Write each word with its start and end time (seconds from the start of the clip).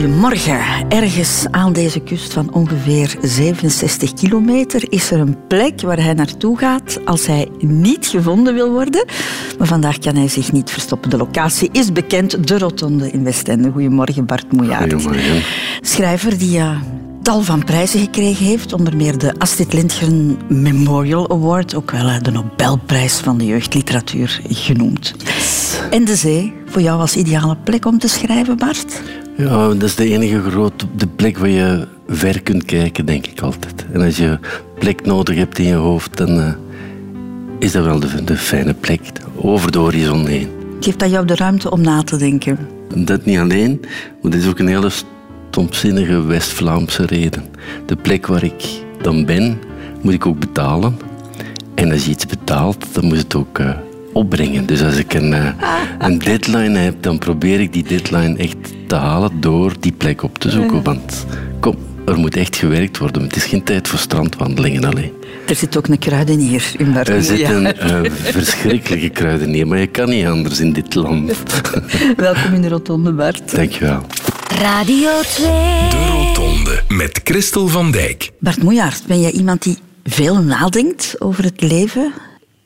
Goedemorgen. 0.00 0.60
Ergens 0.88 1.46
aan 1.50 1.72
deze 1.72 2.00
kust 2.00 2.32
van 2.32 2.52
ongeveer 2.52 3.16
67 3.22 4.12
kilometer 4.12 4.92
is 4.92 5.10
er 5.10 5.20
een 5.20 5.46
plek 5.48 5.80
waar 5.80 6.02
hij 6.02 6.14
naartoe 6.14 6.58
gaat 6.58 7.00
als 7.04 7.26
hij 7.26 7.48
niet 7.58 8.06
gevonden 8.06 8.54
wil 8.54 8.70
worden. 8.70 9.04
Maar 9.58 9.66
vandaag 9.66 9.98
kan 9.98 10.16
hij 10.16 10.28
zich 10.28 10.52
niet 10.52 10.70
verstoppen. 10.70 11.10
De 11.10 11.16
locatie 11.16 11.68
is 11.72 11.92
bekend, 11.92 12.48
de 12.48 12.58
Rotonde 12.58 13.10
in 13.10 13.24
Westende. 13.24 13.70
Goedemorgen 13.70 14.26
Bart 14.26 14.52
Moejaert. 14.52 14.92
Goedemorgen. 14.92 15.42
Schrijver 15.80 16.38
die 16.38 16.58
uh, 16.58 16.80
tal 17.22 17.42
van 17.42 17.64
prijzen 17.64 18.00
gekregen 18.00 18.44
heeft, 18.44 18.72
onder 18.72 18.96
meer 18.96 19.18
de 19.18 19.34
Astrid 19.38 19.72
Lindgren 19.72 20.38
Memorial 20.48 21.30
Award, 21.30 21.74
ook 21.74 21.90
wel 21.90 22.06
uh, 22.06 22.20
de 22.22 22.30
Nobelprijs 22.30 23.14
van 23.14 23.38
de 23.38 23.44
jeugdliteratuur 23.44 24.40
genoemd. 24.48 25.14
En 25.90 26.04
de 26.04 26.16
zee, 26.16 26.54
voor 26.66 26.82
jou 26.82 27.00
als 27.00 27.16
ideale 27.16 27.56
plek 27.56 27.86
om 27.86 27.98
te 27.98 28.08
schrijven, 28.08 28.56
Bart? 28.56 29.02
Ja, 29.36 29.68
dat 29.68 29.82
is 29.82 29.94
de 29.94 30.08
enige 30.08 30.50
grote 30.50 30.86
de 30.96 31.06
plek 31.06 31.38
waar 31.38 31.48
je 31.48 31.86
ver 32.08 32.42
kunt 32.42 32.64
kijken, 32.64 33.06
denk 33.06 33.26
ik 33.26 33.40
altijd. 33.40 33.86
En 33.92 34.00
als 34.00 34.16
je 34.16 34.38
plek 34.78 35.06
nodig 35.06 35.36
hebt 35.36 35.58
in 35.58 35.66
je 35.66 35.74
hoofd, 35.74 36.16
dan 36.16 36.38
uh, 36.38 36.52
is 37.58 37.72
dat 37.72 37.84
wel 37.84 38.00
de, 38.00 38.24
de, 38.24 38.36
fijne 38.36 38.74
plek, 38.74 39.00
over 39.34 39.72
de 39.72 39.78
horizon 39.78 40.26
heen. 40.26 40.48
Geeft 40.80 40.98
dat 40.98 41.10
jou 41.10 41.26
de 41.26 41.34
ruimte 41.34 41.70
om 41.70 41.80
na 41.80 42.02
te 42.02 42.16
denken? 42.16 42.58
Dat 42.94 43.24
niet 43.24 43.38
alleen, 43.38 43.80
maar 44.22 44.30
dit 44.30 44.42
is 44.42 44.48
ook 44.48 44.58
een 44.58 44.68
hele 44.68 44.90
stomzinnige 45.50 46.22
West-Vlaamse 46.22 47.06
reden. 47.06 47.44
De 47.86 47.96
plek 47.96 48.26
waar 48.26 48.44
ik 48.44 48.64
dan 49.02 49.24
ben, 49.24 49.58
moet 50.02 50.12
ik 50.12 50.26
ook 50.26 50.38
betalen. 50.38 50.98
En 51.74 51.92
als 51.92 52.04
je 52.04 52.10
iets 52.10 52.26
betaalt, 52.26 52.86
dan 52.92 53.04
moet 53.04 53.18
het 53.18 53.34
ook 53.34 53.58
uh, 53.58 53.70
opbrengen. 54.16 54.66
Dus 54.66 54.82
als 54.82 54.96
ik 54.96 55.14
een, 55.14 55.32
uh, 55.32 55.48
een 55.98 56.18
deadline 56.18 56.78
heb, 56.78 57.02
dan 57.02 57.18
probeer 57.18 57.60
ik 57.60 57.72
die 57.72 57.84
deadline 57.84 58.36
echt 58.36 58.56
te 58.86 58.94
halen 58.94 59.40
door 59.40 59.72
die 59.80 59.92
plek 59.92 60.22
op 60.22 60.38
te 60.38 60.50
zoeken. 60.50 60.82
Want 60.82 61.26
kom, 61.60 61.76
er 62.04 62.16
moet 62.16 62.36
echt 62.36 62.56
gewerkt 62.56 62.98
worden. 62.98 63.22
Het 63.22 63.36
is 63.36 63.44
geen 63.44 63.62
tijd 63.62 63.88
voor 63.88 63.98
strandwandelingen 63.98 64.84
alleen. 64.84 65.12
Er 65.46 65.54
zit 65.54 65.76
ook 65.76 65.86
een 65.86 65.98
kruidenier 65.98 66.72
in 66.76 66.92
Bart. 66.92 67.08
Er 67.08 67.22
zit 67.22 67.48
een 67.48 67.64
uh, 67.64 68.10
verschrikkelijke 68.12 69.08
kruidenier, 69.08 69.66
maar 69.66 69.78
je 69.78 69.86
kan 69.86 70.08
niet 70.08 70.26
anders 70.26 70.60
in 70.60 70.72
dit 70.72 70.94
land. 70.94 71.32
Welkom 72.16 72.54
in 72.54 72.62
de 72.62 72.68
Rotonde, 72.68 73.12
Bart. 73.12 73.56
Dankjewel. 73.56 74.06
Radio 74.60 75.10
2. 75.20 75.46
De 75.90 76.06
Rotonde 76.10 76.82
met 76.88 77.20
Christel 77.24 77.68
van 77.68 77.90
Dijk. 77.90 78.30
Bart 78.38 78.62
Moejaert, 78.62 79.02
ben 79.06 79.20
jij 79.20 79.30
iemand 79.30 79.62
die 79.62 79.78
veel 80.04 80.42
nadenkt 80.42 81.14
over 81.18 81.44
het 81.44 81.60
leven? 81.60 82.12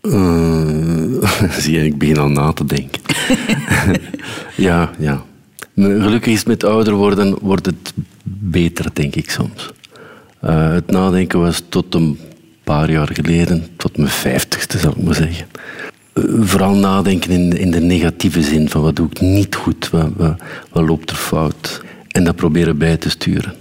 Uh, 0.02 1.22
zie 1.58 1.84
ik 1.84 1.98
begin 1.98 2.18
al 2.18 2.28
na 2.28 2.52
te 2.52 2.64
denken. 2.64 3.02
ja, 4.56 4.90
ja. 4.98 5.24
Gelukkig 5.74 6.32
is 6.32 6.44
met 6.44 6.64
ouder 6.64 6.94
worden 6.94 7.38
wordt 7.40 7.66
het 7.66 7.92
beter, 8.24 8.86
denk 8.92 9.14
ik 9.14 9.30
soms. 9.30 9.70
Uh, 10.44 10.72
het 10.72 10.90
nadenken 10.90 11.40
was 11.40 11.62
tot 11.68 11.94
een 11.94 12.18
paar 12.64 12.90
jaar 12.90 13.08
geleden, 13.12 13.66
tot 13.76 13.96
mijn 13.96 14.08
vijftigste 14.08 14.78
zal 14.78 14.90
ik 14.90 15.02
maar 15.02 15.14
zeggen. 15.14 15.46
Uh, 16.14 16.24
vooral 16.40 16.74
nadenken 16.74 17.30
in, 17.30 17.58
in, 17.58 17.70
de 17.70 17.80
negatieve 17.80 18.42
zin 18.42 18.68
van 18.68 18.82
wat 18.82 18.96
doe 18.96 19.06
ik 19.10 19.20
niet 19.20 19.54
goed, 19.54 19.90
wat, 19.90 20.10
wat, 20.70 20.86
loopt 20.86 21.10
er 21.10 21.16
fout. 21.16 21.82
En 22.08 22.24
dat 22.24 22.36
proberen 22.36 22.78
bij 22.78 22.96
te 22.96 23.10
sturen. 23.10 23.54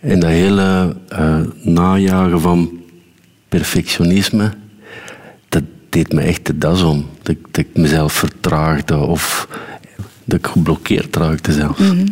En 0.00 0.20
dat 0.20 0.30
hele 0.30 0.96
uh, 1.12 1.40
najagen 1.62 2.40
van 2.40 2.70
perfectionisme, 3.48 4.52
deed 5.92 6.12
me 6.12 6.20
echt 6.20 6.46
de 6.46 6.58
das 6.58 6.82
om. 6.82 7.06
Dat, 7.22 7.36
dat 7.50 7.56
ik 7.56 7.68
mezelf 7.74 8.12
vertraagde 8.12 8.96
of 8.96 9.48
dat 10.24 10.38
ik 10.38 10.46
geblokkeerd 10.46 11.16
raakte 11.16 11.52
zelfs. 11.52 11.80
Mm 11.80 11.86
-hmm. 11.86 12.10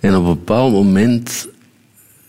En 0.00 0.16
op 0.16 0.24
een 0.24 0.34
bepaald 0.34 0.72
moment, 0.72 1.48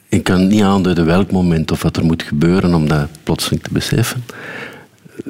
ik 0.10 0.24
kan 0.24 0.48
niet 0.48 0.62
aanduiden 0.62 1.06
welk 1.06 1.32
moment 1.32 1.72
of 1.72 1.82
wat 1.82 1.98
er 1.98 2.06
moet 2.06 2.24
gebeuren 2.24 2.74
om 2.74 2.88
dat 2.88 3.08
plotseling 3.24 3.64
te 3.64 3.70
beseffen, 3.74 4.24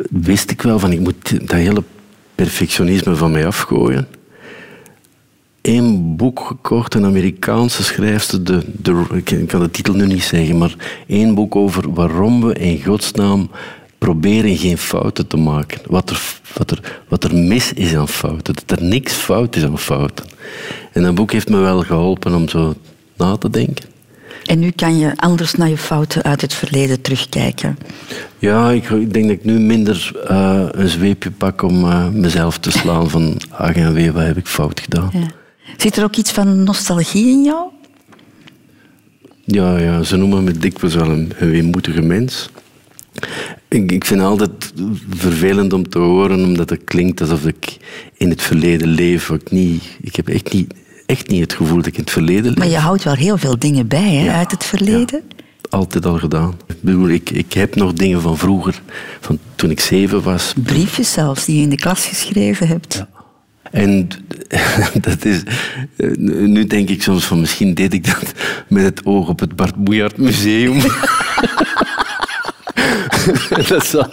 wist 0.09 0.52
ik 0.52 0.62
wel 0.62 0.80
van 0.80 0.92
ik 0.92 1.00
moet 1.00 1.40
dat 1.40 1.58
hele 1.58 1.84
perfectionisme 2.36 3.16
van 3.16 3.31
mij 3.31 3.47
afgooien. 3.47 4.08
Eén 5.62 6.16
boek 6.16 6.40
gekocht, 6.40 6.94
een 6.94 7.06
Amerikaanse 7.06 7.84
schrijfster, 7.84 8.44
de, 8.44 8.62
de, 8.81 9.06
ik 9.13 9.47
kan 9.47 9.59
de 9.59 9.72
titel 9.72 9.94
nu 9.94 10.06
niet 10.06 10.24
zeggen, 10.24 10.58
maar 10.58 10.75
één 11.08 11.36
boek 11.36 11.56
over 11.56 11.94
waarom 11.94 12.42
we 12.42 12.53
in 12.53 12.84
godsnaam 12.84 13.50
proberen 14.03 14.58
geen 14.58 14.78
fouten 14.78 15.28
te 15.28 15.38
maken. 15.38 15.80
Wat 15.88 16.09
er, 16.09 16.22
wat, 16.58 16.72
er, 16.72 17.02
wat 17.08 17.24
er 17.24 17.36
mis 17.36 17.74
is 17.74 17.96
aan 17.96 18.08
fouten. 18.08 18.53
Dat 18.53 18.80
er 18.80 18.86
niks 18.86 19.14
fout 19.14 19.56
is 19.56 19.64
aan 19.64 19.80
fouten. 19.80 20.25
En 20.91 21.03
dat 21.03 21.16
boek 21.16 21.31
heeft 21.31 21.50
me 21.50 21.58
wel 21.58 21.81
geholpen 21.81 22.36
om 22.36 22.50
zo 22.50 22.74
na 23.18 23.38
te 23.38 23.50
denken. 23.50 23.86
En 24.46 24.59
nu 24.59 24.72
kan 24.72 24.97
je 24.97 25.13
anders 25.16 25.53
naar 25.53 25.69
je 25.69 25.78
fouten 25.78 26.24
uit 26.24 26.42
het 26.42 26.53
verleden 26.53 27.02
terugkijken. 27.02 27.78
Ja, 28.40 28.72
ik, 28.72 28.90
denk 28.90 29.13
dat 29.13 29.38
ik 29.38 29.44
nu 29.44 29.59
minder 29.59 30.12
uh, 30.30 30.66
een 30.72 30.90
zweepje 30.90 31.31
pak 31.31 31.62
om 31.62 31.86
uh, 31.86 32.08
mezelf 32.09 32.58
te 32.58 32.72
slaan 32.72 33.09
van 33.09 33.38
ach 33.50 33.75
en 33.75 33.94
wee, 33.94 34.12
wat 34.12 34.24
heb 34.24 34.38
ik 34.38 34.47
fout 34.47 34.80
gedaan. 34.80 35.09
Ja. 35.13 35.28
Zit 35.78 35.97
er 35.97 36.03
ook 36.03 36.16
iets 36.16 36.31
van 36.31 36.63
nostalgie 36.63 37.28
in 37.28 37.44
jou? 37.44 37.68
Ja, 39.46 39.78
ja 39.78 40.03
ze 40.03 40.18
noemen 40.18 40.44
me 40.44 40.52
dikwijls 40.52 40.96
wel 40.96 41.09
een, 41.09 41.31
een 41.38 41.50
weemoedige 41.50 42.02
mens. 42.02 42.50
Ik, 43.68 43.91
ik 43.91 44.06
vind 44.06 44.19
het 44.19 44.29
altijd 44.29 44.74
vervelend 45.09 45.74
om 45.74 45.90
te 45.90 46.00
horen, 46.00 46.44
omdat 46.44 46.69
het 46.69 46.84
klinkt 46.84 47.22
alsof 47.22 47.46
ik 47.46 47.78
in 48.18 48.29
het 48.29 48.41
verleden 48.41 48.88
leef. 48.88 49.29
Ik, 49.29 49.51
niet, 49.51 49.84
ik 50.01 50.16
heb 50.16 50.29
echt 50.29 50.53
niet, 50.53 50.74
echt 51.06 51.28
niet 51.28 51.41
het 51.41 51.53
gevoel 51.53 51.78
dat 51.78 51.85
ik 51.85 51.96
in 51.96 52.01
het 52.01 52.12
verleden 52.12 52.44
leef. 52.46 52.57
Maar 52.57 52.68
je 52.68 52.78
houdt 52.78 53.03
wel 53.03 53.16
heel 53.16 53.38
veel 53.38 53.59
dingen 53.59 53.88
bij 53.88 54.13
hè, 54.13 54.25
ja, 54.25 54.34
uit 54.34 54.51
het 54.51 54.63
verleden. 54.63 55.22
Ja, 55.29 55.44
altijd 55.69 56.06
al 56.06 56.18
gedaan. 56.18 56.53
Ik 56.68 56.81
bedoel, 56.81 57.09
ik, 57.09 57.29
ik 57.29 57.53
heb 57.53 57.75
nog 57.75 57.94
dingen 57.94 58.22
van 58.22 58.38
vroeger, 58.38 58.81
van 59.19 59.40
toen 59.56 59.69
ik 59.69 59.80
zeven 59.80 60.22
was. 60.22 60.53
Briefjes 60.63 61.12
zelfs, 61.12 61.45
die 61.45 61.56
je 61.56 61.62
in 61.62 61.69
de 61.69 61.75
klas 61.75 62.06
geschreven 62.06 62.68
hebt. 62.68 62.94
Ja. 62.94 63.07
En 63.72 64.09
dat 65.07 65.25
is, 65.25 65.41
nu 66.18 66.66
denk 66.66 66.90
ik 66.90 67.01
soms 67.01 67.25
van 67.25 67.40
misschien 67.40 67.74
deed 67.74 67.94
ik 67.94 68.06
dat 68.06 68.34
met 68.68 68.84
het 68.84 69.06
oog 69.06 69.28
op 69.28 69.40
het 69.40 69.56
Bart 69.56 69.75
Boejaert 69.75 70.18
Museum. 70.18 70.80
dat 73.68 73.86
zou 73.86 74.06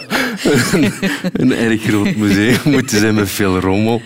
een, 0.71 0.91
een, 1.33 1.53
erg 1.53 1.81
groot 1.81 2.15
museum 2.15 2.59
moeten 2.73 2.99
zijn 2.99 3.15
met 3.15 3.29
veel 3.29 3.59
rommel. 3.59 4.01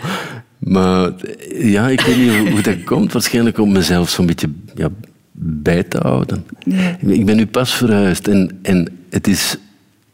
Maar 0.57 1.11
ja, 1.59 1.87
ik 1.87 2.01
weet 2.01 2.17
niet 2.17 2.49
hoe 2.49 2.61
dat 2.61 2.83
komt. 2.83 3.13
Waarschijnlijk 3.13 3.57
om 3.57 3.71
mezelf 3.71 4.09
zo'n 4.09 4.25
beetje 4.25 4.49
ja, 4.75 4.89
bij 5.31 5.83
te 5.83 5.97
houden. 5.97 6.45
Ja. 6.65 6.97
Ik 7.01 7.25
ben 7.25 7.35
nu 7.35 7.45
pas 7.45 7.73
verhuisd 7.73 8.27
en, 8.27 8.59
en 8.61 8.97
het 9.09 9.27
is 9.27 9.57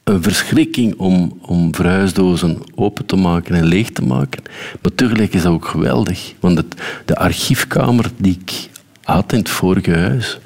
een 0.04 0.24
verschrikking 0.24 0.96
om, 0.98 1.40
om 1.42 1.76
verhuisdozen 1.76 2.58
open 2.76 3.06
te 3.06 3.16
maken 3.16 3.56
en 3.56 3.66
leeg 3.66 3.90
te 3.90 4.04
maken. 4.04 4.44
Maar 4.82 4.92
tegelijk 4.96 5.34
is 5.34 5.42
dat 5.42 5.52
ook 5.52 5.66
geweldig. 5.66 6.34
Want 6.40 6.58
het, 6.58 6.76
de 7.06 7.16
archiefkamer 7.16 8.12
die 8.18 8.38
ik 8.42 8.70
had 9.04 9.32
in 9.32 9.40
het 9.40 9.50
vorige 9.50 9.92
huis, 9.92 10.40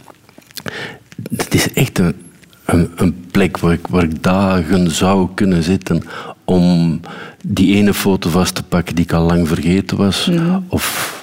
het 1.35 1.53
is 1.53 1.73
echt 1.73 1.99
een, 1.99 2.15
een, 2.65 2.91
een 2.95 3.25
plek 3.31 3.57
waar 3.57 3.73
ik, 3.73 3.87
waar 3.87 4.03
ik 4.03 4.23
dagen 4.23 4.91
zou 4.91 5.29
kunnen 5.33 5.63
zitten 5.63 6.03
om 6.43 6.99
die 7.45 7.75
ene 7.75 7.93
foto 7.93 8.29
vast 8.29 8.55
te 8.55 8.63
pakken 8.63 8.95
die 8.95 9.03
ik 9.03 9.13
al 9.13 9.25
lang 9.25 9.47
vergeten 9.47 9.97
was. 9.97 10.25
Ja. 10.31 10.63
Of 10.67 11.13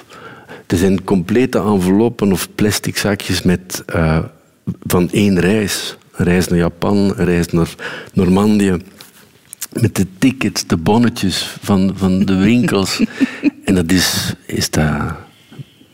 er 0.67 0.77
zijn 0.77 1.03
complete 1.03 1.59
enveloppen 1.59 2.31
of 2.31 2.47
plastic 2.55 2.97
zakjes 2.97 3.41
met, 3.41 3.83
uh, 3.95 4.19
van 4.83 5.09
één 5.11 5.39
reis. 5.39 5.97
Een 6.15 6.25
reis 6.25 6.47
naar 6.47 6.59
Japan, 6.59 6.97
een 6.97 7.25
reis 7.25 7.47
naar 7.47 7.75
Normandië. 8.13 8.77
Met 9.71 9.95
de 9.95 10.07
tickets, 10.17 10.67
de 10.67 10.77
bonnetjes 10.77 11.57
van, 11.61 11.93
van 11.95 12.25
de 12.25 12.35
winkels. 12.35 13.03
en 13.65 13.75
dat 13.75 13.91
is, 13.91 14.33
is 14.45 14.69
dat... 14.69 15.15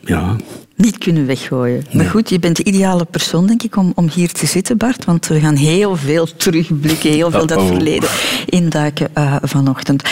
Ja, 0.00 0.36
niet 0.80 0.98
kunnen 0.98 1.26
weggooien. 1.26 1.84
Maar 1.92 2.04
goed, 2.04 2.28
je 2.28 2.38
bent 2.38 2.56
de 2.56 2.64
ideale 2.64 3.04
persoon, 3.04 3.46
denk 3.46 3.62
ik, 3.62 3.76
om, 3.76 3.92
om 3.94 4.08
hier 4.12 4.32
te 4.32 4.46
zitten, 4.46 4.76
Bart. 4.76 5.04
Want 5.04 5.26
we 5.26 5.40
gaan 5.40 5.56
heel 5.56 5.96
veel 5.96 6.26
terugblikken, 6.36 7.10
heel 7.10 7.30
veel 7.30 7.46
dat 7.46 7.66
verleden 7.66 8.08
induiken 8.46 9.14
eh, 9.14 9.36
vanochtend. 9.42 10.02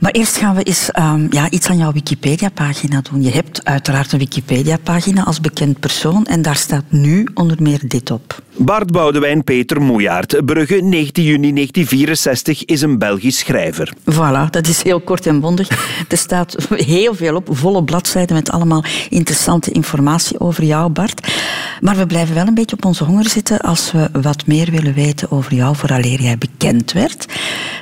Maar 0.00 0.10
eerst 0.10 0.36
gaan 0.36 0.54
we 0.54 0.62
eens 0.62 0.90
ehm, 0.90 1.26
ja, 1.30 1.50
iets 1.50 1.68
aan 1.68 1.76
jouw 1.76 1.92
Wikipedia-pagina 1.92 3.00
doen. 3.10 3.22
Je 3.22 3.30
hebt 3.30 3.64
uiteraard 3.64 4.12
een 4.12 4.18
Wikipedia-pagina 4.18 5.24
als 5.24 5.40
bekend 5.40 5.80
persoon 5.80 6.26
en 6.26 6.42
daar 6.42 6.56
staat 6.56 6.84
nu 6.88 7.28
onder 7.34 7.56
meer 7.60 7.80
dit 7.88 8.10
op. 8.10 8.42
Bart 8.56 8.92
Boudewijn 8.92 9.44
Peter 9.44 9.82
Moejaert, 9.82 10.44
Brugge, 10.44 10.74
19 10.74 11.24
juni 11.24 11.52
1964, 11.52 12.64
is 12.64 12.82
een 12.82 12.98
Belgisch 12.98 13.38
schrijver. 13.38 13.92
Voilà, 14.12 14.50
dat 14.50 14.66
is 14.66 14.82
heel 14.82 15.00
kort 15.00 15.26
en 15.26 15.40
bondig. 15.40 15.68
Er 16.08 16.16
staat 16.16 16.56
heel 16.68 17.14
veel 17.14 17.36
op, 17.36 17.48
volle 17.50 17.84
bladzijden 17.84 18.36
met 18.36 18.50
allemaal 18.50 18.84
interessante 19.08 19.70
informatie 19.70 20.02
over 20.38 20.64
jou, 20.64 20.90
Bart. 20.90 21.32
Maar 21.80 21.96
we 21.96 22.06
blijven 22.06 22.34
wel 22.34 22.46
een 22.46 22.54
beetje 22.54 22.76
op 22.76 22.84
onze 22.84 23.04
honger 23.04 23.28
zitten 23.28 23.58
als 23.60 23.92
we 23.92 24.08
wat 24.22 24.46
meer 24.46 24.70
willen 24.70 24.94
weten 24.94 25.30
over 25.30 25.54
jou 25.54 25.76
vooraleer 25.76 26.22
jij 26.22 26.38
bekend 26.38 26.92
werd. 26.92 27.26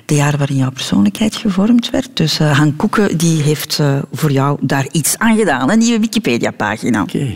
De 0.07 0.15
jaren 0.15 0.39
waarin 0.39 0.57
jouw 0.57 0.71
persoonlijkheid 0.71 1.37
gevormd 1.37 1.91
werd. 1.91 2.11
Dus 2.15 2.39
eh 2.39 2.59
Han 2.59 2.77
Koeken 2.77 3.19
die 3.19 3.43
heeft 3.43 3.79
eh, 3.79 3.99
voor 4.13 4.31
jou 4.33 4.59
daar 4.61 4.87
iets 4.93 5.19
aan 5.19 5.37
gedaan, 5.37 5.71
een 5.71 5.79
nieuwe 5.79 6.01
Wikipedia-pagina. 6.01 7.03
Oké. 7.03 7.35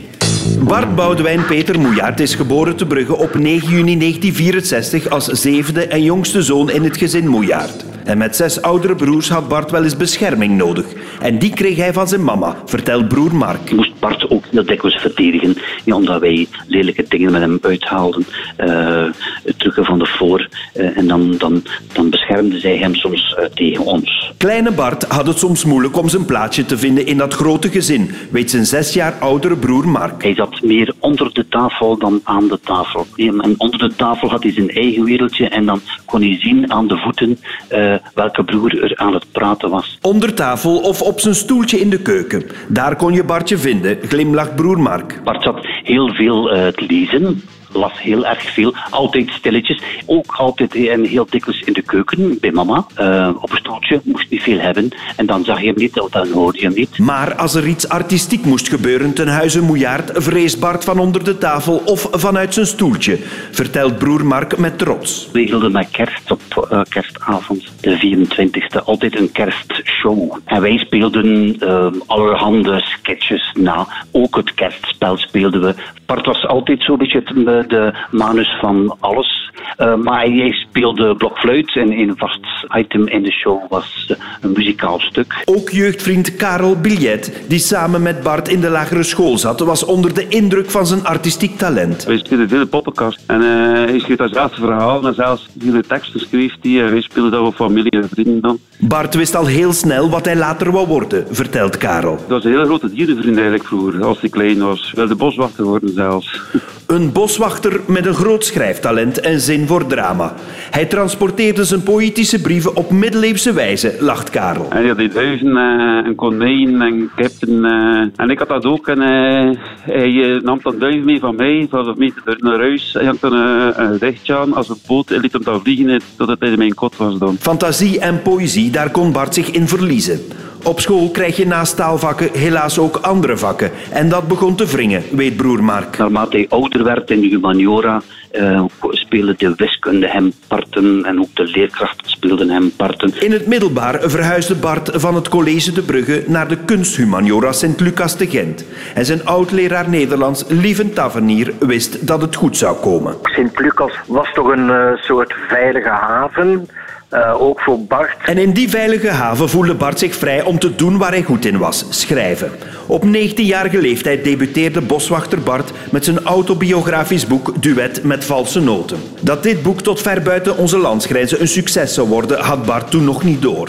Bart 0.54 0.94
Boudewijn 0.94 1.46
Peter 1.46 1.80
Moejaert 1.80 2.20
is 2.20 2.34
geboren 2.34 2.76
te 2.76 2.86
Brugge 2.86 3.16
op 3.16 3.34
9 3.34 3.68
juni 3.68 3.98
1964 3.98 5.08
als 5.08 5.24
zevende 5.24 5.86
en 5.86 6.02
jongste 6.02 6.42
zoon 6.42 6.70
in 6.70 6.84
het 6.84 6.96
gezin 6.96 7.28
Moejaert. 7.28 7.84
En 8.06 8.18
met 8.18 8.36
zes 8.36 8.62
oudere 8.62 8.94
broers 8.94 9.28
had 9.28 9.48
Bart 9.48 9.70
wel 9.70 9.84
eens 9.84 9.96
bescherming 9.96 10.56
nodig. 10.56 10.86
En 11.20 11.38
die 11.38 11.54
kreeg 11.54 11.76
hij 11.76 11.92
van 11.92 12.08
zijn 12.08 12.24
mama, 12.24 12.56
vertelt 12.64 13.08
broer 13.08 13.34
Mark. 13.34 13.72
moest 13.72 13.98
Bart 13.98 14.30
ook 14.30 14.44
heel 14.50 14.64
dikwijls 14.64 14.96
verdedigen, 14.96 15.56
ja, 15.84 15.94
omdat 15.94 16.20
wij 16.20 16.46
lelijke 16.66 17.04
dingen 17.08 17.32
met 17.32 17.40
hem 17.40 17.58
uithaalden, 17.62 18.26
eh, 18.56 19.04
het 19.44 19.58
drukken 19.58 19.84
van 19.84 19.98
de 19.98 20.06
voor, 20.06 20.48
eh, 20.72 20.96
en 20.96 21.06
dan, 21.06 21.34
dan, 21.38 21.62
dan 21.92 22.10
beschermde 22.10 22.58
zij 22.58 22.76
hem 22.76 22.94
soms 22.94 23.34
eh, 23.34 23.44
tegen 23.44 23.84
ons. 23.84 24.32
Kleine 24.36 24.70
Bart 24.70 25.04
had 25.04 25.26
het 25.26 25.38
soms 25.38 25.64
moeilijk 25.64 25.96
om 25.96 26.08
zijn 26.08 26.24
plaatsje 26.24 26.64
te 26.64 26.78
vinden 26.78 27.06
in 27.06 27.16
dat 27.16 27.34
grote 27.34 27.70
gezin, 27.70 28.10
weet 28.30 28.50
zijn 28.50 28.66
zes 28.66 28.92
jaar 28.92 29.14
oudere 29.18 29.56
broer 29.56 29.88
Mark. 29.88 30.22
Hij 30.22 30.34
zat 30.36 30.62
meer 30.62 30.94
onder 30.98 31.30
de 31.32 31.48
tafel 31.48 31.98
dan 31.98 32.20
aan 32.24 32.48
de 32.48 32.60
tafel. 32.60 33.06
En 33.16 33.54
onder 33.58 33.78
de 33.78 33.94
tafel 33.96 34.28
had 34.28 34.42
hij 34.42 34.52
zijn 34.52 34.70
eigen 34.70 35.04
wereldje 35.04 35.48
en 35.48 35.66
dan 35.66 35.80
kon 36.04 36.20
hij 36.20 36.38
zien 36.40 36.72
aan 36.72 36.88
de 36.88 36.96
voeten 36.96 37.38
eh, 37.68 37.94
welke 38.14 38.44
broer 38.44 38.82
er 38.82 38.96
aan 38.96 39.14
het 39.14 39.26
praten 39.32 39.70
was. 39.70 39.98
Onder 40.02 40.34
tafel 40.34 40.78
of 40.78 41.02
op 41.02 41.20
zijn 41.20 41.34
stoeltje 41.34 41.80
in 41.80 41.90
de 41.90 42.02
keuken. 42.02 42.44
Daar 42.68 42.96
kon 42.96 43.12
je 43.12 43.24
Bartje 43.24 43.58
vinden, 43.58 43.98
glimlacht 44.02 44.56
broer 44.56 44.80
Mark. 44.80 45.20
Bart 45.24 45.42
zat 45.42 45.66
heel 45.82 46.14
veel 46.14 46.50
eh, 46.50 46.66
te 46.66 46.84
lezen. 46.88 47.42
Las 47.72 48.02
heel 48.02 48.26
erg 48.26 48.42
veel, 48.42 48.74
altijd 48.90 49.30
stilletjes. 49.30 49.82
Ook 50.06 50.32
altijd 50.36 50.74
eh, 50.74 50.92
en 50.92 51.04
heel 51.04 51.26
dikwijls 51.30 51.60
in 51.60 51.72
de 51.72 51.82
keuken 51.82 52.38
bij 52.40 52.50
mama. 52.50 52.86
Eh, 52.94 53.30
op 53.40 53.50
een 53.50 53.56
stoeltje, 53.56 54.00
moest 54.04 54.30
niet 54.30 54.42
veel 54.42 54.58
hebben. 54.58 54.88
En 55.16 55.26
dan 55.26 55.44
zag 55.44 55.60
je 55.60 55.66
hem 55.66 55.74
niet, 55.76 56.00
of 56.00 56.10
dan 56.10 56.30
hoorde 56.30 56.58
je 56.58 56.64
hem 56.64 56.74
niet. 56.74 56.98
Maar 56.98 57.34
als 57.34 57.54
er 57.54 57.66
iets 57.66 57.88
artistiek 57.88 58.44
moest 58.44 58.68
gebeuren 58.68 59.14
ten 59.14 59.28
huize 59.28 59.62
Moejaert, 59.62 60.10
vrees 60.14 60.58
Bart 60.58 60.84
van 60.84 60.98
onder 60.98 61.24
de 61.24 61.38
tafel 61.38 61.82
of 61.84 62.08
vanuit 62.12 62.54
zijn 62.54 62.66
stoeltje, 62.66 63.18
vertelt 63.50 63.98
broer 63.98 64.26
Mark 64.26 64.58
met 64.58 64.78
trots. 64.78 65.28
We 65.32 65.40
hielden 65.40 65.72
met 65.72 65.90
kerst 65.90 66.30
op 66.30 66.68
eh, 66.70 66.80
kerstavond, 66.88 67.72
de 67.80 67.98
24e, 67.98 68.84
altijd 68.84 69.18
een 69.18 69.32
kerstshow. 69.32 70.38
En 70.44 70.60
wij 70.60 70.78
speelden 70.78 71.56
eh, 71.58 71.86
allerhande 72.06 72.80
sketches 72.80 73.52
na. 73.54 73.86
Ook 74.12 74.36
het 74.36 74.54
kerstspel 74.54 75.16
speelden 75.16 75.60
we. 75.60 75.74
Bart 76.06 76.26
was 76.26 76.46
altijd 76.46 76.82
zo'n 76.82 76.98
beetje 76.98 77.22
het, 77.24 77.55
de 77.68 77.94
manus 78.10 78.56
van 78.60 78.96
alles. 79.00 79.46
Eh, 79.76 79.94
maar 79.94 80.20
hij 80.20 80.52
speelde 80.68 81.14
blokfluit 81.16 81.76
en 81.76 81.92
een 81.92 82.14
vast 82.16 82.40
item 82.76 83.08
in 83.08 83.22
de 83.22 83.30
show 83.30 83.60
was 83.68 84.06
eh, 84.08 84.16
een 84.40 84.52
muzikaal 84.52 85.00
stuk. 85.00 85.42
Ook 85.44 85.70
jeugdvriend 85.70 86.36
Karel 86.36 86.80
Biljet, 86.80 87.44
die 87.48 87.58
samen 87.58 88.02
met 88.02 88.22
Bart 88.22 88.48
in 88.48 88.60
de 88.60 88.68
lagere 88.68 89.02
school 89.02 89.38
zat, 89.38 89.60
was 89.60 89.84
onder 89.84 90.14
de 90.14 90.28
indruk 90.28 90.70
van 90.70 90.86
zijn 90.86 91.04
artistiek 91.04 91.58
talent. 91.58 92.04
Wij 92.04 92.18
speelden 92.18 92.48
veel 92.48 92.66
poppenkast. 92.66 93.22
En 93.26 93.40
eh, 93.40 93.46
hij 93.72 93.98
schreef 93.98 94.16
daar 94.16 94.28
zelfs 94.28 94.54
verhalen 94.54 95.08
en 95.08 95.14
zelfs 95.14 95.48
hele 95.60 95.82
teksten 95.82 96.20
schreef 96.20 96.54
hij. 96.60 96.84
En 96.84 96.90
wij 96.90 97.00
speelden 97.00 97.30
dat 97.30 97.40
voor 97.40 97.52
familie 97.52 97.90
en 97.90 98.08
vrienden 98.08 98.40
dan. 98.40 98.58
Bart 98.78 99.14
wist 99.14 99.34
al 99.34 99.46
heel 99.46 99.72
snel 99.72 100.10
wat 100.10 100.24
hij 100.24 100.36
later 100.36 100.72
wou 100.72 100.86
worden, 100.86 101.26
vertelt 101.30 101.76
Karel. 101.76 102.16
Dat 102.16 102.28
was 102.28 102.44
een 102.44 102.50
hele 102.50 102.64
grote 102.64 102.92
dierenvriend 102.92 103.36
eigenlijk 103.36 103.66
vroeger, 103.66 104.04
als 104.04 104.20
hij 104.20 104.28
klein 104.28 104.58
was. 104.58 104.92
Wilde 104.94 105.14
boswachter 105.14 105.64
worden 105.64 105.94
zelfs. 105.94 106.40
Een 106.86 107.12
boswachter 107.12 107.45
met 107.86 108.06
een 108.06 108.14
groot 108.14 108.44
schrijftalent 108.44 109.20
en 109.20 109.40
zin 109.40 109.66
voor 109.66 109.86
drama. 109.86 110.34
Hij 110.70 110.84
transporteerde 110.84 111.64
zijn 111.64 111.82
poëtische 111.82 112.40
brieven 112.40 112.76
op 112.76 112.90
middeleeuwse 112.90 113.52
wijze, 113.52 113.96
lacht 114.00 114.30
Karel. 114.30 114.66
En 114.70 114.76
hij 114.76 114.86
had 114.86 114.98
die 114.98 115.08
duiven 115.08 115.56
eh, 115.56 116.06
en 116.06 116.14
konijnen 116.14 116.80
en 116.82 117.10
kippen. 117.16 117.64
eh. 117.64 118.06
en 118.16 118.30
ik 118.30 118.38
had 118.38 118.48
dat 118.48 118.64
ook. 118.64 118.88
En 118.88 119.00
eh, 119.00 119.56
hij 119.80 120.40
nam 120.42 120.58
dan 120.62 120.78
duiven 120.78 121.04
mee 121.04 121.18
van 121.18 121.36
mij, 121.36 121.66
van 121.70 121.94
mee 121.98 122.12
naar 122.38 122.58
huis. 122.58 122.92
Hij 122.92 123.04
had 123.04 123.16
een 123.20 123.74
gedichtje 123.74 124.36
aan 124.36 124.54
als 124.54 124.68
een 124.68 124.80
boot 124.86 125.10
en 125.10 125.20
liet 125.20 125.32
hem 125.32 125.44
dan 125.44 125.60
vliegen 125.62 126.00
totdat 126.16 126.40
hij 126.40 126.48
in 126.50 126.58
mijn 126.58 126.74
kot 126.74 126.96
was 126.96 127.18
dan. 127.18 127.36
Fantasie 127.40 128.00
en 128.00 128.22
poëzie, 128.22 128.70
daar 128.70 128.90
kon 128.90 129.12
Bart 129.12 129.34
zich 129.34 129.50
in 129.50 129.68
verliezen. 129.68 130.20
Op 130.66 130.80
school 130.80 131.10
krijg 131.10 131.36
je 131.36 131.46
naast 131.46 131.76
taalvakken 131.76 132.30
helaas 132.32 132.78
ook 132.78 132.96
andere 132.96 133.36
vakken. 133.36 133.70
En 133.90 134.08
dat 134.08 134.28
begon 134.28 134.56
te 134.56 134.66
wringen, 134.66 135.02
weet 135.12 135.36
broer 135.36 135.64
Mark. 135.64 135.98
Naarmate 135.98 136.36
hij 136.36 136.46
ouder 136.48 136.84
werd 136.84 137.10
in 137.10 137.20
de 137.20 137.26
humaniora, 137.26 138.02
eh, 138.30 138.64
speelden 138.90 139.34
de 139.38 139.52
wiskunde 139.56 140.08
hem 140.08 140.32
parten 140.48 141.04
en 141.04 141.20
ook 141.20 141.34
de 141.34 141.44
leerkrachten 141.44 142.10
speelden 142.10 142.50
hem 142.50 142.72
parten. 142.76 143.12
In 143.20 143.32
het 143.32 143.46
middelbaar 143.46 144.00
verhuisde 144.10 144.54
Bart 144.54 144.90
van 144.94 145.14
het 145.14 145.28
college 145.28 145.72
de 145.72 145.82
Brugge 145.82 146.24
naar 146.26 146.48
de 146.48 146.56
kunsthumaniora 146.56 147.52
Sint-Lucas 147.52 148.16
te 148.16 148.26
Gent. 148.26 148.64
En 148.94 149.04
zijn 149.06 149.26
oud-leraar 149.26 149.88
Nederlands, 149.88 150.44
Lieven 150.48 150.92
Tavernier, 150.92 151.52
wist 151.58 152.06
dat 152.06 152.22
het 152.22 152.34
goed 152.34 152.56
zou 152.56 152.76
komen. 152.76 153.14
Sint-Lucas 153.22 153.92
was 154.06 154.32
toch 154.32 154.48
een 154.48 154.70
eh, 154.70 154.96
soort 154.96 155.34
veilige 155.48 155.88
haven, 155.88 156.68
eh, 157.16 157.40
ook 157.42 157.60
voor 157.60 157.80
Bart. 157.80 158.16
En 158.24 158.38
in 158.38 158.52
die 158.52 158.70
veilige 158.70 159.10
haven 159.10 159.48
voelde 159.48 159.74
Bart 159.74 159.98
zich 159.98 160.14
vrij 160.14 160.42
om 160.42 160.58
te 160.58 160.74
doen 160.74 160.98
waar 160.98 161.10
hij 161.10 161.22
goed 161.22 161.44
in 161.44 161.58
was, 161.58 161.84
schrijven. 161.88 162.50
Op 162.86 163.04
19-jarige 163.04 163.80
leeftijd 163.80 164.24
debuteerde 164.24 164.80
boswachter 164.80 165.40
Bart 165.40 165.70
met 165.90 166.04
zijn 166.04 166.22
autobiografisch 166.22 167.26
boek 167.26 167.62
Duet 167.62 168.02
met 168.02 168.24
valse 168.24 168.60
noten. 168.60 168.98
Dat 169.20 169.42
dit 169.42 169.62
boek 169.62 169.80
tot 169.80 170.00
ver 170.00 170.22
buiten 170.22 170.56
onze 170.56 170.78
landsgrenzen 170.78 171.40
een 171.40 171.48
succes 171.48 171.94
zou 171.94 172.08
worden, 172.08 172.40
had 172.40 172.66
Bart 172.66 172.90
toen 172.90 173.04
nog 173.04 173.24
niet 173.24 173.42
door. 173.42 173.68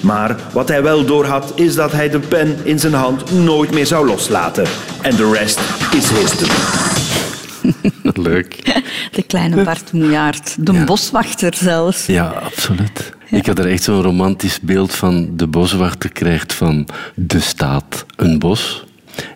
Maar 0.00 0.36
wat 0.52 0.68
hij 0.68 0.82
wel 0.82 1.04
door 1.04 1.24
had, 1.24 1.52
is 1.54 1.74
dat 1.74 1.92
hij 1.92 2.10
de 2.10 2.20
pen 2.20 2.56
in 2.62 2.78
zijn 2.78 2.94
hand 2.94 3.32
nooit 3.32 3.70
meer 3.70 3.86
zou 3.86 4.06
loslaten. 4.06 4.64
En 5.02 5.16
de 5.16 5.32
rest 5.32 5.60
is 5.92 6.10
history. 6.10 6.50
Leuk. 8.16 8.82
De 9.12 9.22
kleine 9.22 9.62
Bart 9.64 9.92
Moejaert, 9.92 10.66
de 10.66 10.84
boswachter 10.84 11.54
zelfs. 11.56 12.06
Ja, 12.06 12.24
absoluut. 12.26 13.12
Ik 13.30 13.46
had 13.46 13.58
er 13.58 13.66
echt 13.66 13.82
zo'n 13.82 14.02
romantisch 14.02 14.60
beeld 14.60 14.94
van 14.94 15.36
de 15.36 15.46
boswachter 15.46 16.12
krijgt 16.12 16.52
van 16.52 16.88
de 17.14 17.40
staat 17.40 18.06
een 18.16 18.38
bos. 18.38 18.84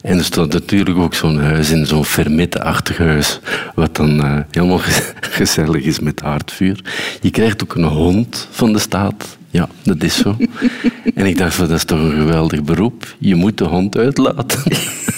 En 0.02 0.18
er 0.18 0.24
staat 0.24 0.52
natuurlijk 0.52 0.98
ook 0.98 1.14
zo'n 1.14 1.38
huis 1.40 1.70
in, 1.70 1.86
zo'n 1.86 2.04
fermette-achtig 2.04 2.98
huis, 2.98 3.40
wat 3.74 3.96
dan 3.96 4.22
eh, 4.24 4.38
helemaal 4.50 4.78
ge- 4.78 5.12
gezellig 5.38 5.82
is 5.82 6.00
met 6.00 6.22
aardvuur. 6.22 6.80
Je 7.20 7.30
krijgt 7.30 7.62
ook 7.62 7.74
een 7.74 7.84
hond 7.84 8.48
van 8.50 8.72
de 8.72 8.78
staat. 8.78 9.37
Ja, 9.50 9.68
dat 9.82 10.02
is 10.02 10.16
zo. 10.16 10.36
en 11.14 11.26
ik 11.26 11.38
dacht, 11.38 11.54
van, 11.54 11.68
dat 11.68 11.76
is 11.76 11.84
toch 11.84 11.98
een 11.98 12.10
geweldig 12.10 12.62
beroep. 12.62 13.16
Je 13.18 13.34
moet 13.34 13.58
de 13.58 13.64
hond 13.64 13.96
uitlaten. 13.96 14.62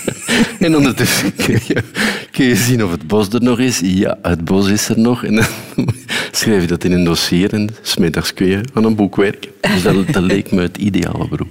en 0.58 0.76
ondertussen 0.76 1.34
kun 1.34 1.58
je, 1.66 1.82
kun 2.30 2.44
je 2.44 2.56
zien 2.56 2.84
of 2.84 2.90
het 2.90 3.06
bos 3.06 3.28
er 3.28 3.42
nog 3.42 3.58
is. 3.58 3.80
Ja, 3.84 4.18
het 4.22 4.44
bos 4.44 4.68
is 4.68 4.88
er 4.88 4.99
nog. 4.99 5.25
En 5.25 5.34
dan 5.34 5.46
schrijf 6.32 6.60
je 6.60 6.66
dat 6.66 6.84
in 6.84 6.92
een 6.92 7.04
dossier 7.04 7.52
en 7.52 7.68
smiddags 7.82 8.34
kun 8.34 8.46
je 8.46 8.60
aan 8.75 8.84
een 8.84 8.96
boek 8.96 9.16
werken. 9.16 9.50
Dus 9.60 9.82
dat, 9.82 10.12
dat 10.12 10.22
leek 10.22 10.52
me 10.52 10.60
het 10.62 10.76
ideale 10.76 11.28
beroep. 11.28 11.49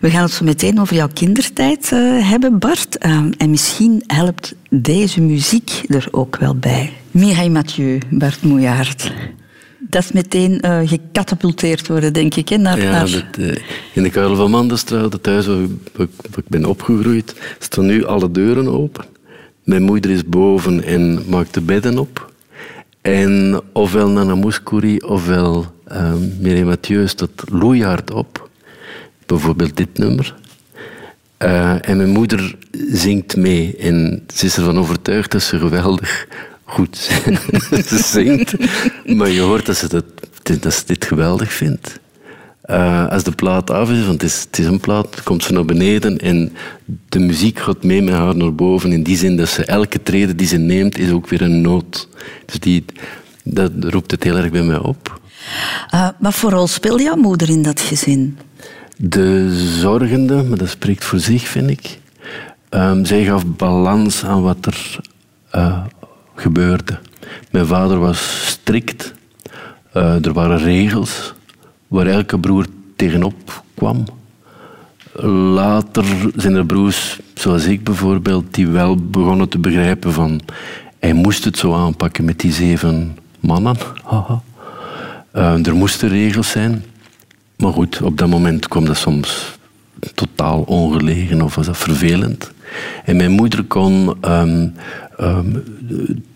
We 0.00 0.10
gaan 0.10 0.22
het 0.22 0.32
zo 0.32 0.44
meteen 0.44 0.80
over 0.80 0.96
jouw 0.96 1.08
kindertijd 1.12 1.92
eh, 1.92 2.28
hebben, 2.28 2.58
Bart. 2.58 2.98
Ehm, 2.98 3.30
en 3.36 3.50
misschien 3.50 4.02
helpt 4.06 4.54
deze 4.70 5.20
muziek 5.20 5.82
er 5.88 6.08
ook 6.10 6.36
wel 6.36 6.54
bij. 6.54 6.92
Mireille 7.10 7.50
Mathieu, 7.50 7.98
Bart 8.10 8.42
Moejaert. 8.42 9.12
Dat 9.88 10.02
is 10.04 10.12
meteen 10.12 10.60
eh, 10.60 10.80
gecatapulteerd 10.84 11.86
worden, 11.86 12.12
denk 12.12 12.34
ik, 12.34 12.48
hè, 12.48 12.56
naar, 12.56 12.78
Ja, 12.82 12.90
naar- 12.90 13.10
dat, 13.10 13.44
eh, 13.48 13.56
in 13.92 14.02
de 14.02 14.10
Karel 14.10 14.36
van 14.36 14.50
Mandenstraat, 14.50 15.12
het 15.12 15.26
huis 15.26 15.46
waar, 15.46 15.56
waar- 15.96 16.06
waar 16.30 16.38
ik 16.38 16.48
ben 16.48 16.64
opgegroeid, 16.64 17.34
staan 17.58 17.86
nu 17.86 18.04
alle 18.04 18.30
deuren 18.30 18.68
open. 18.68 19.04
Mijn 19.64 19.82
moeder 19.82 20.10
is 20.10 20.24
boven 20.24 20.84
en 20.84 21.22
maakt 21.28 21.54
de 21.54 21.60
bedden 21.60 21.98
op. 21.98 22.32
En 23.00 23.60
ofwel 23.72 24.08
Nana 24.08 24.34
Mouskouri 24.34 24.96
ofwel 24.98 25.66
um, 25.92 26.32
Mireille 26.40 26.64
Mathieu 26.64 27.06
staat 27.08 27.30
loeihard 27.50 28.10
op. 28.10 28.48
Bijvoorbeeld 29.26 29.76
dit 29.76 29.98
nummer. 29.98 30.34
Eh, 31.36 31.88
en 31.88 31.96
mijn 31.96 32.08
moeder 32.10 32.56
zingt 32.92 33.36
mee. 33.36 33.76
En 33.76 34.24
ze 34.34 34.46
is 34.46 34.56
ervan 34.56 34.78
overtuigd 34.78 35.30
dat 35.32 35.42
ze 35.42 35.58
geweldig 35.58 36.26
goed 36.74 36.96
ze 37.88 38.00
zingt. 38.04 38.54
Maar 39.16 39.28
je 39.28 39.40
hoort 39.40 39.66
dat 39.66 39.76
ze, 39.76 39.88
dat, 39.88 40.04
dat 40.60 40.74
ze 40.74 40.82
dit 40.86 41.04
geweldig 41.04 41.52
vindt. 41.52 41.98
Eh, 42.62 43.08
als 43.08 43.22
de 43.22 43.30
plaat 43.30 43.70
af 43.70 43.90
is, 43.90 44.06
want 44.06 44.22
het 44.22 44.30
is, 44.30 44.40
het 44.40 44.58
is 44.58 44.66
een 44.66 44.80
plaat, 44.80 45.22
komt 45.22 45.42
ze 45.42 45.52
naar 45.52 45.64
beneden 45.64 46.18
en 46.18 46.52
de 47.08 47.18
muziek 47.18 47.58
gaat 47.58 47.84
mee 47.84 48.02
met 48.02 48.14
haar 48.14 48.36
naar 48.36 48.54
boven. 48.54 48.92
In 48.92 49.02
die 49.02 49.16
zin 49.16 49.36
dat 49.36 49.48
ze 49.48 49.64
elke 49.64 50.02
trede 50.02 50.34
die 50.34 50.46
ze 50.46 50.56
neemt, 50.56 50.98
is 50.98 51.10
ook 51.10 51.28
weer 51.28 51.42
een 51.42 51.60
noot. 51.60 52.08
Dus 52.46 52.58
die, 52.58 52.84
dat 53.44 53.72
roept 53.80 54.10
het 54.10 54.22
heel 54.22 54.36
erg 54.36 54.50
bij 54.50 54.62
mij 54.62 54.78
op. 54.78 55.20
Uh, 55.94 56.08
wat 56.18 56.34
voor 56.34 56.50
rol 56.50 56.66
speelde 56.66 57.02
jouw 57.02 57.16
moeder 57.16 57.48
in 57.48 57.62
dat 57.62 57.80
gezin? 57.80 58.38
De 58.96 59.56
zorgende, 59.80 60.42
maar 60.42 60.58
dat 60.58 60.68
spreekt 60.68 61.04
voor 61.04 61.18
zich, 61.18 61.48
vind 61.48 61.70
ik. 61.70 61.98
Um, 62.70 63.04
zij 63.04 63.24
gaf 63.24 63.46
balans 63.46 64.24
aan 64.24 64.42
wat 64.42 64.66
er 64.66 65.00
uh, 65.54 65.84
gebeurde. 66.34 66.98
Mijn 67.50 67.66
vader 67.66 67.98
was 67.98 68.46
strikt. 68.46 69.14
Uh, 69.96 70.24
er 70.24 70.32
waren 70.32 70.58
regels 70.58 71.34
waar 71.88 72.06
elke 72.06 72.38
broer 72.38 72.66
tegenop 72.96 73.62
kwam. 73.74 74.04
Later 75.54 76.04
zijn 76.36 76.54
er 76.54 76.66
broers, 76.66 77.20
zoals 77.34 77.64
ik 77.64 77.84
bijvoorbeeld, 77.84 78.54
die 78.54 78.68
wel 78.68 78.96
begonnen 78.96 79.48
te 79.48 79.58
begrijpen 79.58 80.12
van 80.12 80.40
hij 80.98 81.12
moest 81.12 81.44
het 81.44 81.58
zo 81.58 81.74
aanpakken 81.74 82.24
met 82.24 82.40
die 82.40 82.52
zeven 82.52 83.18
mannen. 83.40 83.76
Haha. 84.04 84.42
Uh, 85.34 85.66
er 85.66 85.74
moesten 85.74 86.08
regels 86.08 86.50
zijn. 86.50 86.84
Maar 87.56 87.72
goed, 87.72 88.02
op 88.02 88.18
dat 88.18 88.28
moment 88.28 88.68
kwam 88.68 88.84
dat 88.84 88.96
soms 88.96 89.58
totaal 90.14 90.60
ongelegen 90.60 91.42
of 91.42 91.54
was 91.54 91.66
dat 91.66 91.76
vervelend. 91.76 92.52
En 93.04 93.16
mijn 93.16 93.30
moeder 93.30 93.64
kon 93.64 94.16
um, 94.28 94.74
um, 95.20 95.62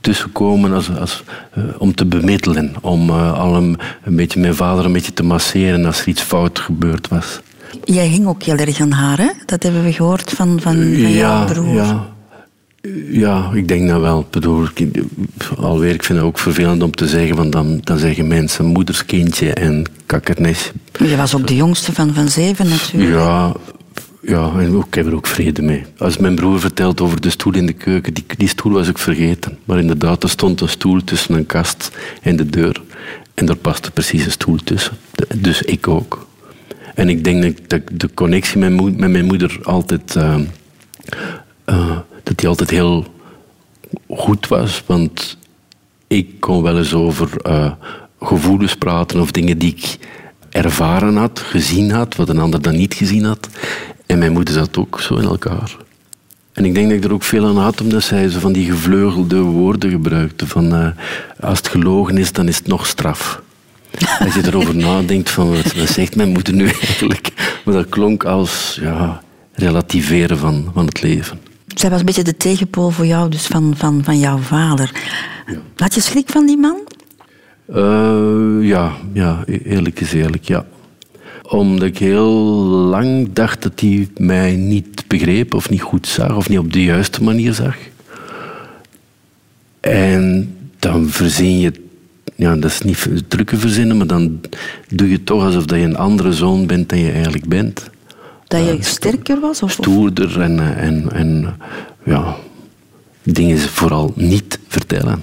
tussenkomen 0.00 0.72
als, 0.72 0.96
als, 0.98 1.22
uh, 1.58 1.64
om 1.78 1.94
te 1.94 2.06
bemiddelen, 2.06 2.74
om 2.80 3.08
uh, 3.10 3.38
al 3.40 3.56
een, 3.56 3.78
een, 4.04 4.16
beetje 4.16 4.40
mijn 4.40 4.54
vader 4.54 4.84
een 4.84 4.92
beetje 4.92 5.12
te 5.12 5.22
masseren 5.22 5.84
als 5.84 6.00
er 6.00 6.08
iets 6.08 6.22
fout 6.22 6.58
gebeurd 6.58 7.08
was. 7.08 7.40
Jij 7.84 8.06
hing 8.06 8.26
ook 8.26 8.42
heel 8.42 8.56
erg 8.56 8.80
aan 8.80 8.92
haar, 8.92 9.18
hè? 9.18 9.30
Dat 9.46 9.62
hebben 9.62 9.84
we 9.84 9.92
gehoord 9.92 10.30
van, 10.30 10.60
van, 10.60 10.74
van 10.74 10.88
ja, 10.88 11.08
jouw 11.08 11.44
broer. 11.44 11.74
Ja, 11.74 12.06
ja, 13.10 13.50
ik 13.54 13.68
denk 13.68 13.88
dat 13.88 14.00
wel. 14.00 14.20
Ik 14.20 14.30
bedoel, 14.30 14.66
ik, 14.74 15.02
alweer, 15.58 15.94
ik 15.94 16.02
vind 16.02 16.18
het 16.18 16.26
ook 16.26 16.38
vervelend 16.38 16.82
om 16.82 16.90
te 16.90 17.08
zeggen, 17.08 17.36
want 17.36 17.52
dan, 17.52 17.80
dan 17.82 17.98
zeggen 17.98 18.26
mensen 18.26 18.64
moederskindje 18.64 19.52
en 19.52 19.84
kakkernes. 20.06 20.72
Je 20.98 21.16
was 21.16 21.36
ook 21.36 21.46
de 21.46 21.56
jongste 21.56 21.92
van, 21.92 22.14
van 22.14 22.28
zeven 22.28 22.68
natuurlijk. 22.68 23.12
Ja, 23.12 23.52
ja, 24.20 24.52
en 24.58 24.76
ook, 24.76 24.86
ik 24.86 24.94
heb 24.94 25.06
er 25.06 25.14
ook 25.14 25.26
vrede 25.26 25.62
mee. 25.62 25.84
Als 25.98 26.16
mijn 26.16 26.34
broer 26.34 26.60
vertelt 26.60 27.00
over 27.00 27.20
de 27.20 27.30
stoel 27.30 27.54
in 27.54 27.66
de 27.66 27.72
keuken, 27.72 28.14
die, 28.36 28.48
stoel 28.48 28.72
was 28.72 28.88
ik 28.88 28.98
vergeten. 28.98 29.58
Maar 29.64 29.78
inderdaad, 29.78 30.22
er 30.22 30.28
stond 30.28 30.60
een 30.60 30.68
stoel 30.68 31.04
tussen 31.04 31.34
een 31.34 31.46
kast 31.46 31.90
en 32.22 32.36
de 32.36 32.46
deur. 32.46 32.82
En 33.34 33.46
daar 33.46 33.56
paste 33.56 33.90
precies 33.90 34.24
een 34.24 34.30
stoel 34.30 34.56
tussen. 34.56 34.96
Dus 35.36 35.62
ik 35.62 35.88
ook. 35.88 36.26
En 36.94 37.08
ik 37.08 37.24
denk 37.24 37.68
dat 37.68 37.80
de 37.92 38.14
connectie 38.14 38.58
met 38.58 38.98
mijn 39.10 39.24
moeder 39.26 39.58
altijd... 39.62 40.14
Uh, 40.14 40.38
uh, 41.66 41.98
dat 42.22 42.38
die 42.38 42.48
altijd 42.48 42.70
heel 42.70 43.06
goed 44.08 44.48
was. 44.48 44.82
Want 44.86 45.36
ik 46.06 46.40
kon 46.40 46.62
wel 46.62 46.78
eens 46.78 46.94
over 46.94 47.30
uh, 47.46 47.72
gevoelens 48.20 48.76
praten 48.76 49.20
of 49.20 49.30
dingen 49.30 49.58
die 49.58 49.70
ik 49.70 49.98
ervaren 50.50 51.16
had, 51.16 51.38
gezien 51.38 51.90
had, 51.90 52.16
wat 52.16 52.28
een 52.28 52.38
ander 52.38 52.62
dan 52.62 52.76
niet 52.76 52.94
gezien 52.94 53.24
had. 53.24 53.48
En 54.08 54.18
mijn 54.18 54.32
moeder 54.32 54.54
zat 54.54 54.76
ook 54.76 55.00
zo 55.00 55.14
in 55.14 55.24
elkaar. 55.24 55.76
En 56.52 56.64
ik 56.64 56.74
denk 56.74 56.88
dat 56.88 56.96
ik 56.96 57.04
er 57.04 57.12
ook 57.12 57.22
veel 57.22 57.46
aan 57.46 57.56
had, 57.56 57.80
omdat 57.80 58.02
zij 58.02 58.28
zo 58.28 58.38
van 58.38 58.52
die 58.52 58.70
gevleugelde 58.70 59.40
woorden 59.40 59.90
gebruikte. 59.90 60.46
Van, 60.46 60.74
uh, 60.74 60.88
als 61.40 61.58
het 61.58 61.68
gelogen 61.68 62.18
is, 62.18 62.32
dan 62.32 62.48
is 62.48 62.56
het 62.56 62.66
nog 62.66 62.86
straf. 62.86 63.42
Als 64.24 64.34
je 64.34 64.46
erover 64.46 64.76
nadenkt, 64.76 65.30
van, 65.30 65.48
wat, 65.48 65.74
wat 65.74 65.88
zegt 65.88 66.16
mijn 66.16 66.28
moeder 66.28 66.54
nu 66.54 66.68
eigenlijk? 66.68 67.32
Maar 67.64 67.74
dat 67.74 67.88
klonk 67.88 68.24
als 68.24 68.78
ja, 68.80 69.22
relativeren 69.52 70.38
van, 70.38 70.70
van 70.74 70.86
het 70.86 71.02
leven. 71.02 71.38
Zij 71.66 71.90
was 71.90 72.00
een 72.00 72.06
beetje 72.06 72.22
de 72.22 72.36
tegenpool 72.36 72.90
voor 72.90 73.06
jou, 73.06 73.30
dus 73.30 73.46
van, 73.46 73.74
van, 73.76 74.04
van 74.04 74.18
jouw 74.18 74.38
vader. 74.38 74.92
Ja. 75.46 75.58
Had 75.76 75.94
je 75.94 76.00
schrik 76.00 76.28
van 76.30 76.46
die 76.46 76.56
man? 76.56 76.76
Uh, 77.74 78.68
ja, 78.68 78.92
ja, 79.12 79.44
eerlijk 79.64 80.00
is 80.00 80.12
eerlijk, 80.12 80.44
ja. 80.44 80.64
Omdat 81.48 81.88
ik 81.88 81.98
heel 81.98 82.32
lang 82.90 83.32
dacht 83.32 83.62
dat 83.62 83.80
hij 83.80 84.08
mij 84.16 84.56
niet 84.56 85.04
begreep 85.06 85.54
of 85.54 85.70
niet 85.70 85.80
goed 85.80 86.06
zag 86.06 86.36
of 86.36 86.48
niet 86.48 86.58
op 86.58 86.72
de 86.72 86.82
juiste 86.82 87.22
manier 87.22 87.52
zag. 87.52 87.76
En 89.80 90.54
dan 90.78 91.08
verzin 91.08 91.58
je, 91.58 91.72
ja, 92.34 92.56
dat 92.56 92.70
is 92.70 92.80
niet 92.80 93.08
drukke 93.28 93.56
verzinnen, 93.56 93.96
maar 93.96 94.06
dan 94.06 94.40
doe 94.88 95.10
je 95.10 95.24
toch 95.24 95.44
alsof 95.44 95.64
dat 95.64 95.78
je 95.78 95.84
een 95.84 95.96
andere 95.96 96.32
zoon 96.32 96.66
bent 96.66 96.88
dan 96.88 96.98
je 96.98 97.10
eigenlijk 97.10 97.48
bent. 97.48 97.90
Dat 98.46 98.64
je 98.64 98.76
sterker 98.80 99.40
was? 99.40 99.62
Of? 99.62 99.70
Stoerder 99.70 100.40
en, 100.40 100.76
en, 100.76 101.12
en 101.12 101.56
ja, 102.04 102.36
dingen 103.22 103.58
vooral 103.58 104.12
niet 104.16 104.58
vertellen. 104.68 105.22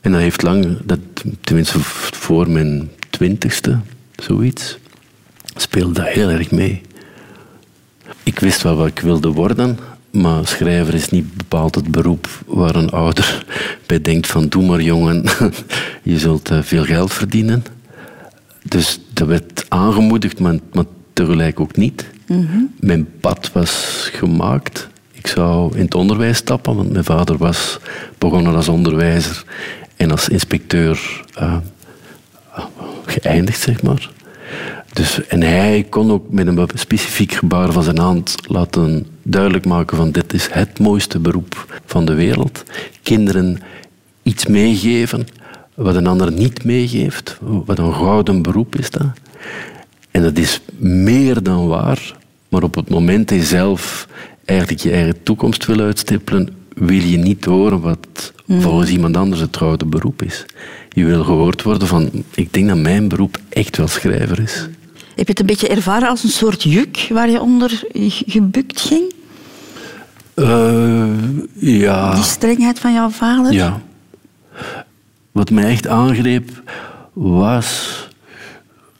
En 0.00 0.12
dat 0.12 0.20
heeft 0.20 0.42
lang, 0.42 0.76
dat, 0.84 0.98
tenminste 1.40 1.78
voor 1.80 2.50
mijn 2.50 2.90
twintigste, 3.10 3.78
zoiets, 4.16 4.78
speelde 5.56 5.92
dat 5.92 6.06
heel 6.06 6.30
erg 6.30 6.50
mee. 6.50 6.80
Ik 8.22 8.38
wist 8.38 8.62
wel 8.62 8.76
wat 8.76 8.86
ik 8.86 8.98
wilde 8.98 9.28
worden, 9.28 9.78
maar 10.10 10.46
schrijver 10.46 10.94
is 10.94 11.10
niet 11.10 11.34
bepaald 11.34 11.74
het 11.74 11.90
beroep 11.90 12.28
waar 12.46 12.74
een 12.74 12.90
ouder 12.90 13.44
bij 13.86 14.00
denkt 14.00 14.26
van 14.26 14.48
doe 14.48 14.66
maar 14.66 14.80
jongen, 14.80 15.24
je 16.02 16.18
zult 16.18 16.50
eh, 16.50 16.62
veel 16.62 16.84
geld 16.84 17.12
verdienen. 17.12 17.64
Dus 18.62 19.00
dat 19.12 19.28
werd 19.28 19.66
aangemoedigd, 19.68 20.40
maar, 20.40 20.58
maar 20.72 20.84
tegelijk 21.12 21.60
ook 21.60 21.76
niet. 21.76 22.10
Mm 22.26 22.46
-hmm. 22.46 22.74
Mijn 22.80 23.08
pad 23.20 23.50
was 23.52 24.08
gemaakt. 24.12 24.88
Ik 25.12 25.26
zou 25.26 25.76
in 25.76 25.84
het 25.84 25.94
onderwijs 25.94 26.36
stappen, 26.36 26.76
want 26.76 26.92
mijn 26.92 27.04
vader 27.04 27.36
was 27.36 27.78
begonnen 28.18 28.54
als 28.54 28.68
onderwijzer 28.68 29.44
en 29.96 30.10
als 30.10 30.28
inspecteur 30.28 31.24
uh, 31.40 31.56
geëindigd, 33.06 33.60
zeg 33.60 33.82
maar. 33.82 34.10
Dus, 34.92 35.26
en 35.26 35.42
hij 35.42 35.86
kon 35.88 36.10
ook 36.10 36.30
met 36.30 36.46
een 36.46 36.68
specifiek 36.74 37.32
gebaar 37.32 37.72
van 37.72 37.82
zijn 37.82 37.98
hand 37.98 38.34
laten 38.48 39.06
duidelijk 39.22 39.64
maken 39.64 39.96
van 39.96 40.10
dit 40.10 40.32
is 40.32 40.48
het 40.50 40.78
mooiste 40.78 41.18
beroep 41.18 41.80
van 41.86 42.04
de 42.04 42.14
wereld. 42.14 42.62
Kinderen 43.02 43.58
iets 44.22 44.46
meegeven 44.46 45.26
wat 45.74 45.94
een 45.94 46.06
ander 46.06 46.32
niet 46.32 46.64
meegeeft. 46.64 47.38
Wat 47.40 47.78
een 47.78 47.94
gouden 47.94 48.42
beroep 48.42 48.76
is 48.76 48.90
dat. 48.90 49.06
En 50.10 50.22
dat 50.22 50.38
is 50.38 50.60
meer 50.76 51.42
dan 51.42 51.66
waar. 51.66 52.16
Maar 52.48 52.62
op 52.62 52.74
het 52.74 52.88
moment 52.88 53.28
dat 53.28 53.38
je 53.38 53.44
zelf 53.44 54.08
eigenlijk 54.44 54.80
je 54.80 54.90
eigen 54.90 55.22
toekomst 55.22 55.66
wil 55.66 55.80
uitstippelen, 55.80 56.48
wil 56.74 57.00
je 57.00 57.16
niet 57.16 57.44
horen 57.44 57.80
wat 57.80 58.32
mm. 58.46 58.60
volgens 58.60 58.90
iemand 58.90 59.16
anders 59.16 59.40
het 59.40 59.56
gouden 59.56 59.90
beroep 59.90 60.22
is. 60.22 60.44
Je 60.94 61.04
wil 61.04 61.24
gehoord 61.24 61.62
worden 61.62 61.88
van, 61.88 62.10
ik 62.34 62.52
denk 62.52 62.68
dat 62.68 62.76
mijn 62.76 63.08
beroep 63.08 63.38
echt 63.48 63.76
wel 63.76 63.88
schrijver 63.88 64.40
is. 64.40 64.68
Heb 65.14 65.26
je 65.26 65.30
het 65.30 65.40
een 65.40 65.46
beetje 65.46 65.68
ervaren 65.68 66.08
als 66.08 66.22
een 66.22 66.30
soort 66.30 66.62
juk 66.62 67.06
waar 67.10 67.30
je 67.30 67.40
onder 67.40 67.82
gebukt 68.26 68.80
ging? 68.80 69.12
Uh, 70.34 71.04
ja. 71.54 72.14
Die 72.14 72.22
strengheid 72.22 72.78
van 72.78 72.92
jouw 72.92 73.10
vader? 73.10 73.52
Ja. 73.52 73.82
Wat 75.32 75.50
mij 75.50 75.64
echt 75.64 75.86
aangreep 75.86 76.50
was 77.12 78.02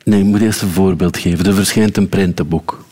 Nee, 0.05 0.21
ik 0.21 0.27
moet 0.27 0.41
eerst 0.41 0.63
een 0.63 0.69
voorbeeld 0.69 1.17
geven. 1.17 1.47
Er 1.47 1.55
verschijnt 1.55 1.97
een 1.97 2.09
prentenboek. 2.09 2.85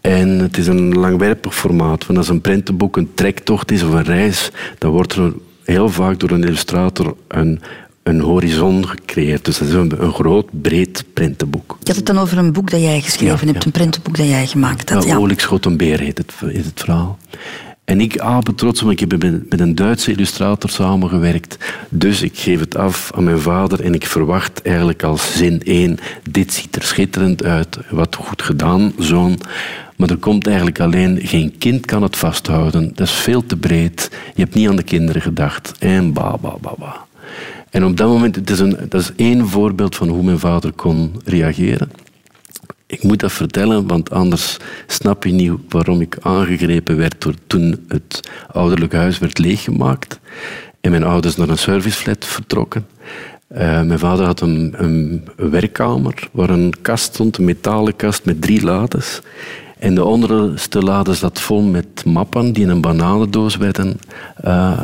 En 0.00 0.28
het 0.28 0.58
is 0.58 0.66
een 0.66 0.92
langwerpig 0.92 1.54
formaat. 1.54 2.06
Want 2.06 2.18
als 2.18 2.28
een 2.28 2.40
prentenboek 2.40 2.96
een 2.96 3.14
trektocht 3.14 3.70
is 3.70 3.82
of 3.82 3.92
een 3.92 4.04
reis, 4.04 4.50
dan 4.78 4.90
wordt 4.90 5.12
er 5.12 5.32
heel 5.64 5.88
vaak 5.88 6.20
door 6.20 6.30
een 6.30 6.44
illustrator 6.44 7.16
een, 7.28 7.60
een 8.02 8.20
horizon 8.20 8.88
gecreëerd. 8.88 9.44
Dus 9.44 9.58
dat 9.58 9.68
is 9.68 9.74
een, 9.74 10.02
een 10.02 10.12
groot, 10.12 10.48
breed 10.62 11.04
prentenboek. 11.14 11.76
Je 11.80 11.86
had 11.86 11.96
het 11.96 12.06
dan 12.06 12.18
over 12.18 12.38
een 12.38 12.52
boek 12.52 12.70
dat 12.70 12.80
jij 12.80 13.00
geschreven 13.00 13.46
ja, 13.46 13.52
hebt, 13.52 13.60
ja. 13.60 13.66
een 13.66 13.72
prentenboek 13.72 14.16
dat 14.16 14.28
jij 14.28 14.46
gemaakt 14.46 14.90
had. 14.90 15.04
Ja, 15.04 15.16
Olijk 15.16 15.40
schot 15.40 15.64
een 15.64 15.76
beer 15.76 16.00
heet 16.00 16.18
het, 16.18 16.32
heet 16.44 16.64
het 16.64 16.80
verhaal. 16.80 17.18
En 17.84 18.00
ik 18.00 18.18
apen 18.18 18.54
trots, 18.54 18.80
want 18.80 19.00
ik 19.00 19.10
heb 19.10 19.22
met 19.48 19.60
een 19.60 19.74
Duitse 19.74 20.10
illustrator 20.10 20.70
samengewerkt. 20.70 21.56
Dus 21.88 22.22
ik 22.22 22.38
geef 22.38 22.60
het 22.60 22.76
af 22.76 23.10
aan 23.14 23.24
mijn 23.24 23.40
vader 23.40 23.80
en 23.80 23.94
ik 23.94 24.06
verwacht 24.06 24.62
eigenlijk 24.62 25.02
als 25.02 25.36
zin 25.36 25.62
één, 25.62 25.98
dit 26.30 26.52
ziet 26.52 26.76
er 26.76 26.82
schitterend 26.82 27.44
uit, 27.44 27.78
wat 27.90 28.16
goed 28.16 28.42
gedaan, 28.42 28.92
zoon. 28.98 29.38
Maar 29.96 30.10
er 30.10 30.16
komt 30.16 30.46
eigenlijk 30.46 30.80
alleen, 30.80 31.18
geen 31.22 31.58
kind 31.58 31.86
kan 31.86 32.02
het 32.02 32.16
vasthouden, 32.16 32.92
dat 32.94 33.06
is 33.06 33.12
veel 33.12 33.46
te 33.46 33.56
breed, 33.56 34.08
je 34.34 34.42
hebt 34.42 34.54
niet 34.54 34.68
aan 34.68 34.76
de 34.76 34.82
kinderen 34.82 35.22
gedacht. 35.22 35.72
En 35.78 36.12
ba, 36.12 36.36
ba, 36.40 36.54
ba, 36.60 36.74
ba. 36.78 37.06
En 37.72 37.84
op 37.84 37.96
dat 37.96 38.08
moment, 38.08 38.36
het 38.36 38.50
is 38.50 38.58
een, 38.58 38.76
dat 38.88 39.00
is 39.00 39.12
één 39.16 39.48
voorbeeld 39.48 39.96
van 39.96 40.08
hoe 40.08 40.22
mijn 40.22 40.38
vader 40.38 40.72
kon 40.72 41.20
reageren. 41.24 41.90
ik 42.86 43.02
moet 43.02 43.20
dat 43.20 43.32
vertellen, 43.32 43.86
want 43.86 44.10
anders 44.10 44.56
snap 44.86 45.24
je 45.24 45.32
niet 45.32 45.52
waarom 45.68 46.00
ik 46.00 46.16
aangegrepen 46.20 46.96
werd 46.96 47.26
toen 47.46 47.84
het 47.88 48.20
ouderlijk 48.52 48.92
huis 48.92 49.18
werd 49.18 49.38
leeggemaakt 49.38 50.20
en 50.80 50.90
mijn 50.90 51.04
ouders 51.04 51.36
naar 51.36 51.48
een 51.48 51.58
serviceflat 51.58 52.24
vertrokken. 52.24 52.86
Eh, 53.48 53.82
mijn 53.82 53.98
vader 53.98 54.26
had 54.26 54.40
een, 54.40 54.74
een, 54.76 55.28
werkkamer 55.36 56.28
waar 56.32 56.50
een 56.50 56.74
kast 56.82 57.04
stond, 57.04 57.38
een 57.38 57.44
metalen 57.44 57.96
kast 57.96 58.24
met 58.24 58.42
drie 58.42 58.62
lades. 58.64 59.20
En 59.82 59.94
de 59.94 60.04
onderste 60.04 60.82
lade 60.82 61.14
zat 61.14 61.40
vol 61.40 61.62
met 61.62 62.04
mappen 62.04 62.52
die 62.52 62.62
in 62.62 62.68
een 62.68 62.80
bananendoos 62.80 63.56
werden 63.56 63.98
uh, 64.44 64.80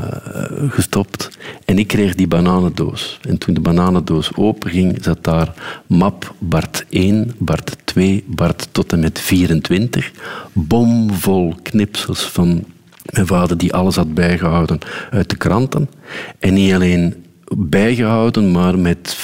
gestopt. 0.68 1.38
En 1.64 1.78
ik 1.78 1.86
kreeg 1.86 2.14
die 2.14 2.26
bananendoos. 2.26 3.18
En 3.28 3.38
toen 3.38 3.54
de 3.54 3.60
bananendoos 3.60 4.34
openging, 4.34 4.98
zat 5.00 5.24
daar 5.24 5.54
map 5.86 6.34
Bart 6.38 6.84
1, 6.88 7.34
Bart 7.38 7.76
2, 7.84 8.24
Bart 8.26 8.68
tot 8.72 8.92
en 8.92 9.00
met 9.00 9.18
24. 9.20 10.10
Bomvol 10.52 11.54
knipsels 11.62 12.22
van 12.22 12.64
mijn 13.12 13.26
vader 13.26 13.58
die 13.58 13.74
alles 13.74 13.96
had 13.96 14.14
bijgehouden 14.14 14.78
uit 15.10 15.30
de 15.30 15.36
kranten. 15.36 15.90
En 16.38 16.54
niet 16.54 16.74
alleen 16.74 17.24
bijgehouden, 17.56 18.50
maar 18.50 18.78
met 18.78 19.16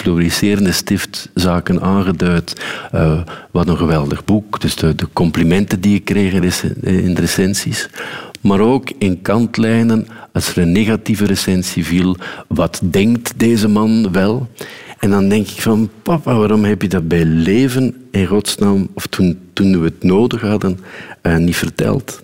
fluoriserende 0.00 0.72
stiftzaken 0.72 1.80
aangeduid. 1.80 2.62
Uh, 2.94 3.20
wat 3.50 3.68
een 3.68 3.76
geweldig 3.76 4.24
boek. 4.24 4.60
Dus 4.60 4.74
de, 4.74 4.94
complimenten 5.12 5.80
die 5.80 5.94
ik 5.94 6.04
kreeg 6.04 6.32
in 6.80 7.14
de 7.14 7.20
recensies. 7.20 7.88
Maar 8.40 8.60
ook 8.60 8.90
in 8.98 9.22
kantlijnen, 9.22 10.06
als 10.32 10.48
er 10.48 10.62
een 10.62 10.72
negatieve 10.72 11.24
recensie 11.24 11.84
viel, 11.84 12.16
wat 12.48 12.80
denkt 12.82 13.32
deze 13.36 13.68
man 13.68 14.12
wel? 14.12 14.48
En 14.98 15.10
dan 15.10 15.28
denk 15.28 15.48
ik 15.48 15.60
van, 15.60 15.90
papa, 16.02 16.34
waarom 16.34 16.64
heb 16.64 16.82
je 16.82 16.88
dat 16.88 17.08
bij 17.08 17.24
leven 17.24 17.94
in 18.10 18.26
godsnaam, 18.26 18.88
of 18.94 19.06
toen, 19.06 19.38
toen 19.52 19.80
we 19.80 19.84
het 19.84 20.02
nodig 20.02 20.40
hadden, 20.40 20.78
uh, 21.22 21.36
niet 21.36 21.56
verteld? 21.56 22.22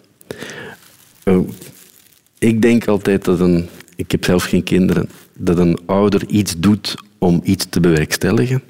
Uh, 1.24 1.38
ik 2.38 2.62
denk 2.62 2.88
altijd 2.88 3.24
dat 3.24 3.40
een, 3.40 3.68
ik 3.96 4.10
heb 4.10 4.24
zelf 4.24 4.44
geen 4.44 4.62
kinderen, 4.62 5.08
dat 5.34 5.58
een 5.58 5.78
ouder 5.86 6.26
iets 6.26 6.54
doet 6.58 6.94
om 7.26 7.40
iets 7.44 7.66
te 7.68 7.80
bewerkstelligen. 7.80 8.62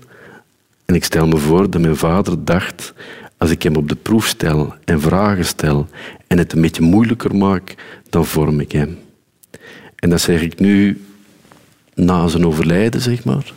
En 0.84 0.94
ik 0.94 1.04
stel 1.04 1.26
me 1.26 1.36
voor 1.36 1.70
dat 1.70 1.80
mijn 1.80 1.96
vader 1.96 2.44
dacht, 2.44 2.92
als 3.36 3.50
ik 3.50 3.62
hem 3.62 3.76
op 3.76 3.88
de 3.88 3.94
proef 3.94 4.26
stel 4.26 4.74
en 4.84 5.00
vragen 5.00 5.44
stel 5.44 5.86
en 6.26 6.38
het 6.38 6.52
een 6.52 6.60
beetje 6.60 6.82
moeilijker 6.82 7.36
maak, 7.36 7.74
dan 8.10 8.26
vorm 8.26 8.60
ik 8.60 8.72
hem. 8.72 8.98
En 9.96 10.10
dat 10.10 10.20
zeg 10.20 10.40
ik 10.40 10.58
nu 10.58 11.04
na 11.94 12.28
zijn 12.28 12.46
overlijden, 12.46 13.00
zeg 13.00 13.24
maar. 13.24 13.52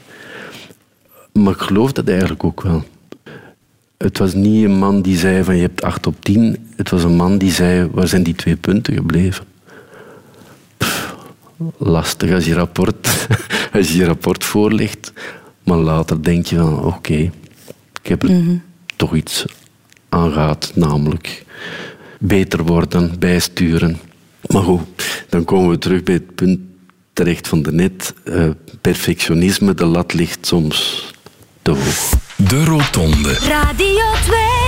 Maar 1.31 1.53
ik 1.53 1.59
geloof 1.59 1.91
dat 1.91 2.07
eigenlijk 2.07 2.43
ook 2.43 2.61
wel. 2.61 2.83
Het 3.97 4.17
was 4.17 4.33
niet 4.33 4.63
een 4.63 4.77
man 4.77 5.01
die 5.01 5.17
zei 5.17 5.43
van 5.43 5.55
je 5.55 5.61
hebt 5.61 5.83
acht 5.83 6.07
op 6.07 6.15
tien. 6.23 6.69
Het 6.75 6.89
was 6.89 7.03
een 7.03 7.15
man 7.15 7.37
die 7.37 7.51
zei 7.51 7.89
waar 7.91 8.07
zijn 8.07 8.23
die 8.23 8.35
twee 8.35 8.55
punten 8.55 8.93
gebleven 8.93 9.45
lastig 11.77 12.33
als 12.33 12.45
je 12.45 12.53
rapport, 12.53 13.27
als 13.79 13.91
je 13.91 14.05
rapport 14.05 14.43
voorlegt. 14.43 15.13
Maar 15.63 15.77
later 15.77 16.23
denk 16.23 16.45
je 16.45 16.57
van 16.57 16.83
oké, 16.83 17.31
ik 18.01 18.07
heb 18.07 18.23
er 18.23 18.31
mhm. 18.31 18.57
toch 18.95 19.15
iets 19.15 19.45
aan 20.09 20.31
gehad, 20.31 20.71
namelijk 20.75 21.45
beter 22.19 22.63
worden, 22.63 23.19
bijsturen. 23.19 23.99
Maar 24.47 24.63
goed, 24.63 24.81
dan 25.29 25.45
komen 25.45 25.69
we 25.69 25.77
terug 25.77 26.03
bij 26.03 26.13
het 26.13 26.35
punt 26.35 26.59
terecht 27.13 27.47
van 27.47 27.61
de 27.61 27.71
net. 27.71 28.13
Uh, 28.23 28.49
perfectionisme, 28.81 29.73
de 29.73 29.85
lat 29.85 30.13
ligt 30.13 30.45
soms 30.45 31.07
te 31.61 31.71
hoog. 31.71 32.13
De 32.35 32.63
Rotonde. 32.63 33.33
Radio 33.33 34.05
2. 34.25 34.58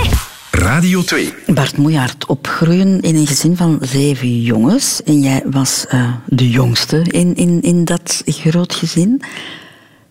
Radio 0.52 1.02
2. 1.02 1.32
Bart 1.46 1.76
Moejaert, 1.76 2.26
opgroeien 2.26 3.00
in 3.00 3.16
een 3.16 3.26
gezin 3.26 3.56
van 3.56 3.78
zeven 3.80 4.42
jongens. 4.42 5.02
En 5.02 5.20
jij 5.20 5.42
was 5.46 5.86
uh, 5.94 6.14
de 6.26 6.50
jongste 6.50 7.02
in, 7.02 7.34
in, 7.34 7.62
in 7.62 7.84
dat 7.84 8.22
groot 8.26 8.74
gezin. 8.74 9.22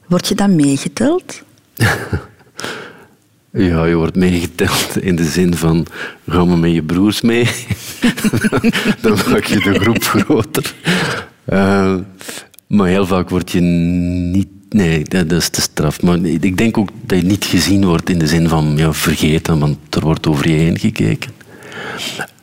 Word 0.08 0.28
je 0.28 0.36
dan 0.36 0.56
meegeteld? 0.56 1.42
Ja, 3.54 3.86
je 3.86 3.96
wordt 3.96 4.16
meegeteld 4.16 4.98
in 5.02 5.16
de 5.16 5.26
zin 5.26 5.56
van 5.56 5.86
ga 6.28 6.46
maar 6.46 6.58
met 6.58 6.74
je 6.74 6.84
broers 6.84 7.22
mee. 7.22 7.50
dan 9.02 9.18
maak 9.30 9.44
je 9.44 9.60
de 9.60 9.80
groep 9.80 10.04
groter. 10.04 10.74
Uh, 11.50 11.96
maar 12.68 12.88
heel 12.88 13.06
vaak 13.06 13.30
word 13.30 13.52
je 13.52 13.60
niet 13.60 14.48
Nee, 14.76 15.04
dat 15.04 15.32
is 15.32 15.50
te 15.50 15.62
straf. 15.62 16.02
Maar 16.02 16.18
ik 16.26 16.58
denk 16.58 16.78
ook 16.78 16.90
dat 17.06 17.18
je 17.18 17.26
niet 17.26 17.46
gezien 17.46 17.86
wordt 17.86 18.10
in 18.10 18.20
de 18.20 18.28
zin 18.28 18.50
van 18.50 18.74
ja, 18.78 18.94
vergeten, 18.94 19.60
want 19.60 19.78
er 19.90 20.02
wordt 20.02 20.28
over 20.28 20.50
je 20.50 20.56
heen 20.56 20.80
gekeken. 20.80 21.32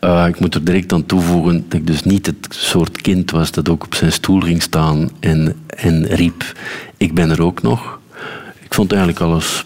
Uh, 0.00 0.24
ik 0.28 0.40
moet 0.40 0.54
er 0.54 0.64
direct 0.64 0.92
aan 0.92 1.06
toevoegen 1.06 1.64
dat 1.68 1.80
ik 1.80 1.86
dus 1.86 2.02
niet 2.02 2.26
het 2.26 2.46
soort 2.48 3.00
kind 3.00 3.30
was 3.30 3.50
dat 3.50 3.68
ook 3.68 3.84
op 3.84 3.94
zijn 3.94 4.12
stoel 4.12 4.40
ging 4.40 4.62
staan 4.62 5.10
en, 5.20 5.56
en 5.66 6.06
riep: 6.06 6.52
Ik 6.96 7.14
ben 7.14 7.30
er 7.30 7.42
ook 7.42 7.62
nog. 7.62 7.98
Ik 8.60 8.74
vond 8.74 8.92
eigenlijk 8.92 9.22
alles, 9.22 9.64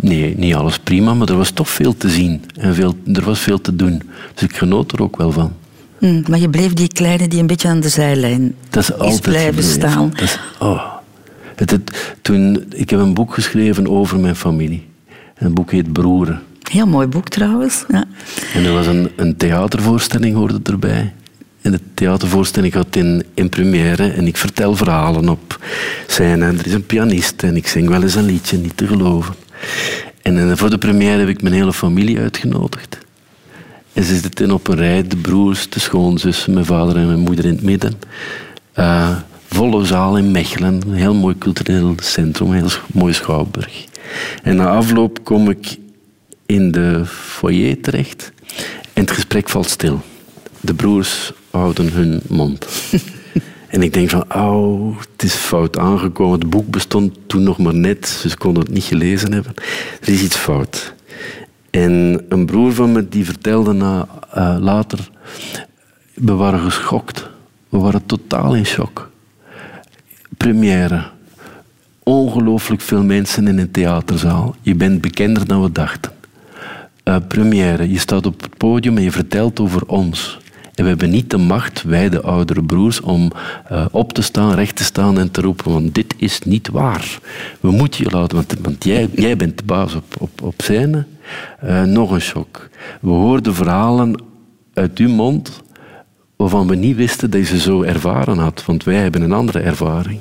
nee, 0.00 0.36
niet 0.36 0.54
alles 0.54 0.78
prima, 0.78 1.14
maar 1.14 1.28
er 1.28 1.36
was 1.36 1.50
toch 1.50 1.68
veel 1.68 1.96
te 1.96 2.08
zien 2.08 2.42
en 2.56 2.74
veel, 2.74 2.96
er 3.12 3.24
was 3.24 3.38
veel 3.38 3.60
te 3.60 3.76
doen. 3.76 4.02
Dus 4.34 4.42
ik 4.42 4.56
genoot 4.56 4.92
er 4.92 5.02
ook 5.02 5.16
wel 5.16 5.32
van. 5.32 5.52
Mm, 6.00 6.22
maar 6.28 6.38
je 6.38 6.50
bleef 6.50 6.72
die 6.72 6.88
kleine 6.88 7.28
die 7.28 7.40
een 7.40 7.46
beetje 7.46 7.68
aan 7.68 7.80
de 7.80 7.88
zijlijn 7.88 8.54
dat 8.70 8.82
is, 8.82 8.92
altijd 8.92 9.20
blijven 9.20 9.62
staan. 9.62 10.10
Dat 10.10 10.22
is, 10.22 10.38
oh. 10.58 10.95
Het, 11.56 11.78
toen, 12.22 12.64
ik 12.74 12.90
heb 12.90 13.00
een 13.00 13.14
boek 13.14 13.34
geschreven 13.34 13.88
over 13.88 14.18
mijn 14.18 14.36
familie. 14.36 14.86
En 15.34 15.44
het 15.44 15.54
boek 15.54 15.70
heet 15.70 15.92
Broeren. 15.92 16.42
Heel 16.70 16.86
mooi 16.86 17.06
boek 17.06 17.28
trouwens. 17.28 17.84
Ja. 17.88 18.04
En 18.54 18.64
er 18.64 18.72
was 18.72 18.86
een, 18.86 19.10
een 19.16 19.36
theatervoorstelling 19.36 20.34
hoorde 20.34 20.60
erbij. 20.62 21.12
En 21.62 21.72
de 21.72 21.80
theatervoorstelling 21.94 22.72
gaat 22.72 22.96
in, 22.96 23.24
in 23.34 23.48
première 23.48 24.12
en 24.12 24.26
ik 24.26 24.36
vertel 24.36 24.76
verhalen 24.76 25.28
op 25.28 25.60
scène. 26.06 26.44
En 26.44 26.58
er 26.58 26.66
is 26.66 26.72
een 26.72 26.86
pianist 26.86 27.42
en 27.42 27.56
ik 27.56 27.66
zing 27.66 27.88
wel 27.88 28.02
eens 28.02 28.14
een 28.14 28.26
liedje, 28.26 28.56
niet 28.56 28.76
te 28.76 28.86
geloven. 28.86 29.34
En, 30.22 30.38
en 30.38 30.58
voor 30.58 30.70
de 30.70 30.78
première 30.78 31.18
heb 31.18 31.28
ik 31.28 31.42
mijn 31.42 31.54
hele 31.54 31.72
familie 31.72 32.18
uitgenodigd. 32.18 32.98
En 33.92 34.04
ze 34.04 34.16
zitten 34.16 34.50
op 34.50 34.68
een 34.68 34.76
rij, 34.76 35.06
de 35.06 35.16
broers, 35.16 35.70
de 35.70 35.80
schoonzussen, 35.80 36.52
mijn 36.52 36.66
vader 36.66 36.96
en 36.96 37.06
mijn 37.06 37.18
moeder 37.18 37.44
in 37.44 37.54
het 37.54 37.62
midden. 37.62 37.94
Uh, 38.78 39.16
volle 39.48 39.84
zaal 39.84 40.18
in 40.18 40.30
Mechelen. 40.30 40.80
Een 40.86 40.94
heel 40.94 41.14
mooi 41.14 41.38
cultureel 41.38 41.94
centrum, 41.96 42.48
een 42.48 42.54
heel 42.54 42.70
mooi 42.92 43.12
schouwburg. 43.12 43.84
En 44.42 44.56
na 44.56 44.68
afloop 44.68 45.24
kom 45.24 45.50
ik 45.50 45.76
in 46.46 46.70
de 46.70 47.02
foyer 47.06 47.80
terecht 47.80 48.32
en 48.92 49.02
het 49.02 49.10
gesprek 49.10 49.48
valt 49.48 49.68
stil. 49.68 50.00
De 50.60 50.74
broers 50.74 51.32
houden 51.50 51.92
hun 51.92 52.20
mond. 52.28 52.66
en 53.68 53.82
ik 53.82 53.92
denk 53.92 54.10
van, 54.10 54.34
oh, 54.34 54.98
het 54.98 55.22
is 55.22 55.34
fout 55.34 55.78
aangekomen. 55.78 56.38
Het 56.38 56.50
boek 56.50 56.70
bestond 56.70 57.18
toen 57.26 57.42
nog 57.42 57.58
maar 57.58 57.74
net, 57.74 58.00
dus 58.00 58.30
ze 58.30 58.36
konden 58.36 58.62
het 58.62 58.72
niet 58.72 58.84
gelezen 58.84 59.32
hebben. 59.32 59.54
Er 60.00 60.08
is 60.08 60.22
iets 60.22 60.36
fout. 60.36 60.94
En 61.70 62.24
een 62.28 62.46
broer 62.46 62.72
van 62.72 62.92
me 62.92 63.08
die 63.08 63.24
vertelde 63.24 63.72
na, 63.72 64.08
uh, 64.36 64.56
later, 64.60 65.10
we 66.14 66.32
waren 66.32 66.60
geschokt. 66.60 67.28
We 67.68 67.78
waren 67.78 68.06
totaal 68.06 68.54
in 68.54 68.66
shock 68.66 69.10
première. 70.46 71.04
Ongelooflijk 72.02 72.82
veel 72.82 73.02
mensen 73.02 73.48
in 73.48 73.58
een 73.58 73.70
theaterzaal. 73.70 74.54
Je 74.60 74.74
bent 74.74 75.00
bekender 75.00 75.46
dan 75.46 75.62
we 75.62 75.72
dachten. 75.72 76.12
Uh, 77.04 77.16
première, 77.28 77.90
je 77.90 77.98
staat 77.98 78.26
op 78.26 78.42
het 78.42 78.56
podium 78.56 78.96
en 78.96 79.02
je 79.02 79.10
vertelt 79.10 79.60
over 79.60 79.86
ons. 79.86 80.38
En 80.74 80.82
we 80.82 80.88
hebben 80.88 81.10
niet 81.10 81.30
de 81.30 81.36
macht, 81.36 81.82
wij 81.82 82.08
de 82.08 82.20
oudere 82.20 82.62
broers, 82.62 83.00
om 83.00 83.30
uh, 83.72 83.86
op 83.90 84.12
te 84.12 84.22
staan, 84.22 84.54
recht 84.54 84.76
te 84.76 84.84
staan 84.84 85.18
en 85.18 85.30
te 85.30 85.40
roepen, 85.40 85.72
want 85.72 85.94
dit 85.94 86.14
is 86.16 86.40
niet 86.40 86.68
waar. 86.68 87.18
We 87.60 87.70
moeten 87.70 88.04
je 88.04 88.10
laten, 88.10 88.44
want, 88.62 88.84
jij, 88.84 89.08
jij 89.14 89.36
bent 89.36 89.58
de 89.58 89.64
baas 89.64 89.94
op, 89.94 90.14
op, 90.18 90.42
op 90.42 90.54
scène. 90.56 91.04
Uh, 91.64 91.82
nog 91.82 92.10
een 92.10 92.20
shock. 92.20 92.68
We 93.00 93.10
hoorden 93.10 93.54
verhalen 93.54 94.22
uit 94.74 94.98
uw 94.98 95.08
mond 95.08 95.62
waarvan 96.36 96.66
we 96.66 96.74
niet 96.74 96.96
wisten 96.96 97.30
dat 97.30 97.40
je 97.40 97.46
ze 97.46 97.58
zo 97.58 97.82
ervaren 97.82 98.38
had, 98.38 98.64
want 98.64 98.84
wij 98.84 98.96
hebben 98.96 99.22
een 99.22 99.32
andere 99.32 99.58
ervaring. 99.58 100.20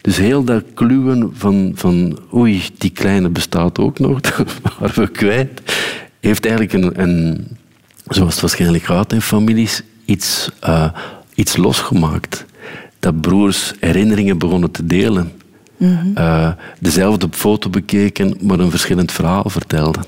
Dus 0.00 0.16
heel 0.16 0.44
dat 0.44 0.64
kluwen 0.74 1.30
van, 1.34 1.72
van 1.74 2.18
oei, 2.34 2.62
die 2.78 2.90
kleine 2.90 3.28
bestaat 3.28 3.78
ook 3.78 3.98
nog, 3.98 4.20
waren 4.78 5.00
we 5.00 5.08
kwijt, 5.08 5.60
heeft 6.20 6.46
eigenlijk 6.46 6.84
een, 6.84 7.00
een 7.02 7.46
zoals 8.08 8.32
het 8.32 8.40
waarschijnlijk 8.40 8.84
gaat 8.84 9.12
in 9.12 9.22
families, 9.22 9.82
iets, 10.04 10.50
uh, 10.64 10.90
iets 11.34 11.56
losgemaakt. 11.56 12.44
Dat 12.98 13.20
broers 13.20 13.72
herinneringen 13.80 14.38
begonnen 14.38 14.70
te 14.70 14.86
delen. 14.86 15.32
Mm 15.76 16.14
dezelfde 16.78 17.28
foto 17.30 17.70
bekeken, 17.70 18.36
maar 18.40 18.58
een 18.58 18.70
verschillend 18.70 19.12
verhaal 19.12 19.50
vertelden. 19.50 20.04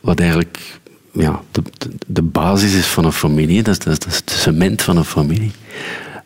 Wat 0.00 0.20
eigenlijk 0.20 0.80
ja, 1.12 1.40
de, 1.50 1.62
de, 2.06 2.22
basis 2.22 2.74
is 2.74 2.86
van 2.86 3.04
een 3.04 3.12
familie, 3.12 3.62
dat 3.62 3.78
is, 3.78 3.84
dat 3.84 4.06
is 4.06 4.16
het 4.16 4.30
cement 4.30 4.82
van 4.82 4.96
een 4.96 5.04
familie. 5.04 5.50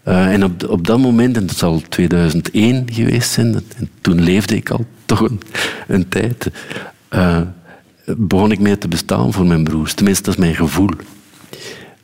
Uh, 0.09 0.33
en 0.33 0.45
op, 0.45 0.69
op 0.69 0.87
dat 0.87 0.99
moment, 0.99 1.37
en 1.37 1.47
dat 1.47 1.57
zal 1.57 1.83
2001 1.88 2.87
geweest 2.92 3.31
zijn, 3.31 3.55
en 3.55 3.90
toen 4.01 4.23
leefde 4.23 4.57
ik 4.57 4.71
al 4.71 4.87
toch 5.07 5.21
een, 5.21 5.40
een 5.87 6.09
tijd, 6.09 6.51
uh, 7.11 7.40
begon 8.05 8.51
ik 8.53 8.59
mee 8.59 8.79
te 8.79 8.88
bestaan 8.88 9.33
voor 9.33 9.47
mijn 9.47 9.64
broers. 9.64 9.95
Tenminste, 9.95 10.23
dat 10.25 10.35
is 10.35 10.40
mijn 10.40 10.55
gevoel. 10.55 10.90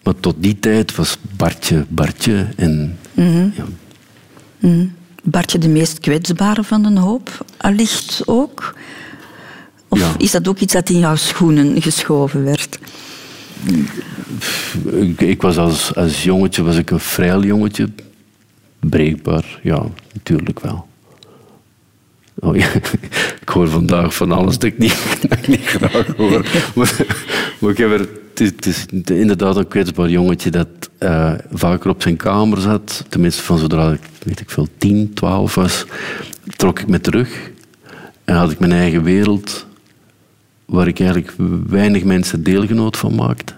Maar 0.03 0.15
tot 0.21 0.35
die 0.39 0.59
tijd 0.59 0.95
was 0.95 1.19
Bartje 1.37 1.85
Bartje 1.89 2.47
en 2.57 2.99
ja, 3.15 3.65
Bartje 5.23 5.59
de 5.59 5.69
meest 5.69 5.99
kwetsbare 5.99 6.65
van 6.65 6.83
de 6.83 7.01
hoop, 7.01 7.45
allicht 7.57 8.23
ook? 8.27 8.75
Of 9.89 9.99
Ja. 9.99 10.15
is 10.19 10.31
dat 10.31 10.49
ook 10.49 10.59
iets 10.59 10.73
dat 10.73 10.91
in 10.91 10.99
jouw 10.99 11.17
schoenen 11.17 11.83
geschoven 11.83 12.45
werd? 12.45 12.79
Ik, 15.17 15.43
was 15.43 15.57
als, 15.57 15.95
als 15.95 16.25
jongetje 16.25 16.63
was 16.63 16.77
ik 16.77 16.91
een 16.91 17.01
vrij 17.01 17.39
jongetje. 17.39 17.89
Breekbaar, 18.81 19.61
ja, 19.63 19.87
natuurlijk 20.13 20.61
wel. 20.61 20.87
Oh, 22.35 22.57
ja. 22.57 22.69
Ik 23.43 23.49
hoor 23.49 23.69
vandaag 23.69 24.15
van 24.15 24.33
alles 24.33 24.59
dat 24.59 24.71
ik 24.71 24.79
niet, 24.79 25.21
niet 25.47 25.65
graag 25.65 26.07
hoor. 26.17 26.47
Maar, 26.75 27.71
ik 27.71 27.79
heb 27.79 27.91
er, 27.91 28.09
het, 28.35 28.67
is, 28.67 28.87
inderdaad 29.05 29.57
een 29.57 29.69
kwetsbaar 29.69 30.09
jongetje 30.09 30.51
dat 30.51 30.69
eh, 30.99 31.33
vaker 31.53 31.91
op 31.91 32.03
zijn 32.03 32.17
kamer 32.17 32.61
zat. 32.61 33.05
Tenminste, 33.09 33.43
van 33.43 33.59
zodra 33.59 33.93
ik, 33.93 34.01
weet 34.23 34.41
ik 34.41 34.51
veel, 34.51 34.69
10, 34.79 35.11
12 35.15 35.55
was, 35.55 35.85
trok 36.57 36.81
ik 36.81 36.87
me 36.87 37.01
terug. 37.01 37.51
En 38.25 38.35
had 38.35 38.51
ik 38.51 38.59
mijn 38.59 38.73
eigen 38.73 39.03
wereld, 39.03 39.67
waar 40.65 40.87
ik 40.87 41.01
eigenlijk 41.01 41.33
weinig 41.67 42.05
mensen 42.05 42.43
deelgenoot 42.43 42.97
van 42.97 43.15
maakte. 43.15 43.53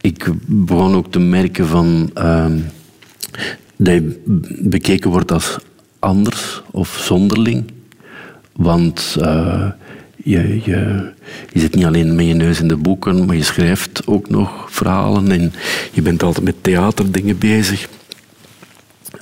Ik 0.00 0.30
begon 0.46 0.94
ook 0.94 1.10
te 1.10 1.18
merken 1.18 1.66
van, 1.66 2.10
ehm, 2.14 2.58
dat 3.76 3.94
je 3.94 4.20
bekeken 4.60 5.10
wordt 5.10 5.32
als 5.32 5.58
anders 5.98 6.62
of 6.70 6.98
zonderling. 7.00 7.64
Want 8.52 9.16
eh, 9.20 9.70
je, 10.16 10.60
je, 10.64 11.12
je 11.52 11.60
zit 11.60 11.74
niet 11.74 11.84
alleen 11.84 12.14
met 12.14 12.26
je 12.26 12.34
neus 12.34 12.60
in 12.60 12.68
de 12.68 12.76
boeken, 12.76 13.24
maar 13.26 13.36
je 13.36 13.42
schrijft 13.42 14.06
ook 14.06 14.28
nog 14.28 14.66
verhalen 14.70 15.30
en 15.30 15.52
je 15.92 16.02
bent 16.02 16.22
altijd 16.22 16.44
met 16.44 16.62
theaterdingen 16.62 17.38
bezig. 17.38 17.88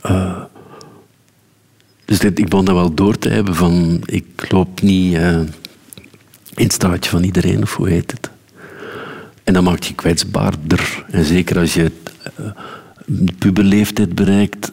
Eh, 0.02 0.42
dus 2.04 2.18
dit, 2.18 2.38
ik 2.38 2.48
begon 2.48 2.64
dat 2.64 2.74
wel 2.74 2.94
door 2.94 3.18
te 3.18 3.28
hebben 3.28 3.54
van 3.54 4.00
ik 4.04 4.46
loop 4.48 4.80
niet 4.80 5.14
eh, 5.14 5.40
in 6.54 6.70
het 6.78 7.06
van 7.06 7.22
iedereen, 7.22 7.62
of 7.62 7.76
hoe 7.76 7.88
heet 7.88 8.10
het. 8.10 8.30
En 9.44 9.52
dat 9.52 9.62
maakt 9.62 9.86
je 9.86 9.94
kwetsbaarder. 9.94 11.04
En 11.10 11.24
zeker 11.24 11.58
als 11.58 11.74
je 11.74 11.90
uh, 12.40 12.46
de 13.06 13.32
puberleeftijd 13.38 14.14
bereikt, 14.14 14.72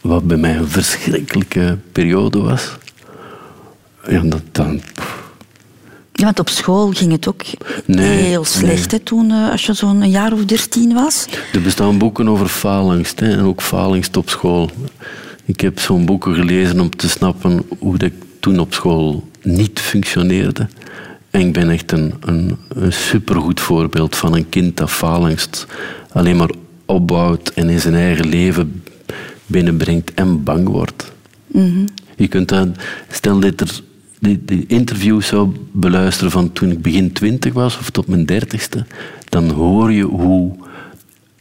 wat 0.00 0.26
bij 0.26 0.36
mij 0.36 0.56
een 0.56 0.68
verschrikkelijke 0.68 1.78
periode 1.92 2.38
was. 2.38 2.76
Ja, 4.08 4.20
dat 4.20 4.42
dan... 4.52 4.80
Ja, 6.12 6.24
want 6.24 6.40
op 6.40 6.48
school 6.48 6.90
ging 6.90 7.12
het 7.12 7.28
ook 7.28 7.42
Nee, 7.84 8.22
heel 8.22 8.44
slecht 8.44 8.90
hè, 8.90 8.98
toen, 8.98 9.30
eh, 9.30 9.50
als 9.50 9.66
je 9.66 9.72
zo'n 9.72 10.02
een 10.02 10.10
jaar 10.10 10.32
of 10.32 10.44
dertien 10.44 10.94
was. 10.94 11.26
Er 11.52 11.62
bestaan 11.62 11.98
boeken 11.98 12.28
over 12.28 12.48
faalangst 12.48 13.20
hè, 13.20 13.32
en 13.32 13.40
ook 13.40 13.62
faalangst 13.62 14.16
op 14.16 14.30
school. 14.30 14.70
Ik 15.44 15.60
heb 15.60 15.80
zo'n 15.80 16.06
boeken 16.06 16.34
gelezen 16.34 16.80
om 16.80 16.96
te 16.96 17.08
snappen 17.08 17.62
hoe 17.78 17.98
dat 17.98 18.08
ik 18.08 18.25
toen 18.46 18.58
op 18.58 18.74
school 18.74 19.28
niet 19.42 19.80
functioneerde. 19.80 20.66
En 21.30 21.40
ik 21.40 21.52
ben 21.52 21.70
echt 21.70 21.92
een, 21.92 22.14
een, 22.20 22.56
een 22.68 22.92
supergoed 22.92 23.60
voorbeeld 23.60 24.16
van 24.16 24.34
een 24.34 24.48
kind 24.48 24.76
dat 24.76 24.90
faalangst 24.90 25.66
alleen 26.12 26.36
maar 26.36 26.50
opbouwt 26.84 27.48
en 27.48 27.68
in 27.68 27.80
zijn 27.80 27.94
eigen 27.94 28.28
leven 28.28 28.82
binnenbrengt 29.46 30.14
en 30.14 30.42
bang 30.42 30.68
wordt. 30.68 31.12
Je 32.16 32.28
kunt 32.28 32.48
dat, 32.48 32.68
stel 33.10 33.40
dat 33.40 33.60
er 33.60 33.80
die, 34.18 34.64
interviews 34.66 35.26
zou 35.26 35.48
beluisteren 35.72 36.30
van 36.30 36.52
toen 36.52 36.70
ik 36.70 36.82
begin 36.82 37.12
twintig 37.12 37.52
was 37.52 37.78
of 37.78 37.90
tot 37.90 38.06
mijn 38.06 38.26
dertigste, 38.26 38.86
dan 39.28 39.50
hoor 39.50 39.92
je 39.92 40.02
hoe 40.02 40.52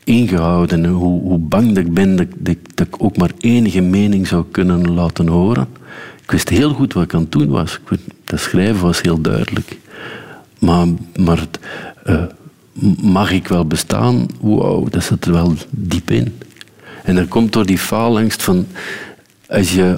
ingehouden 0.03 0.83
en 0.83 0.91
hoe, 0.91 1.21
hoe 1.21 1.39
bang 1.39 1.67
dat 1.67 1.85
ik 1.85 1.93
ben 1.93 2.15
dat, 2.15 2.27
dat, 2.37 2.57
dat 2.73 2.87
ik 2.87 3.03
ook 3.03 3.17
maar 3.17 3.31
enige 3.37 3.81
mening 3.81 4.27
zou 4.27 4.45
kunnen 4.51 4.93
laten 4.93 5.27
horen. 5.27 5.67
Ik 6.25 6.31
wist 6.31 6.49
heel 6.49 6.73
goed 6.73 6.93
wat 6.93 7.03
ik 7.03 7.13
aan 7.13 7.21
het 7.21 7.31
doen 7.31 7.49
was. 7.49 7.79
Dat 8.23 8.39
schrijven 8.39 8.81
was 8.81 9.01
heel 9.01 9.21
duidelijk. 9.21 9.77
Maar, 10.59 10.87
maar 11.19 11.47
eh, 12.03 12.23
mag 13.01 13.31
ik 13.31 13.47
wel 13.47 13.65
bestaan? 13.65 14.27
Wow, 14.39 14.91
dat 14.91 15.03
zit 15.03 15.25
er 15.25 15.31
wel 15.31 15.53
diep 15.69 16.11
in. 16.11 16.39
En 17.03 17.15
dat 17.15 17.27
komt 17.27 17.53
door 17.53 17.65
die 17.65 17.77
faalangst 17.77 18.43
van... 18.43 18.67
Als, 19.47 19.73
je, 19.73 19.97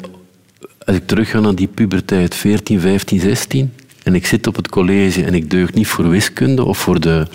als 0.85 0.95
ik 0.95 1.07
terug 1.07 1.29
ga 1.29 1.39
naar 1.39 1.55
die 1.55 1.67
puberteit, 1.67 2.35
14, 2.35 2.79
15, 2.79 3.19
16... 3.19 3.73
en 4.03 4.15
ik 4.15 4.25
zit 4.25 4.47
op 4.47 4.55
het 4.55 4.69
college 4.69 5.23
en 5.23 5.33
ik 5.33 5.49
deug 5.49 5.73
niet 5.73 5.87
voor 5.87 6.09
wiskunde... 6.09 6.63
of 6.63 6.77
voor 6.77 6.99
de, 6.99 7.27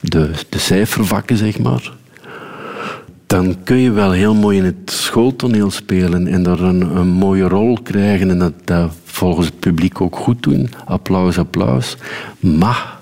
de, 0.00 0.30
de 0.48 0.58
cijfervakken, 0.58 1.36
zeg 1.36 1.58
maar... 1.58 1.92
dan 3.26 3.56
kun 3.64 3.76
je 3.76 3.90
wel 3.90 4.10
heel 4.10 4.34
mooi 4.34 4.58
in 4.58 4.64
het 4.64 4.90
schooltoneel 4.90 5.70
spelen... 5.70 6.26
en 6.26 6.42
daar 6.42 6.60
een, 6.60 6.96
een 6.96 7.08
mooie 7.08 7.48
rol 7.48 7.78
krijgen... 7.82 8.30
en 8.30 8.38
dat, 8.38 8.52
dat 8.64 8.92
volgens 9.04 9.46
het 9.46 9.58
publiek 9.58 10.00
ook 10.00 10.16
goed 10.16 10.42
doen. 10.42 10.70
Applaus, 10.84 11.38
applaus. 11.38 11.96
Maar 12.40 12.98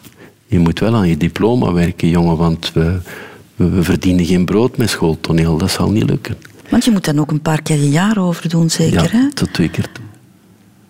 je 0.47 0.59
moet 0.59 0.79
wel 0.79 0.95
aan 0.95 1.09
je 1.09 1.17
diploma 1.17 1.73
werken, 1.73 2.09
jongen... 2.09 2.37
want 2.37 2.73
we, 2.75 2.99
we, 3.57 3.83
verdienen 3.83 4.25
geen 4.25 4.45
brood 4.45 4.77
met 4.77 4.91
schooltoneel. 4.91 5.57
Dat 5.57 5.71
zal 5.71 5.91
niet 5.91 6.09
lukken. 6.09 6.37
Want 6.69 6.85
je 6.85 6.91
moet 6.91 7.05
dan 7.05 7.19
ook 7.19 7.31
een 7.31 7.43
paar 7.43 7.63
keer 7.63 7.77
een 7.77 7.91
jaar 7.91 8.19
over 8.19 8.49
doen, 8.49 8.71
zeker. 8.71 9.13
Hè? 9.13 9.19
Ja, 9.19 9.31
tot 9.35 9.53
twee 9.53 9.69
keer 9.69 9.89
toe. 9.93 10.02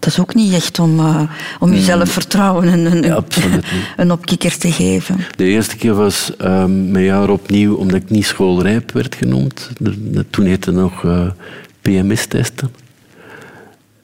Dat 0.02 0.12
is 0.12 0.20
ook 0.20 0.34
niet 0.34 0.52
echt 0.52 0.78
om, 0.78 0.98
eh, 0.98 1.22
om 1.60 1.72
jezelf 1.72 2.10
vertrouwen 2.10 2.68
en 2.68 2.92
een. 2.92 3.02
Ja, 3.02 3.24
een 3.96 4.12
opkikker 4.12 4.58
te 4.58 4.72
geven. 4.72 5.16
De 5.36 5.44
eerste 5.44 5.76
keer 5.76 5.94
was 5.94 6.36
ehm, 6.36 6.90
mijn 6.90 7.04
jaar 7.04 7.30
opnieuw 7.30 7.74
omdat 7.74 7.96
ik 7.96 8.10
niet 8.10 8.26
schoolrijp 8.26 8.92
werd 8.92 9.14
genoemd. 9.14 9.70
Toen 10.30 10.44
heette 10.44 10.70
het 10.70 10.78
nog 10.78 11.04
eh, 11.04 11.26
PMS-testen. 11.82 12.70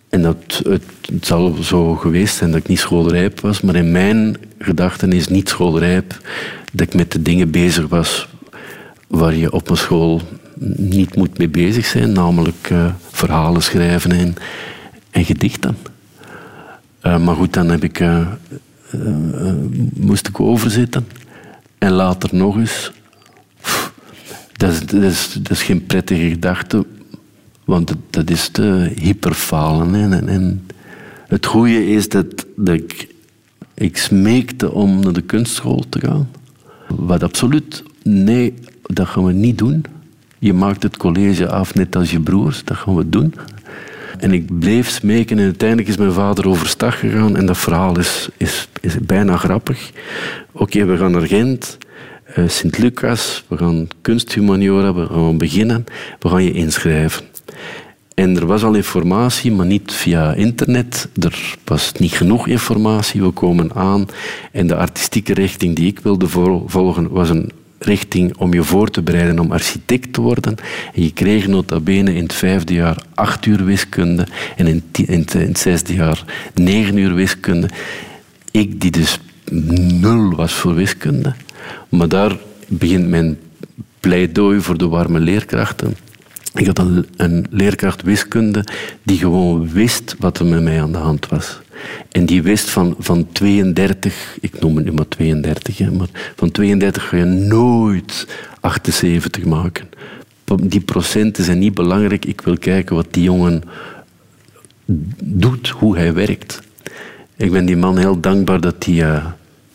En 0.08 0.22
dat, 0.22 0.60
het, 0.62 0.82
het 1.12 1.26
zal 1.26 1.56
zo 1.62 1.94
geweest 1.94 2.36
zijn 2.36 2.50
dat 2.50 2.60
ik 2.60 2.68
niet 2.68 2.78
schoolrijp 2.78 3.40
was, 3.40 3.60
maar 3.60 3.76
in 3.76 3.92
mijn 3.92 4.36
gedachten 4.58 5.12
is 5.12 5.28
niet 5.28 5.48
schoolrijp 5.48 6.20
dat 6.72 6.86
ik 6.86 6.94
met 6.94 7.12
de 7.12 7.22
dingen 7.22 7.50
bezig 7.50 7.88
was 7.88 8.28
waar 9.06 9.34
je 9.34 9.52
op 9.52 9.70
een 9.70 9.76
school 9.76 10.20
niet 10.76 11.16
moet 11.16 11.38
mee 11.38 11.48
bezig 11.48 11.86
zijn, 11.86 12.12
namelijk 12.12 12.68
eh, 12.70 12.86
verhalen 13.10 13.62
schrijven 13.62 14.12
en, 14.12 14.36
en 15.10 15.24
gedichten. 15.24 15.76
Eh, 17.00 17.24
maar 17.24 17.34
goed, 17.34 17.52
dan 17.52 17.68
heb 17.68 17.84
ik, 17.84 18.00
eh, 18.00 18.20
eh, 18.90 19.54
moest 19.94 20.28
ik 20.28 20.40
overzitten. 20.40 21.06
En 21.78 21.92
later 21.92 22.28
nog 22.32 22.56
eens. 22.56 22.92
Dat 24.56 24.72
is, 24.72 25.32
dat, 25.32 25.50
is, 25.50 25.62
geen 25.62 25.86
prettige 25.86 26.28
gedachte, 26.28 26.86
want 27.64 27.94
dat 28.10 28.30
is 28.30 28.48
te 28.48 28.92
hyperfalen. 29.00 29.94
En, 29.94 30.28
en 30.28 30.66
het 31.28 31.46
goede 31.46 31.86
is 31.86 32.08
dat, 32.08 32.46
dat 32.56 32.74
ik, 32.74 33.14
ik 33.74 33.96
smeekte 33.96 34.72
om 34.72 35.00
naar 35.00 35.12
de 35.12 35.22
kunstschool 35.22 35.84
te 35.88 36.00
gaan. 36.00 36.28
Wat 36.86 37.22
absoluut, 37.22 37.82
nee, 38.02 38.54
dat 38.82 39.06
gaan 39.06 39.24
we 39.24 39.32
niet 39.32 39.58
doen. 39.58 39.84
Je 40.38 40.52
maakt 40.52 40.82
het 40.82 40.96
college 40.96 41.48
af 41.48 41.74
net 41.74 41.96
als 41.96 42.10
je 42.10 42.20
broers, 42.20 42.64
dat 42.64 42.76
gaan 42.76 42.96
we 42.96 43.08
doen. 43.08 43.34
En 44.18 44.32
ik 44.32 44.58
bleef 44.58 44.88
smeken 44.88 45.38
en 45.38 45.44
uiteindelijk 45.44 45.88
is 45.88 45.96
mijn 45.96 46.12
vader 46.12 46.48
overstag 46.48 46.98
gegaan. 46.98 47.36
En 47.36 47.46
dat 47.46 47.58
verhaal 47.58 47.98
is, 47.98 48.28
is, 48.36 48.68
is 48.80 48.98
bijna 48.98 49.36
grappig. 49.36 49.90
Oké, 50.52 50.84
we 50.84 50.96
gaan 50.96 51.10
naar 51.10 51.26
Gent, 51.26 51.78
eh, 52.24 52.48
Sint-Lucas, 52.48 53.44
we 53.48 53.56
gaan 53.56 53.88
kunsthumaniora, 54.00 54.94
we 54.94 55.06
gaan 55.06 55.38
beginnen. 55.38 55.84
We 56.18 56.28
gaan 56.28 56.44
je 56.44 56.52
inschrijven. 56.52 57.24
En 58.14 58.36
er 58.36 58.46
was 58.46 58.62
al 58.64 58.74
informatie, 58.74 59.52
maar 59.52 59.66
niet 59.66 59.92
via 59.92 60.34
internet. 60.34 61.08
Er 61.20 61.56
was 61.64 61.92
niet 61.92 62.12
genoeg 62.12 62.46
informatie. 62.46 63.22
We 63.22 63.30
komen 63.30 63.74
aan 63.74 64.06
en 64.52 64.66
de 64.66 64.76
artistieke 64.76 65.34
richting 65.34 65.76
die 65.76 65.86
ik 65.86 66.00
wilde 66.00 66.28
vol- 66.28 66.64
volgen 66.66 67.08
was 67.10 67.30
een 67.30 67.50
richting 67.78 68.36
om 68.36 68.52
je 68.52 68.62
voor 68.62 68.90
te 68.90 69.02
bereiden 69.02 69.38
om 69.38 69.52
architect 69.52 70.12
te 70.12 70.20
worden. 70.20 70.56
En 70.94 71.02
je 71.02 71.12
kreeg 71.12 71.46
nota 71.46 71.80
bene 71.80 72.14
in 72.14 72.22
het 72.22 72.32
vijfde 72.32 72.74
jaar 72.74 73.02
acht 73.14 73.46
uur 73.46 73.64
wiskunde 73.64 74.26
en 74.56 74.66
in, 74.66 74.82
in, 74.92 75.20
het, 75.20 75.34
in 75.34 75.48
het 75.48 75.58
zesde 75.58 75.94
jaar 75.94 76.24
negen 76.54 76.96
uur 76.96 77.14
wiskunde. 77.14 77.68
Ik 78.50 78.80
die 78.80 78.90
dus 78.90 79.20
nul 80.00 80.34
was 80.34 80.52
voor 80.52 80.74
wiskunde. 80.74 81.34
Maar 81.88 82.08
daar 82.08 82.36
begint 82.66 83.08
mijn 83.08 83.38
pleidooi 84.00 84.60
voor 84.60 84.78
de 84.78 84.88
warme 84.88 85.20
leerkrachten. 85.20 85.96
Ik 86.58 86.66
had 86.66 86.78
een, 87.16 87.46
leerkracht 87.50 88.02
wiskunde 88.02 88.64
die 89.02 89.18
gewoon 89.18 89.70
wist 89.70 90.14
wat 90.18 90.38
er 90.38 90.46
met 90.46 90.62
mij 90.62 90.82
aan 90.82 90.92
de 90.92 90.98
hand 90.98 91.28
was. 91.28 91.60
En 92.10 92.26
die 92.26 92.42
wist 92.42 92.70
van, 92.70 92.94
van 92.98 93.28
32, 93.32 94.36
ik 94.40 94.60
noem 94.60 94.76
het 94.76 94.84
nu 94.84 94.92
maar 94.92 95.08
32, 95.08 95.78
hè, 95.78 95.90
maar 95.90 96.08
van 96.36 96.50
32 96.50 97.08
ga 97.08 97.16
je 97.16 97.24
nooit 97.24 98.26
78 98.60 99.44
maken. 99.44 99.88
Die 100.62 100.80
procenten 100.80 101.44
zijn 101.44 101.58
niet 101.58 101.74
belangrijk. 101.74 102.24
Ik 102.24 102.40
wil 102.40 102.58
kijken 102.58 102.96
wat 102.96 103.06
die 103.10 103.22
jongen 103.22 103.62
doet, 105.22 105.68
hoe 105.68 105.96
hij 105.96 106.14
werkt. 106.14 106.60
Ik 107.36 107.50
ben 107.50 107.66
die 107.66 107.76
man 107.76 107.98
heel 107.98 108.20
dankbaar 108.20 108.60
dat 108.60 108.84
hij 108.84 109.02
eh, 109.02 109.26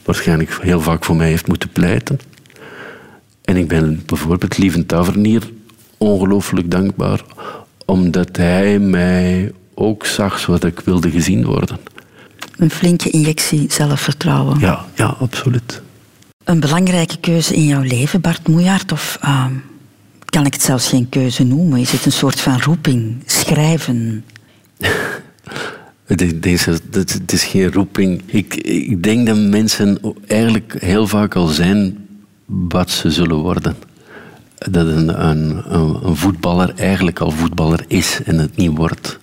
waarschijnlijk 0.03 0.57
heel 0.61 0.81
vaak 0.81 1.05
voor 1.05 1.15
mij 1.15 1.27
heeft 1.27 1.47
moeten 1.47 1.69
pleiten. 1.69 2.19
En 3.41 3.57
ik 3.57 3.67
ben 3.67 4.01
bijvoorbeeld 4.05 4.57
Lieven 4.57 4.85
Tavernier 4.85 5.49
ongelooflijk 6.03 6.71
dankbaar, 6.71 7.23
omdat 7.85 8.37
hij 8.37 8.79
mij 8.79 9.51
ook 9.73 10.05
zag 10.05 10.39
zoals 10.39 10.59
ik 10.59 10.79
wilde 10.79 11.11
gezien 11.11 11.45
worden. 11.45 11.77
Een 12.57 12.69
flinke 12.69 13.09
injectie 13.09 13.65
zelfvertrouwen. 13.71 14.59
Ja, 14.59 14.85
ja, 14.95 15.05
absoluut. 15.05 15.81
Een 16.43 16.59
belangrijke 16.59 17.17
keuze 17.17 17.55
in 17.55 17.65
jouw 17.65 17.81
leven, 17.81 18.21
Bart 18.21 18.47
Moejaert? 18.47 18.91
Of 18.91 19.17
uh, 19.23 19.45
kan 20.25 20.45
ik 20.45 20.53
het 20.53 20.61
zelfs 20.61 20.87
geen 20.89 21.09
keuze 21.09 21.43
noemen? 21.43 21.79
Is 21.79 21.91
het 21.91 22.05
een 22.05 22.11
soort 22.11 22.41
van 22.41 22.61
roeping? 22.61 23.23
Schrijven? 23.25 24.25
Deze, 26.35 26.79
het 26.91 27.31
is 27.31 27.43
geen 27.43 27.71
roeping. 27.71 28.21
Ik, 28.25 28.55
ik 28.55 29.03
denk 29.03 29.27
dat 29.27 29.37
mensen 29.37 29.99
eigenlijk 30.27 30.75
heel 30.79 31.07
vaak 31.07 31.35
al 31.35 31.47
zijn 31.47 32.07
wat 32.45 32.89
ze 32.89 33.11
zullen 33.11 33.37
worden. 33.37 33.75
Dat 34.69 34.87
een, 34.87 35.25
een, 35.25 35.63
voetballer 36.15 36.73
eigenlijk 36.75 37.19
al 37.19 37.31
voetballer 37.31 37.85
is 37.87 38.19
en 38.25 38.37
het 38.37 38.55
niet 38.55 38.77
wordt. 38.77 39.19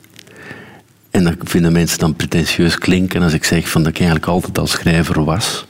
En 1.11 1.25
dat 1.25 1.35
vinden 1.39 1.73
mensen 1.73 1.99
dan 1.99 2.15
pretentieus 2.15 2.79
klinken 2.79 3.23
als 3.23 3.33
ik 3.33 3.45
zeg 3.45 3.69
van 3.69 3.83
dat 3.83 3.91
ik 3.93 3.99
eigenlijk 3.99 4.29
altijd 4.29 4.59
al 4.59 4.67
schrijver 4.67 5.25
was. 5.25 5.67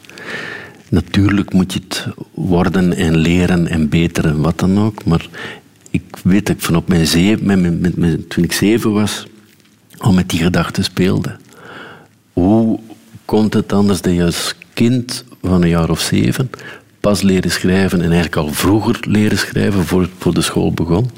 Natuurlijk 0.89 1.53
moet 1.53 1.73
je 1.73 1.81
het 1.89 2.07
worden 2.35 2.97
en 2.97 3.17
leren 3.17 3.67
en 3.67 3.89
beter 3.89 4.27
en 4.27 4.41
wat 4.41 4.59
dan 4.59 4.79
ook. 4.79 5.05
Maar 5.05 5.29
ik 5.91 6.03
weet 6.23 6.47
dat 6.47 6.57
ik 6.57 6.63
van 6.63 6.77
op 6.77 6.89
mijn 6.89 7.07
zeven, 7.07 7.81
met, 7.81 7.97
met, 7.97 8.31
toen 8.31 8.45
ik 8.45 8.53
zeven 8.53 8.93
was, 8.93 9.27
al 9.99 10.13
met 10.13 10.29
die 10.29 10.43
gedachten 10.43 10.85
speelde. 10.85 11.37
Hoe 12.33 12.81
komt 13.25 13.55
het 13.55 13.73
anders 13.73 14.01
dat 14.01 14.15
je 14.15 14.25
als 14.25 14.55
kind 14.73 15.25
van 15.43 15.63
een 15.63 15.69
jaar 15.69 15.91
of 15.91 16.01
zeven 16.01 16.51
pas 17.01 17.23
leren 17.23 17.51
schrijven 17.51 17.99
en 17.99 18.05
eigenlijk 18.05 18.37
al 18.37 18.49
vroeger 18.49 18.99
leren 19.01 19.39
schrijven 19.39 19.85
voor, 19.85 20.09
voor 20.19 20.35
de 20.35 20.41
school 20.41 20.73
begon? 20.73 21.11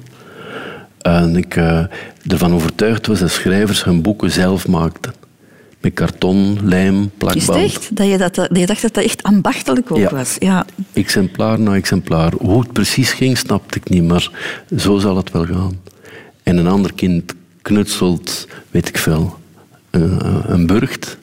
En 1.01 1.37
ik 1.37 1.57
uh, 1.57 1.85
ervan 2.27 2.55
overtuigd 2.55 3.07
was 3.07 3.19
dat 3.19 3.31
schrijvers 3.31 3.85
hun 3.85 4.03
boeken 4.03 4.31
zelf 4.31 4.69
maakten. 4.69 5.13
Met 5.81 5.95
karton, 5.95 6.59
lijm, 6.63 7.11
plakband. 7.19 7.59
Is 7.59 7.75
echt? 7.75 7.97
Dat 7.97 8.09
je, 8.09 8.19
dat, 8.19 8.35
dat 8.35 8.59
je 8.59 8.67
dacht 8.67 8.83
dat 8.83 8.95
dat 8.95 9.05
echt 9.05 9.23
ambachtelijk 9.23 9.91
ook 9.91 10.11
was? 10.11 10.37
Ja. 10.39 10.67
Exemplaar 10.93 11.61
na 11.61 11.75
exemplaar. 11.75 12.33
Hoe 12.39 12.61
het 12.61 12.73
precies 12.73 13.13
ging, 13.13 13.39
snapte 13.39 13.79
ik 13.79 13.89
niet, 13.89 14.03
maar 14.03 14.31
zo 14.79 14.99
zal 14.99 15.17
het 15.17 15.31
wel 15.31 15.45
gaan. 15.47 15.81
En 16.43 16.57
een 16.57 16.67
ander 16.67 16.93
kind 16.95 17.35
knutselt, 17.63 18.49
weet 18.71 18.89
ik 18.89 18.99
veel, 18.99 19.39
een, 19.91 20.19
een 20.53 20.67
burcht. 20.67 21.19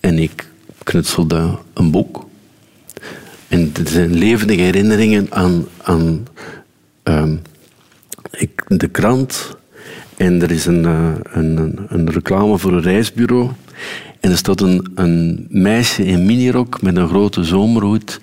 En 0.00 0.18
ik 0.18 0.46
knutselde 0.82 1.58
een 1.74 1.90
boek. 1.90 2.26
En 3.52 3.70
het 3.72 3.88
zijn 3.88 4.14
levendige 4.14 4.60
herinneringen 4.60 5.26
aan, 5.30 5.66
aan 5.82 6.26
ik, 8.30 8.64
de 8.66 8.88
krant. 8.88 9.56
En 10.16 10.42
er 10.42 10.50
is 10.50 10.66
een, 10.66 10.84
uh, 10.84 11.10
een, 11.22 11.78
een, 11.88 12.10
reclame 12.10 12.58
voor 12.58 12.72
een 12.72 12.82
reisbureau. 12.82 13.50
En 14.20 14.30
er 14.30 14.36
staat 14.36 14.60
een, 14.60 14.90
een 14.94 15.46
meisje 15.48 16.04
in 16.04 16.26
minirok 16.26 16.82
met 16.82 16.96
een 16.96 17.08
grote 17.08 17.44
zomerhoed. 17.44 18.20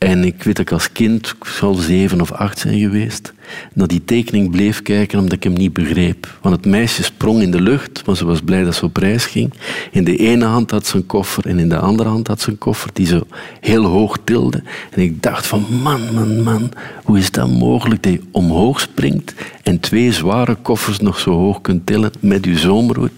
En 0.00 0.24
ik 0.24 0.42
weet 0.42 0.56
dat 0.56 0.66
ik 0.66 0.72
als 0.72 0.92
kind, 0.92 1.26
ik 1.26 1.44
zal 1.44 1.74
zeven 1.74 2.20
of 2.20 2.32
acht 2.32 2.58
zijn 2.58 2.78
geweest, 2.78 3.32
naar 3.72 3.86
die 3.86 4.04
tekening 4.04 4.50
bleef 4.50 4.82
kijken 4.82 5.18
omdat 5.18 5.32
ik 5.32 5.42
hem 5.42 5.52
niet 5.52 5.72
begreep. 5.72 6.38
Want 6.42 6.56
het 6.56 6.66
meisje 6.66 7.02
sprong 7.02 7.42
in 7.42 7.50
de 7.50 7.60
lucht, 7.60 8.02
want 8.04 8.18
ze 8.18 8.24
was 8.24 8.40
blij 8.40 8.64
dat 8.64 8.74
ze 8.74 8.84
op 8.84 8.96
reis 8.96 9.26
ging. 9.26 9.52
In 9.90 10.04
de 10.04 10.16
ene 10.16 10.44
hand 10.44 10.70
had 10.70 10.86
ze 10.86 10.96
een 10.96 11.06
koffer 11.06 11.46
en 11.46 11.58
in 11.58 11.68
de 11.68 11.78
andere 11.78 12.08
hand 12.08 12.26
had 12.26 12.40
ze 12.40 12.50
een 12.50 12.58
koffer 12.58 12.90
die 12.92 13.06
ze 13.06 13.26
heel 13.60 13.84
hoog 13.84 14.18
tilde. 14.24 14.62
En 14.90 15.02
ik 15.02 15.22
dacht 15.22 15.46
van 15.46 15.66
man, 15.82 16.14
man, 16.14 16.42
man, 16.42 16.70
hoe 17.04 17.18
is 17.18 17.30
dat 17.30 17.50
mogelijk 17.50 18.02
dat 18.02 18.12
je 18.12 18.22
omhoog 18.30 18.80
springt 18.80 19.34
en 19.62 19.80
twee 19.80 20.12
zware 20.12 20.54
koffers 20.54 20.98
nog 21.00 21.18
zo 21.18 21.30
hoog 21.30 21.60
kunt 21.60 21.86
tillen 21.86 22.12
met 22.20 22.44
je 22.44 22.58
zomerhoed? 22.58 23.12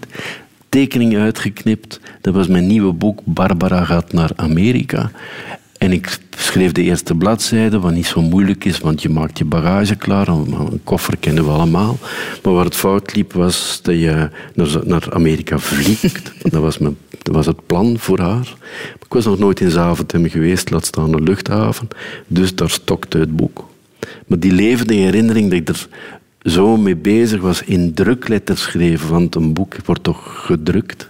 Tekening 0.69 1.17
uitgeknipt. 1.17 1.99
Dat 2.21 2.33
was 2.33 2.47
mijn 2.47 2.67
nieuwe 2.67 2.93
boek 2.93 3.19
Barbara 3.23 3.83
gaat 3.85 4.13
naar 4.13 4.31
Amerika. 4.35 5.11
En 5.83 5.91
ik 5.91 6.17
schreef 6.37 6.71
de 6.71 6.81
eerste 6.81 7.15
bladzijde, 7.15 7.79
wat 7.79 7.93
niet 7.93 8.05
zo 8.05 8.21
moeilijk 8.21 8.65
is, 8.65 8.79
want 8.79 9.01
je 9.01 9.09
maakt 9.09 9.37
je 9.37 9.45
bagage 9.45 9.95
klaar. 9.95 10.27
Een 10.27 10.81
koffer 10.83 11.17
kennen 11.17 11.45
we 11.45 11.49
allemaal. 11.49 11.97
Maar 12.43 12.53
waar 12.53 12.65
het 12.65 12.75
fout 12.75 13.15
liep, 13.15 13.33
was 13.33 13.79
dat 13.81 13.95
je 13.95 14.29
naar 14.83 15.13
Amerika 15.13 15.59
vliegt. 15.59 16.31
Dat 16.51 16.61
was, 16.61 16.77
mijn, 16.77 16.97
dat 17.21 17.35
was 17.35 17.45
het 17.45 17.65
plan 17.65 17.99
voor 17.99 18.19
haar. 18.19 18.55
Ik 18.99 19.13
was 19.13 19.25
nog 19.25 19.39
nooit 19.39 19.59
in 19.59 19.69
Zaventem 19.69 20.29
geweest, 20.29 20.69
laat 20.69 20.85
staan 20.85 21.11
de 21.11 21.21
luchthaven. 21.21 21.87
Dus 22.27 22.55
daar 22.55 22.69
stokte 22.69 23.17
het 23.17 23.35
boek. 23.35 23.69
Maar 24.27 24.39
die 24.39 24.51
levende 24.51 24.93
herinnering 24.93 25.49
dat 25.49 25.59
ik 25.59 25.69
er 25.69 25.87
zo 26.51 26.77
mee 26.77 26.95
bezig 26.95 27.41
was, 27.41 27.63
in 27.63 27.93
drukletters 27.93 28.61
schreven, 28.61 29.09
want 29.09 29.35
een 29.35 29.53
boek 29.53 29.75
wordt 29.85 30.03
toch 30.03 30.45
gedrukt, 30.45 31.09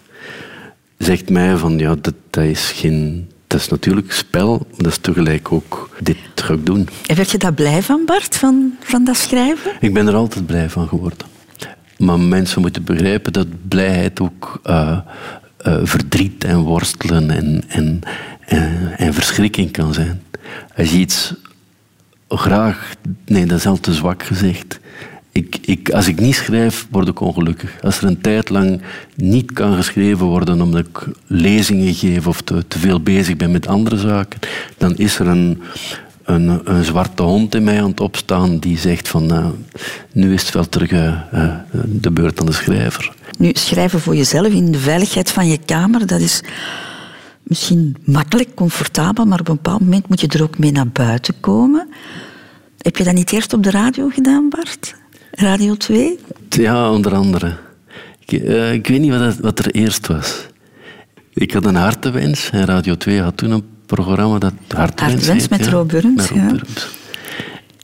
zegt 0.97 1.29
mij 1.29 1.57
van 1.57 1.77
ja, 1.77 1.95
dat, 2.01 2.13
dat 2.29 2.43
is 2.43 2.71
geen 2.71 3.27
dat 3.53 3.61
is 3.61 3.67
natuurlijk 3.67 4.11
spel, 4.11 4.57
maar 4.57 4.77
dat 4.77 4.91
is 4.91 4.97
tegelijk 4.97 5.51
ook 5.51 5.89
dit 5.99 6.17
ga 6.35 6.53
ik 6.53 6.65
doen. 6.65 6.89
En 7.05 7.15
werd 7.15 7.31
je 7.31 7.37
daar 7.37 7.53
blij 7.53 7.81
van, 7.81 8.01
Bart, 8.05 8.35
van, 8.35 8.73
van 8.79 9.03
dat 9.03 9.17
schrijven? 9.17 9.71
Ik 9.79 9.93
ben 9.93 10.07
er 10.07 10.15
altijd 10.15 10.45
blij 10.45 10.69
van 10.69 10.87
geworden. 10.87 11.27
Maar 11.97 12.19
mensen 12.19 12.61
moeten 12.61 12.83
begrijpen 12.83 13.33
dat 13.33 13.47
blijheid 13.67 14.19
ook 14.19 14.61
uh, 14.65 14.97
uh, 15.67 15.79
verdriet 15.83 16.43
en 16.43 16.59
worstelen 16.59 17.31
en, 17.31 17.63
en, 17.67 18.01
en, 18.45 18.97
en, 18.97 19.13
verschrikking 19.13 19.71
kan 19.71 19.93
zijn. 19.93 20.21
Als 20.77 20.91
je 20.91 20.97
iets 20.97 21.33
graag, 22.29 22.93
nee, 23.25 23.45
dat 23.45 23.57
is 23.57 23.65
al 23.65 23.79
te 23.79 23.93
zwak 23.93 24.23
gezegd. 24.23 24.79
Ik, 25.33 25.57
ik, 25.61 25.89
als 25.89 26.07
ik 26.07 26.19
niet 26.19 26.35
schrijf, 26.35 26.87
word 26.89 27.07
ik 27.07 27.19
ongelukkig. 27.19 27.81
Als 27.81 27.97
er 27.97 28.07
een 28.07 28.21
tijd 28.21 28.49
lang 28.49 28.81
niet 29.15 29.51
kan 29.51 29.75
geschreven 29.75 30.25
worden 30.25 30.61
omdat 30.61 30.85
ik 30.85 31.07
lezingen 31.27 31.93
geef 31.93 32.27
of 32.27 32.41
te, 32.41 32.63
veel 32.67 32.99
bezig 32.99 33.37
ben 33.37 33.51
met 33.51 33.67
andere 33.67 33.97
zaken, 33.97 34.39
dan 34.77 34.95
is 34.95 35.19
er 35.19 35.27
een, 35.27 35.61
een, 36.23 36.61
een, 36.63 36.83
zwarte 36.83 37.23
hond 37.23 37.55
in 37.55 37.63
mij 37.63 37.81
aan 37.81 37.89
het 37.89 37.99
opstaan 37.99 38.59
die 38.59 38.77
zegt 38.77 39.07
van 39.07 39.25
nou, 39.25 39.53
nu 40.11 40.33
is 40.33 40.41
het 40.43 40.53
wel 40.53 40.69
terug 40.69 40.91
uh, 40.91 41.19
de 41.85 42.11
beurt 42.11 42.39
aan 42.39 42.45
de 42.45 42.51
schrijver. 42.51 43.13
Nu, 43.37 43.51
schrijven 43.53 43.99
voor 43.99 44.15
jezelf 44.15 44.47
in 44.47 44.71
de 44.71 44.79
veiligheid 44.79 45.31
van 45.31 45.47
je 45.47 45.59
kamer, 45.65 46.07
dat 46.07 46.19
is 46.19 46.41
misschien 47.43 47.95
makkelijk, 48.05 48.55
comfortabel, 48.55 49.25
maar 49.25 49.39
op 49.39 49.47
een 49.47 49.55
bepaald 49.55 49.81
moment 49.81 50.09
moet 50.09 50.21
je 50.21 50.27
er 50.27 50.43
ook 50.43 50.57
mee 50.57 50.71
naar 50.71 50.87
buiten 50.87 51.39
komen. 51.39 51.87
Heb 52.77 52.97
je 52.97 53.03
dat 53.03 53.13
niet 53.13 53.31
eerst 53.31 53.53
op 53.53 53.63
de 53.63 53.71
radio 53.71 54.09
gedaan, 54.09 54.49
Bart? 54.49 55.01
Radio 55.35 55.75
2? 55.75 56.19
Ja, 56.49 56.91
onder 56.91 57.15
andere. 57.15 57.53
Ik, 58.25 58.31
uh, 58.31 58.73
ik 58.73 58.87
weet 58.87 58.99
niet 58.99 59.17
wat, 59.17 59.37
wat, 59.37 59.59
er 59.59 59.71
eerst 59.71 60.07
was. 60.07 60.45
Ik 61.33 61.53
had 61.53 61.65
een 61.65 61.75
hartewens 61.75 62.49
en 62.49 62.65
Radio 62.65 62.95
2 62.95 63.21
had 63.21 63.37
toen 63.37 63.51
een 63.51 63.63
programma 63.85 64.37
dat 64.37 64.53
Hartewens, 64.67 65.27
hartewens 65.27 65.47
met 65.47 65.65
ja, 65.65 65.83
Burms. 65.83 66.15
Met 66.15 66.31
ja. 66.35 66.55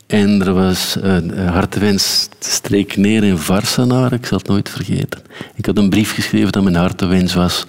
En 0.07 0.45
er 0.45 0.53
was 0.53 0.97
een 1.01 1.31
uh, 1.33 1.51
hartewens 1.51 2.29
streek 2.39 2.97
neer 2.97 3.23
in 3.23 3.37
Varsenaar, 3.37 4.13
ik 4.13 4.25
zal 4.25 4.37
het 4.37 4.47
nooit 4.47 4.69
vergeten. 4.69 5.21
Ik 5.55 5.65
had 5.65 5.77
een 5.77 5.89
brief 5.89 6.13
geschreven 6.13 6.51
dat 6.51 6.63
mijn 6.63 6.75
hartewens 6.75 7.33
was 7.33 7.65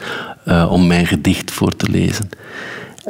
uh, 0.48 0.68
om 0.70 0.86
mijn 0.86 1.06
gedicht 1.06 1.50
voor 1.50 1.76
te 1.76 1.90
lezen. 1.90 2.28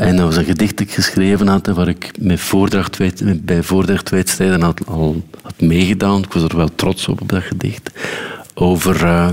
En 0.01 0.17
dat 0.17 0.27
was 0.27 0.37
een 0.37 0.45
gedicht 0.45 0.77
dat 0.77 0.87
ik 0.87 0.93
geschreven 0.93 1.47
had, 1.47 1.67
waar 1.67 1.89
ik 1.89 2.11
met 2.19 2.41
voordracht, 2.41 2.99
bij 3.45 3.63
voordrachtwedstrijden 3.63 4.63
had, 4.63 4.87
al 4.87 5.23
had 5.43 5.61
meegedaan. 5.61 6.23
Ik 6.23 6.33
was 6.33 6.43
er 6.43 6.57
wel 6.57 6.75
trots 6.75 7.09
op, 7.09 7.21
op 7.21 7.29
dat 7.29 7.43
gedicht. 7.43 7.91
Over 8.55 9.05
uh, 9.05 9.29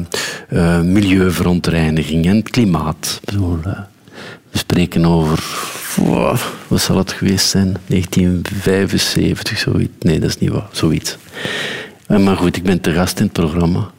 uh, 0.50 0.82
milieuverontreiniging 0.82 2.26
en 2.26 2.44
klimaat. 2.44 3.22
Uh, 3.34 3.40
we 4.52 4.58
spreken 4.58 5.06
over, 5.06 5.44
wat 6.68 6.82
zal 6.82 6.98
het 6.98 7.12
geweest 7.12 7.50
zijn? 7.50 7.78
1975, 7.88 9.58
zoiets. 9.58 9.94
Nee, 10.00 10.20
dat 10.20 10.30
is 10.30 10.38
niet 10.38 10.50
waar, 10.50 10.68
zoiets. 10.72 11.18
Maar 12.08 12.38
goed, 12.38 12.56
ik 12.56 12.64
ben 12.64 12.82
te 12.82 12.94
gast 12.94 13.20
in 13.20 13.24
het 13.24 13.34
programma. 13.34 13.90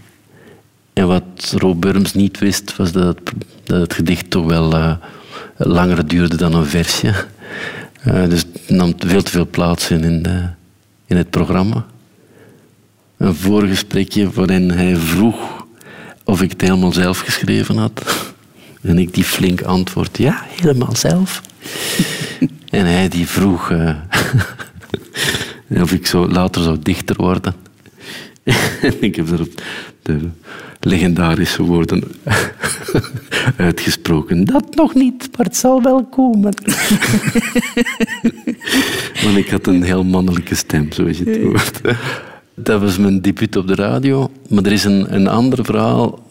En 0.93 1.07
wat 1.07 1.55
Rob 1.57 1.81
Burms 1.81 2.15
niet 2.15 2.39
wist, 2.39 2.77
was 2.77 2.93
dat 2.93 3.05
het, 3.05 3.33
dat 3.65 3.81
het 3.81 3.95
gedicht 3.95 4.31
toch 4.31 4.47
wel 4.47 4.99
langer 5.59 6.09
duurde 6.09 6.37
dan 6.37 6.55
een 6.55 6.67
versje. 6.67 7.15
Uh, 8.07 8.29
dus 8.29 8.45
het 8.53 8.71
nam 8.71 8.95
veel 8.99 9.23
te 9.23 9.31
veel 9.31 9.47
plaats 9.51 9.91
in, 9.91 10.05
in, 10.05 10.23
de, 10.23 10.49
in 11.07 11.17
het 11.17 11.31
programma. 11.31 11.87
Een 13.17 13.35
voorgesprekje 13.35 14.31
waarin 14.31 14.71
hij 14.71 14.97
vroeg 14.97 15.67
of 16.25 16.43
ik 16.43 16.51
het 16.51 16.61
helemaal 16.61 16.93
zelf 16.93 17.21
geschreven 17.21 17.77
had. 17.77 18.03
En 18.83 18.99
ik 18.99 19.15
die 19.15 19.25
flink 19.25 19.63
antwoord, 19.63 20.19
ja, 20.19 20.43
helemaal 20.47 20.97
zelf. 20.97 21.43
en 22.71 22.87
hij 22.87 23.09
die 23.09 23.27
vroeg 23.27 23.71
uh, 23.71 23.97
of 25.83 25.93
ik 25.93 26.07
zo 26.07 26.29
later 26.29 26.63
zou 26.63 26.79
dichter 26.83 27.17
worden. 27.17 27.55
en 28.83 28.95
ik 29.03 29.17
heb 29.17 29.31
er 29.31 29.49
de 30.03 30.29
legendarische 30.81 31.63
woorden 31.63 32.03
uitgesproken. 33.57 34.45
Dat 34.45 34.75
nog 34.75 34.95
niet, 34.95 35.29
maar 35.37 35.47
het 35.47 35.57
zal 35.57 35.83
wel 35.83 36.05
komen. 36.05 36.55
Want 39.25 39.37
ik 39.37 39.49
had 39.49 39.67
een 39.67 39.83
heel 39.83 40.05
mannelijke 40.05 40.55
stem, 40.55 40.93
zoals 40.93 41.19
je 41.19 41.25
het 41.25 41.43
hoort. 41.43 41.81
Dat 42.55 42.81
was 42.81 42.99
mijn 42.99 43.21
debuut 43.21 43.57
op 43.57 43.67
de 43.67 43.75
radio. 43.75 44.31
Maar 44.49 44.65
er 44.65 44.73
is 44.73 44.85
een, 44.85 45.15
een 45.15 45.27
ander 45.27 45.65
verhaal. 45.65 46.27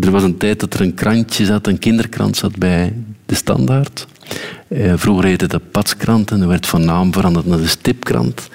Er 0.00 0.10
was 0.10 0.22
een 0.22 0.36
tijd 0.36 0.60
dat 0.60 0.74
er 0.74 0.80
een 0.80 0.94
krantje 0.94 1.44
zat, 1.44 1.66
een 1.66 1.78
kinderkrant 1.78 2.36
zat 2.36 2.56
bij 2.56 2.92
de 3.26 3.34
Standaard. 3.34 4.06
Eh, 4.68 4.92
vroeger 4.96 5.24
heette 5.24 5.46
dat 5.46 5.70
Patskrant 5.70 6.30
en 6.30 6.48
werd 6.48 6.66
van 6.66 6.84
naam 6.84 7.12
veranderd 7.12 7.46
naar 7.46 7.58
de 7.58 7.68
Stipkrant. 7.68 8.48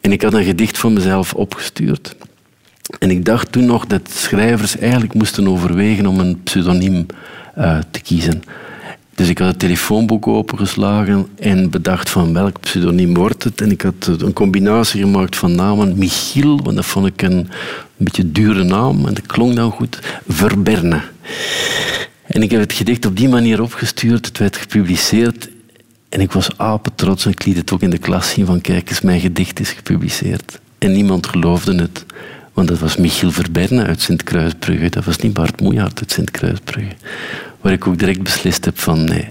En 0.00 0.12
ik 0.12 0.22
had 0.22 0.34
een 0.34 0.44
gedicht 0.44 0.78
van 0.78 0.92
mezelf 0.92 1.34
opgestuurd. 1.34 2.16
En 2.98 3.10
ik 3.10 3.24
dacht 3.24 3.52
toen 3.52 3.64
nog 3.64 3.86
dat 3.86 4.10
schrijvers 4.10 4.78
eigenlijk 4.78 5.14
moesten 5.14 5.48
overwegen 5.48 6.06
om 6.06 6.18
een 6.18 6.42
pseudoniem 6.42 7.06
eh, 7.54 7.78
te 7.90 8.00
kiezen. 8.00 8.42
Dus 9.14 9.28
ik 9.28 9.38
had 9.38 9.48
het 9.48 9.58
telefoonboek 9.58 10.26
opengeslagen 10.26 11.28
en 11.38 11.70
bedacht 11.70 12.10
van 12.10 12.32
welk 12.32 12.60
pseudoniem 12.60 13.14
wordt 13.14 13.44
het. 13.44 13.60
En 13.60 13.70
ik 13.70 13.82
had 13.82 14.10
een 14.18 14.32
combinatie 14.32 15.00
gemaakt 15.00 15.36
van 15.36 15.54
namen. 15.54 15.98
Michiel, 15.98 16.60
want 16.62 16.76
dat 16.76 16.86
vond 16.86 17.06
ik 17.06 17.22
een, 17.22 17.32
een 17.32 17.48
beetje 17.96 18.32
dure 18.32 18.62
naam 18.62 19.06
en 19.06 19.14
dat 19.14 19.26
klonk 19.26 19.56
dan 19.56 19.70
goed. 19.70 19.98
Verberne. 20.28 21.00
En 22.26 22.42
ik 22.42 22.50
heb 22.50 22.60
het 22.60 22.72
gedicht 22.72 23.06
op 23.06 23.16
die 23.16 23.28
manier 23.28 23.62
opgestuurd. 23.62 24.26
Het 24.26 24.38
werd 24.38 24.56
gepubliceerd. 24.56 25.48
En 26.08 26.20
ik 26.20 26.32
was 26.32 26.58
apetrots 26.58 27.24
en 27.24 27.30
ik 27.30 27.44
liet 27.44 27.56
het 27.56 27.72
ook 27.72 27.82
in 27.82 27.90
de 27.90 27.98
klas 27.98 28.30
zien 28.30 28.46
van 28.46 28.60
kijk 28.60 28.90
eens, 28.90 29.00
mijn 29.00 29.20
gedicht 29.20 29.60
is 29.60 29.70
gepubliceerd. 29.70 30.60
En 30.78 30.92
niemand 30.92 31.26
geloofde 31.26 31.74
het. 31.74 32.04
Want 32.52 32.68
dat 32.68 32.78
was 32.78 32.96
Michiel 32.96 33.30
Verberne 33.30 33.84
uit 33.84 34.00
Sint-Kruisbrugge. 34.00 34.88
Dat 34.88 35.04
was 35.04 35.16
niet 35.16 35.32
Bart 35.32 35.60
Moejaert 35.60 36.00
uit 36.00 36.12
Sint-Kruisbrugge. 36.12 36.92
Waar 37.60 37.72
ik 37.72 37.86
ook 37.86 37.98
direct 37.98 38.22
beslist 38.22 38.64
heb 38.64 38.78
van 38.78 39.04
nee, 39.04 39.28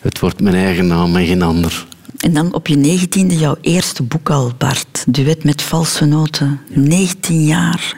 het 0.00 0.18
wordt 0.18 0.40
mijn 0.40 0.54
eigen 0.54 0.86
naam 0.86 1.16
en 1.16 1.26
geen 1.26 1.42
ander. 1.42 1.86
En 2.18 2.34
dan 2.34 2.54
op 2.54 2.66
je 2.66 2.76
negentiende 2.76 3.38
jouw 3.38 3.56
eerste 3.60 4.02
boek 4.02 4.30
al, 4.30 4.52
Bart. 4.58 5.04
Duet 5.08 5.44
met 5.44 5.62
valse 5.62 6.04
noten. 6.04 6.60
19 6.68 7.44
jaar. 7.44 7.96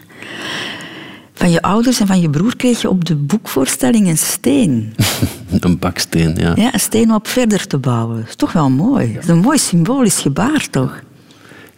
Van 1.35 1.51
je 1.51 1.63
ouders 1.63 2.01
en 2.01 2.07
van 2.07 2.21
je 2.21 2.31
broer 2.31 2.57
kreeg 2.57 2.81
je 2.81 2.89
op 2.89 3.05
de 3.05 3.15
boekvoorstelling 3.17 4.09
een 4.09 4.19
steen. 4.19 4.95
Een 5.61 5.79
baksteen, 5.79 6.35
ja. 6.35 6.53
Ja, 6.57 6.75
een 6.75 6.81
steen 6.81 7.09
om 7.09 7.15
op 7.15 7.29
verder 7.29 7.67
te 7.67 7.79
bouwen. 7.79 8.17
Dat 8.17 8.29
is 8.29 8.37
toch 8.37 8.53
wel 8.53 8.71
mooi. 8.71 9.13
Dat 9.13 9.23
is 9.23 9.29
een 9.29 9.39
mooi 9.39 9.59
symbolisch 9.59 10.19
gebaar, 10.19 10.67
toch? 10.71 11.03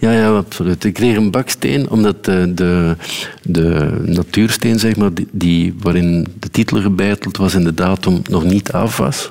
Ja, 0.05 0.13
ja, 0.13 0.37
absoluut. 0.37 0.85
Ik 0.85 0.95
kreeg 0.95 1.17
een 1.17 1.31
baksteen 1.31 1.91
omdat 1.91 2.25
de, 2.25 2.53
de, 2.55 2.97
de 3.43 3.95
natuursteen, 4.05 4.79
zeg 4.79 4.97
maar, 4.97 5.15
die, 5.15 5.29
die, 5.31 5.75
waarin 5.79 6.27
de 6.39 6.51
titel 6.51 6.81
gebeiteld 6.81 7.37
was 7.37 7.55
en 7.55 7.65
de 7.65 7.75
datum 7.75 8.23
nog 8.29 8.45
niet 8.45 8.73
af 8.73 8.97
was. 8.97 9.31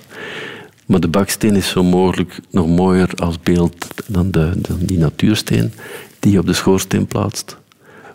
Maar 0.85 0.99
de 0.99 1.07
baksteen 1.07 1.55
is 1.55 1.69
zo 1.69 1.83
mogelijk 1.83 2.39
nog 2.51 2.67
mooier 2.67 3.09
als 3.15 3.39
beeld 3.39 3.87
dan, 4.07 4.31
de, 4.31 4.51
dan 4.55 4.77
die 4.79 4.97
natuursteen 4.97 5.73
die 6.19 6.31
je 6.31 6.39
op 6.39 6.45
de 6.45 6.53
schoorsteen 6.53 7.07
plaatst. 7.07 7.57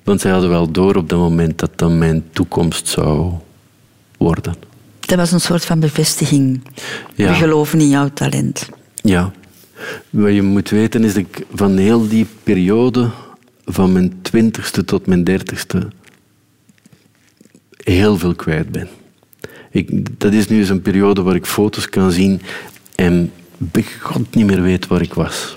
Want 0.04 0.20
zij 0.20 0.30
hadden 0.30 0.50
wel 0.50 0.70
door 0.70 0.94
op 0.96 1.08
dat 1.08 1.18
moment 1.18 1.58
dat 1.58 1.70
dat 1.76 1.90
mijn 1.90 2.24
toekomst 2.32 2.88
zou 2.88 3.32
worden. 4.16 4.54
Dat 5.00 5.18
was 5.18 5.32
een 5.32 5.40
soort 5.40 5.64
van 5.64 5.80
bevestiging. 5.80 6.62
Ja. 7.14 7.28
We 7.28 7.34
geloven 7.34 7.80
in 7.80 7.88
jouw 7.88 8.08
talent. 8.14 8.68
Ja. 8.94 9.32
Wat 10.10 10.34
je 10.34 10.42
moet 10.42 10.70
weten 10.70 11.04
is 11.04 11.14
dat 11.14 11.22
ik 11.22 11.46
van 11.54 11.76
heel 11.76 12.08
die 12.08 12.26
periode, 12.42 13.10
van 13.64 13.92
mijn 13.92 14.18
twintigste 14.22 14.84
tot 14.84 15.06
mijn 15.06 15.24
dertigste, 15.24 15.88
heel 17.84 18.18
veel 18.18 18.34
kwijt 18.34 18.70
ben. 18.70 18.88
Ik, 19.70 20.20
dat 20.20 20.32
is 20.32 20.48
nu 20.48 20.58
eens 20.58 20.68
een 20.68 20.82
periode 20.82 21.22
waar 21.22 21.34
ik 21.34 21.46
foto's 21.46 21.88
kan 21.88 22.12
zien 22.12 22.40
en 22.94 23.32
bij 23.56 23.84
God 24.00 24.34
niet 24.34 24.46
meer 24.46 24.62
weet 24.62 24.86
waar 24.86 25.02
ik 25.02 25.14
was. 25.14 25.56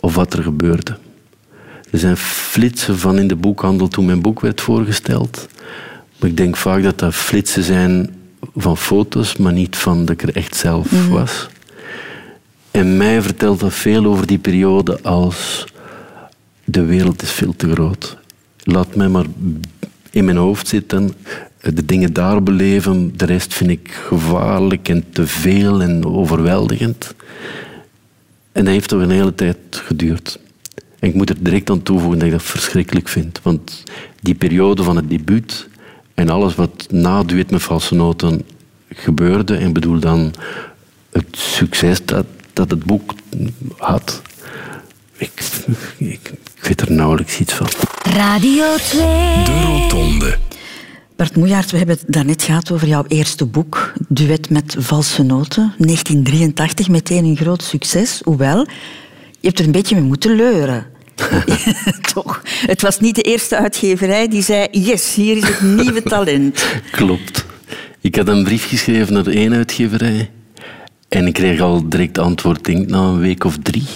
Of 0.00 0.14
wat 0.14 0.32
er 0.32 0.42
gebeurde. 0.42 0.98
Er 1.90 1.98
zijn 1.98 2.16
flitsen 2.16 2.98
van 2.98 3.18
in 3.18 3.28
de 3.28 3.36
boekhandel 3.36 3.88
toen 3.88 4.04
mijn 4.04 4.22
boek 4.22 4.40
werd 4.40 4.60
voorgesteld. 4.60 5.48
Maar 6.18 6.30
ik 6.30 6.36
denk 6.36 6.56
vaak 6.56 6.82
dat 6.82 6.98
dat 6.98 7.14
flitsen 7.14 7.62
zijn 7.62 8.14
van 8.54 8.76
foto's, 8.76 9.36
maar 9.36 9.52
niet 9.52 9.76
van 9.76 10.04
dat 10.04 10.10
ik 10.10 10.22
er 10.22 10.36
echt 10.36 10.56
zelf 10.56 11.08
was. 11.08 11.48
En 12.70 12.96
mij 12.96 13.22
vertelt 13.22 13.60
dat 13.60 13.72
veel 13.72 14.04
over 14.04 14.26
die 14.26 14.38
periode 14.38 15.02
als 15.02 15.64
de 16.64 16.84
wereld 16.84 17.22
is 17.22 17.30
veel 17.30 17.56
te 17.56 17.70
groot. 17.72 18.16
Laat 18.64 18.94
mij 18.94 19.08
maar 19.08 19.26
in 20.10 20.24
mijn 20.24 20.36
hoofd 20.36 20.68
zitten, 20.68 21.12
de 21.60 21.84
dingen 21.84 22.12
daar 22.12 22.42
beleven. 22.42 23.16
De 23.16 23.24
rest 23.24 23.54
vind 23.54 23.70
ik 23.70 23.90
gevaarlijk 23.90 24.88
en 24.88 25.04
te 25.12 25.26
veel 25.26 25.82
en 25.82 26.04
overweldigend. 26.06 27.14
En 28.52 28.64
dat 28.64 28.72
heeft 28.72 28.88
toch 28.88 29.00
een 29.00 29.10
hele 29.10 29.34
tijd 29.34 29.56
geduurd. 29.70 30.38
En 30.98 31.08
ik 31.08 31.14
moet 31.14 31.30
er 31.30 31.36
direct 31.42 31.70
aan 31.70 31.82
toevoegen 31.82 32.18
dat 32.18 32.26
ik 32.28 32.34
dat 32.34 32.42
verschrikkelijk 32.42 33.08
vind. 33.08 33.40
Want 33.42 33.84
die 34.20 34.34
periode 34.34 34.82
van 34.82 34.96
het 34.96 35.10
debuut 35.10 35.68
en 36.14 36.28
alles 36.28 36.54
wat 36.54 36.86
na 36.90 37.22
Duet 37.22 37.50
met 37.50 37.62
valse 37.62 37.94
noten 37.94 38.42
gebeurde, 38.88 39.56
en 39.56 39.72
bedoel 39.72 39.98
dan 39.98 40.34
het 41.10 41.26
succes 41.30 42.04
dat, 42.04 42.26
dat 42.60 42.70
het 42.70 42.84
boek 42.84 43.14
had, 43.76 44.22
ik, 45.16 45.42
ik, 45.96 46.32
ik 46.54 46.62
weet 46.62 46.80
er 46.80 46.92
nauwelijks 46.92 47.38
iets 47.38 47.52
van. 47.52 47.66
Radio 48.02 48.76
2. 48.76 49.00
De 49.44 49.62
Rotonde. 49.66 50.38
Bart 51.16 51.36
Moejaert, 51.36 51.70
we 51.70 51.76
hebben 51.76 51.96
het 51.96 52.12
daarnet 52.12 52.42
gehad 52.42 52.70
over 52.72 52.88
jouw 52.88 53.04
eerste 53.08 53.46
boek, 53.46 53.92
Duet 54.08 54.50
met 54.50 54.76
valse 54.78 55.22
noten. 55.22 55.74
1983, 55.78 56.88
meteen 56.88 57.24
een 57.24 57.36
groot 57.36 57.62
succes. 57.62 58.20
Hoewel, 58.24 58.66
je 59.40 59.46
hebt 59.46 59.58
er 59.58 59.64
een 59.64 59.72
beetje 59.72 59.94
mee 59.94 60.04
moeten 60.04 60.36
leuren. 60.36 60.86
Toch? 62.14 62.42
Het 62.66 62.82
was 62.82 63.00
niet 63.00 63.14
de 63.14 63.22
eerste 63.22 63.56
uitgeverij 63.56 64.28
die 64.28 64.42
zei: 64.42 64.68
Yes, 64.70 65.14
hier 65.14 65.36
is 65.36 65.48
het 65.48 65.60
nieuwe 65.60 66.02
talent. 66.02 66.66
Klopt. 66.90 67.44
Ik 68.00 68.16
had 68.16 68.28
een 68.28 68.44
brief 68.44 68.68
geschreven 68.68 69.12
naar 69.12 69.24
de 69.24 69.34
ene 69.34 69.56
uitgeverij 69.56 70.30
en 71.10 71.26
ik 71.26 71.32
kreeg 71.32 71.60
al 71.60 71.88
direct 71.88 72.18
antwoord, 72.18 72.64
denk 72.64 72.88
na 72.88 72.98
een 72.98 73.18
week 73.18 73.44
of 73.44 73.56
drie. 73.62 73.86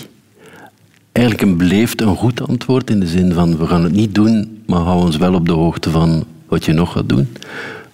Eigenlijk 1.12 1.46
een 1.46 1.56
beleefd, 1.56 2.00
een 2.00 2.16
goed 2.16 2.48
antwoord 2.48 2.90
in 2.90 3.00
de 3.00 3.06
zin 3.06 3.32
van 3.32 3.56
we 3.56 3.66
gaan 3.66 3.84
het 3.84 3.92
niet 3.92 4.14
doen, 4.14 4.62
maar 4.66 4.80
hou 4.80 5.04
ons 5.04 5.16
wel 5.16 5.34
op 5.34 5.46
de 5.46 5.52
hoogte 5.52 5.90
van 5.90 6.24
wat 6.48 6.64
je 6.64 6.72
nog 6.72 6.92
gaat 6.92 7.08
doen. 7.08 7.28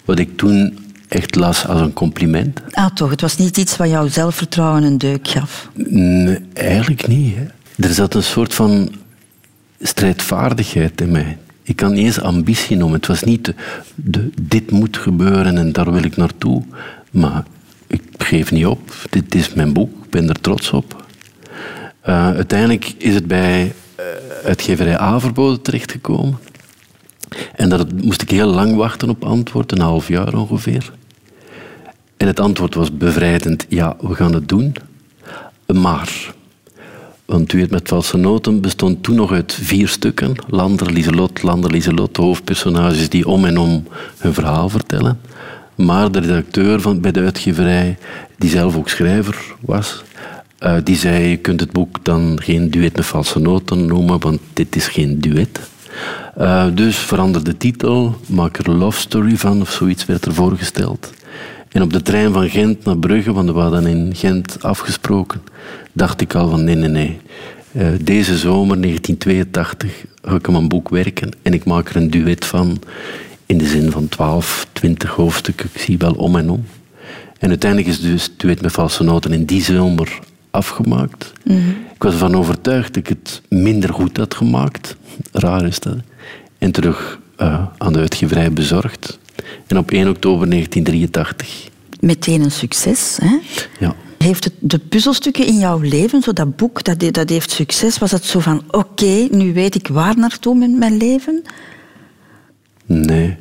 Wat 0.05 0.19
ik 0.19 0.37
toen 0.37 0.77
echt 1.07 1.35
las 1.35 1.67
als 1.67 1.81
een 1.81 1.93
compliment. 1.93 2.61
Ah, 2.71 2.93
toch, 2.93 3.09
het 3.09 3.21
was 3.21 3.37
niet 3.37 3.57
iets 3.57 3.77
wat 3.77 3.89
jouw 3.89 4.07
zelfvertrouwen 4.07 4.83
een 4.83 4.97
deuk 4.97 5.27
gaf. 5.27 5.69
Nee, 5.87 6.39
eigenlijk 6.53 7.07
niet. 7.07 7.35
Hè. 7.35 7.43
Er 7.87 7.93
zat 7.93 8.13
een 8.13 8.23
soort 8.23 8.53
van 8.53 8.91
strijdvaardigheid 9.81 11.01
in 11.01 11.11
mij. 11.11 11.37
Ik 11.63 11.75
kan 11.75 11.93
niet 11.93 12.05
eens 12.05 12.21
ambitie 12.21 12.77
noemen. 12.77 12.97
Het 12.97 13.07
was 13.07 13.23
niet 13.23 13.45
de, 13.45 13.55
de, 13.95 14.29
dit 14.41 14.71
moet 14.71 14.97
gebeuren 14.97 15.57
en 15.57 15.71
daar 15.71 15.91
wil 15.91 16.03
ik 16.03 16.17
naartoe. 16.17 16.63
Maar 17.11 17.43
ik 17.91 18.01
geef 18.17 18.51
niet 18.51 18.65
op. 18.65 18.79
Dit 19.09 19.35
is 19.35 19.53
mijn 19.53 19.73
boek. 19.73 19.89
Ik 20.03 20.09
ben 20.09 20.29
er 20.29 20.41
trots 20.41 20.71
op. 20.71 21.05
Uh, 22.05 22.25
uiteindelijk 22.25 22.93
is 22.97 23.13
het 23.13 23.27
bij 23.27 23.73
uh, 23.99 24.05
uitgeverij 24.45 24.97
Averboden 24.97 25.61
terechtgekomen. 25.61 26.39
En 27.55 27.69
daar 27.69 27.85
moest 28.03 28.21
ik 28.21 28.29
heel 28.29 28.47
lang 28.47 28.75
wachten 28.75 29.09
op 29.09 29.23
antwoord, 29.23 29.71
een 29.71 29.79
half 29.79 30.07
jaar 30.07 30.33
ongeveer. 30.33 30.91
En 32.17 32.27
het 32.27 32.39
antwoord 32.39 32.75
was 32.75 32.97
bevrijdend, 32.97 33.65
ja, 33.69 33.95
we 33.99 34.15
gaan 34.15 34.33
het 34.33 34.49
doen. 34.49 34.75
Maar, 35.65 36.33
want 37.25 37.49
Duet 37.49 37.71
met 37.71 37.87
valse 37.87 38.17
noten 38.17 38.61
bestond 38.61 39.03
toen 39.03 39.15
nog 39.15 39.31
uit 39.31 39.53
vier 39.53 39.87
stukken. 39.87 40.35
Lander, 40.47 40.91
Lieselot, 40.91 41.43
Lander, 41.43 41.71
Lieselot, 41.71 42.17
hoofdpersonages 42.17 43.09
die 43.09 43.27
om 43.27 43.45
en 43.45 43.57
om 43.57 43.87
hun 44.17 44.33
verhaal 44.33 44.69
vertellen. 44.69 45.19
Maar 45.85 46.11
de 46.11 46.19
redacteur 46.19 46.81
van, 46.81 47.01
bij 47.01 47.11
de 47.11 47.21
uitgeverij, 47.21 47.97
die 48.37 48.49
zelf 48.49 48.75
ook 48.75 48.89
schrijver 48.89 49.55
was, 49.59 50.03
uh, 50.59 50.75
die 50.83 50.95
zei, 50.95 51.23
je 51.23 51.37
kunt 51.37 51.59
het 51.59 51.71
boek 51.71 51.97
dan 52.03 52.39
geen 52.43 52.69
duet 52.69 52.95
met 52.95 53.05
valse 53.05 53.39
noten 53.39 53.85
noemen, 53.85 54.19
want 54.19 54.39
dit 54.53 54.75
is 54.75 54.87
geen 54.87 55.19
duet. 55.19 55.59
Uh, 56.39 56.65
dus 56.73 56.97
verander 56.97 57.43
de 57.43 57.57
titel, 57.57 58.15
maak 58.27 58.57
er 58.57 58.67
een 58.67 58.77
love 58.77 58.99
story 58.99 59.37
van 59.37 59.61
of 59.61 59.71
zoiets 59.71 60.05
werd 60.05 60.25
er 60.25 60.33
voorgesteld. 60.33 61.13
En 61.71 61.81
op 61.81 61.93
de 61.93 62.01
trein 62.01 62.33
van 62.33 62.49
Gent 62.49 62.85
naar 62.85 62.97
Brugge, 62.97 63.33
want 63.33 63.51
we 63.51 63.59
hadden 63.59 63.87
in 63.87 64.11
Gent 64.15 64.63
afgesproken, 64.63 65.41
dacht 65.91 66.21
ik 66.21 66.35
al 66.35 66.49
van 66.49 66.63
nee, 66.63 66.75
nee, 66.75 66.89
nee. 66.89 67.19
Uh, 67.71 67.87
deze 68.01 68.37
zomer 68.37 68.81
1982 68.81 70.05
ga 70.21 70.35
ik 70.35 70.47
aan 70.47 70.53
mijn 70.53 70.67
boek 70.67 70.89
werken 70.89 71.29
en 71.41 71.53
ik 71.53 71.65
maak 71.65 71.89
er 71.89 71.95
een 71.95 72.09
duet 72.09 72.45
van 72.45 72.79
in 73.51 73.57
de 73.57 73.67
zin 73.67 73.91
van 73.91 74.09
12, 74.09 74.67
20 74.71 75.09
hoofdstukken. 75.09 75.69
Ik 75.73 75.81
zie 75.81 75.97
wel 75.97 76.13
om 76.13 76.35
en 76.35 76.49
om. 76.49 76.65
En 77.39 77.49
uiteindelijk 77.49 77.91
is 77.91 78.01
dus 78.01 78.31
duet 78.37 78.61
met 78.61 78.71
valse 78.71 79.03
noten 79.03 79.33
in 79.33 79.45
die 79.45 79.63
zomer 79.63 80.19
afgemaakt. 80.51 81.31
Mm 81.43 81.55
-hmm. 81.55 81.75
Ik 81.93 82.03
was 82.03 82.13
ervan 82.13 82.35
overtuigd 82.35 82.93
dat 82.93 82.95
ik 82.95 83.07
het 83.07 83.41
minder 83.49 83.93
goed 83.93 84.17
had 84.17 84.35
gemaakt. 84.35 84.95
Raar 85.31 85.65
is 85.65 85.79
dat. 85.79 85.97
En 86.57 86.71
terug 86.71 87.19
eh, 87.35 87.65
aan 87.77 87.93
de 87.93 87.99
uitgeverij 87.99 88.53
bezorgd. 88.53 89.19
En 89.67 89.77
op 89.77 89.91
1 89.91 90.07
oktober 90.07 90.49
1983, 90.49 91.69
Meteen 91.99 92.41
een 92.41 92.51
succes. 92.51 93.17
Hè? 93.21 93.37
ja, 93.79 93.95
Heeft 94.17 94.43
het 94.43 94.53
de 94.59 94.79
puzzelstukken 94.79 95.47
in 95.47 95.57
jouw 95.57 95.79
leven, 95.79 96.21
zo 96.21 96.33
dat 96.33 96.55
boek, 96.55 96.83
dat, 96.83 97.13
dat 97.13 97.29
heeft 97.29 97.51
succes, 97.51 97.97
was 97.97 98.11
het 98.11 98.25
zo 98.25 98.39
van 98.39 98.63
oké, 98.67 99.27
nu 99.31 99.53
weet 99.53 99.75
ik 99.75 99.87
waar 99.87 100.17
naartoe 100.17 100.55
met 100.55 100.77
mijn 100.77 100.97
leven? 100.97 101.43
nee. 102.85 103.37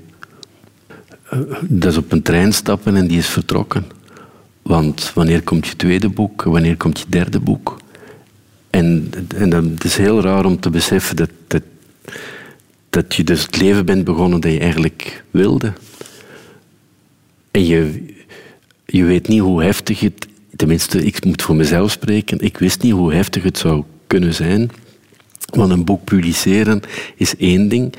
Dat 1.61 1.93
is 1.93 1.99
op 1.99 2.13
een 2.13 2.23
trein 2.23 2.53
stappen 2.53 2.97
en 2.97 3.07
die 3.07 3.19
is 3.19 3.29
vertrokken. 3.29 3.85
Want 4.63 5.13
wanneer 5.15 5.43
komt 5.43 5.67
je 5.67 5.77
tweede 5.77 6.09
boek? 6.09 6.43
Wanneer 6.43 6.77
komt 6.77 6.99
je 6.99 7.05
derde 7.09 7.41
boek? 7.41 7.79
En, 8.71 9.11
en 9.37 9.51
het 9.51 9.85
is 9.85 9.97
heel 9.97 10.21
raar 10.21 10.45
om 10.45 10.61
te 10.61 10.71
beseffen 10.71 11.17
dat, 11.17 11.31
dat, 11.47 11.63
dat 12.91 13.15
je 13.15 13.25
dus 13.25 13.43
het 13.43 13.61
leven 13.61 13.87
bent 13.87 14.05
begonnen 14.05 14.41
dat 14.41 14.53
je 14.53 14.59
eigenlijk 14.59 15.25
wilde. 15.31 15.73
En 17.51 17.67
je, 17.67 18.07
je 18.87 19.05
weet 19.05 19.29
niet 19.29 19.41
hoe 19.41 19.63
heftig 19.63 20.01
het... 20.01 20.29
Tenminste, 20.57 21.05
ik 21.05 21.25
moet 21.25 21.43
voor 21.43 21.57
mezelf 21.57 21.91
spreken. 21.91 22.39
Ik 22.39 22.59
wist 22.59 22.83
niet 22.83 22.93
hoe 22.93 23.15
heftig 23.15 23.43
het 23.43 23.59
zou 23.59 23.85
kunnen 24.07 24.35
zijn. 24.35 24.71
Want 25.55 25.73
een 25.73 25.85
boek 25.85 26.05
publiceren 26.05 26.81
is 27.17 27.37
één 27.37 27.69
ding, 27.69 27.95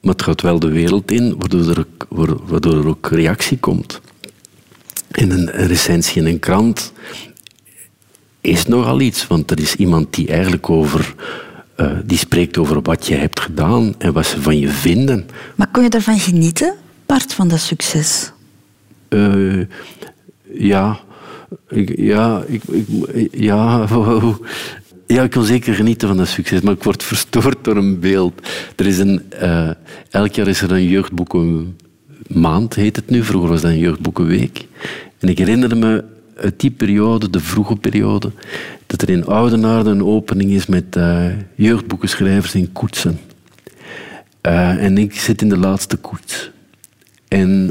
maar 0.00 0.12
het 0.12 0.22
gaat 0.22 0.40
wel 0.40 0.58
de 0.58 0.68
wereld 0.68 1.10
in, 1.10 1.34
waardoor 1.38 1.68
er 1.68 1.78
ook, 1.78 2.06
wa- 2.08 2.36
waardoor 2.46 2.74
er 2.78 2.86
ook 2.88 3.08
reactie 3.10 3.58
komt. 3.58 4.00
En 5.10 5.30
een, 5.30 5.60
een 5.60 5.66
recensie 5.66 6.20
in 6.22 6.26
een 6.28 6.38
krant 6.38 6.92
is 8.40 8.66
nogal 8.66 9.00
iets, 9.00 9.26
want 9.26 9.50
er 9.50 9.60
is 9.60 9.74
iemand 9.74 10.14
die 10.14 10.28
eigenlijk 10.28 10.70
over... 10.70 11.14
eh, 11.76 11.92
die 12.04 12.18
spreekt 12.18 12.58
over 12.58 12.82
wat 12.82 13.06
je 13.06 13.14
hebt 13.14 13.40
gedaan 13.40 13.94
en 13.98 14.12
wat 14.12 14.26
ze 14.26 14.42
van 14.42 14.58
je 14.58 14.68
vinden. 14.68 15.26
Maar 15.54 15.68
kon 15.72 15.82
je 15.82 15.88
daarvan 15.90 16.18
genieten, 16.18 16.74
Bart, 17.06 17.34
van 17.34 17.48
dat 17.48 17.60
succes? 17.60 18.32
Eh, 19.08 19.60
ja, 20.52 21.00
ik, 21.68 21.98
ja, 21.98 22.42
ik, 22.46 22.62
ik- 23.12 23.34
ja, 23.34 23.86
ja, 25.14 25.22
ik 25.22 25.30
kan 25.30 25.44
zeker 25.44 25.74
genieten 25.74 26.08
van 26.08 26.16
dat 26.16 26.28
succes, 26.28 26.60
maar 26.60 26.74
ik 26.74 26.82
word 26.82 27.02
verstoord 27.02 27.64
door 27.64 27.76
een 27.76 28.00
beeld. 28.00 28.48
Er 28.76 28.86
is 28.86 28.98
een, 28.98 29.22
eh, 29.32 29.70
elk 30.10 30.32
jaar 30.32 30.48
is 30.48 30.62
er 30.62 30.72
een 30.72 30.88
jeugdboekenmaand, 30.88 32.74
heet 32.74 32.96
het 32.96 33.10
nu. 33.10 33.24
Vroeger 33.24 33.50
was 33.50 33.60
dat 33.60 33.70
een 33.70 33.78
jeugdboekenweek. 33.78 34.66
En 35.18 35.28
ik 35.28 35.38
herinner 35.38 35.76
me 35.76 36.04
uit 36.36 36.60
die 36.60 36.70
periode, 36.70 37.30
de 37.30 37.40
vroege 37.40 37.76
periode, 37.76 38.30
dat 38.86 39.02
er 39.02 39.10
in 39.10 39.26
Oudenaarde 39.26 39.90
een 39.90 40.04
opening 40.04 40.50
is 40.50 40.66
met 40.66 40.96
eh, 40.96 41.26
jeugdboekenschrijvers 41.54 42.54
in 42.54 42.72
koetsen. 42.72 43.20
Eh, 44.40 44.84
en 44.84 44.98
ik 44.98 45.20
zit 45.20 45.42
in 45.42 45.48
de 45.48 45.58
laatste 45.58 45.96
koets. 45.96 46.50
En 47.28 47.70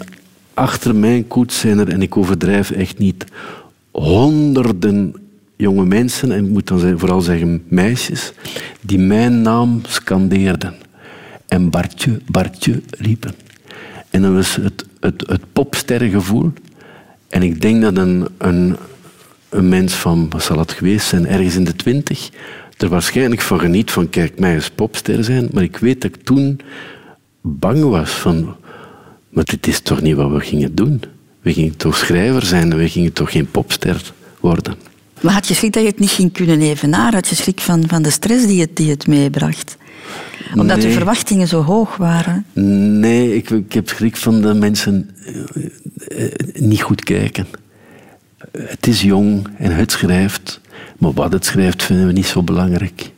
achter 0.53 0.95
mijn 0.95 1.27
koets 1.27 1.59
zijn 1.59 1.79
er, 1.79 1.89
en 1.89 2.01
ik 2.01 2.17
overdrijf 2.17 2.71
echt 2.71 2.97
niet, 2.97 3.25
honderden 3.91 5.28
jonge 5.61 5.85
mensen, 5.85 6.31
en 6.31 6.45
ik 6.45 6.51
moet 6.51 6.67
dan 6.67 6.99
vooral 6.99 7.21
zeggen 7.21 7.63
meisjes, 7.67 8.31
die 8.81 8.99
mijn 8.99 9.41
naam 9.41 9.81
scandeerden. 9.87 10.73
En 11.47 11.69
Bartje, 11.69 12.21
Bartje 12.25 12.81
riepen. 12.89 13.33
En 14.09 14.21
dat 14.21 14.33
was 14.33 14.55
het, 14.55 14.85
het, 14.99 15.23
het 15.27 15.41
popsterrengevoel. 15.53 16.51
En 17.29 17.41
ik 17.41 17.61
denk 17.61 17.81
dat 17.81 17.97
een, 17.97 18.27
een, 18.37 18.75
een 19.49 19.69
mens 19.69 19.93
van, 19.93 20.29
wat 20.29 20.43
zal 20.43 20.57
het 20.59 20.71
geweest 20.71 21.07
zijn, 21.07 21.27
ergens 21.27 21.55
in 21.55 21.63
de 21.63 21.75
twintig, 21.75 22.29
er 22.77 22.89
waarschijnlijk 22.89 23.41
van 23.41 23.59
geniet 23.59 23.91
van, 23.91 24.09
kijk, 24.09 24.39
mij 24.39 24.53
eens 24.53 24.69
popster 24.69 25.23
zijn. 25.23 25.49
Maar 25.51 25.63
ik 25.63 25.77
weet 25.77 26.01
dat 26.01 26.15
ik 26.15 26.23
toen 26.23 26.59
bang 27.41 27.83
was 27.83 28.09
van, 28.09 28.55
maar 29.29 29.43
dit 29.43 29.67
is 29.67 29.79
toch 29.79 30.01
niet 30.01 30.15
wat 30.15 30.31
we 30.31 30.39
gingen 30.39 30.75
doen? 30.75 31.01
We 31.41 31.53
gingen 31.53 31.77
toch 31.77 31.97
schrijver 31.97 32.45
zijn 32.45 32.71
en 32.71 32.77
we 32.77 32.89
gingen 32.89 33.13
toch 33.13 33.31
geen 33.31 33.51
popster 33.51 34.13
worden? 34.39 34.89
Maar 35.21 35.33
had 35.33 35.47
je 35.47 35.53
schrik 35.53 35.73
dat 35.73 35.83
je 35.83 35.89
het 35.89 35.99
niet 35.99 36.09
ging 36.09 36.33
kunnen 36.33 36.61
evenaren? 36.61 37.13
Had 37.13 37.27
je 37.27 37.35
schrik 37.35 37.59
van, 37.59 37.83
van 37.87 38.01
de 38.01 38.09
stress 38.09 38.45
die 38.47 38.61
het, 38.61 38.75
die 38.75 38.89
het 38.89 39.07
meebracht? 39.07 39.77
Omdat 40.55 40.81
de 40.81 40.91
verwachtingen 40.91 41.47
zo 41.47 41.63
hoog 41.63 41.97
waren. 41.97 42.45
Nee, 42.99 43.35
ik, 43.35 43.49
ik 43.49 43.73
heb 43.73 43.89
schrik 43.89 44.17
van 44.17 44.41
de 44.41 44.53
mensen 44.53 45.09
eh, 46.07 46.25
eh, 46.25 46.31
niet 46.53 46.81
goed 46.81 47.03
kijken. 47.03 47.47
Het 48.51 48.87
is 48.87 49.01
jong 49.01 49.47
en 49.57 49.75
het 49.75 49.91
schrijft, 49.91 50.61
maar 50.97 51.13
wat 51.13 51.33
het 51.33 51.45
schrijft 51.45 51.83
vinden 51.83 52.07
we 52.07 52.13
niet 52.13 52.25
zo 52.25 52.43
belangrijk. 52.43 53.11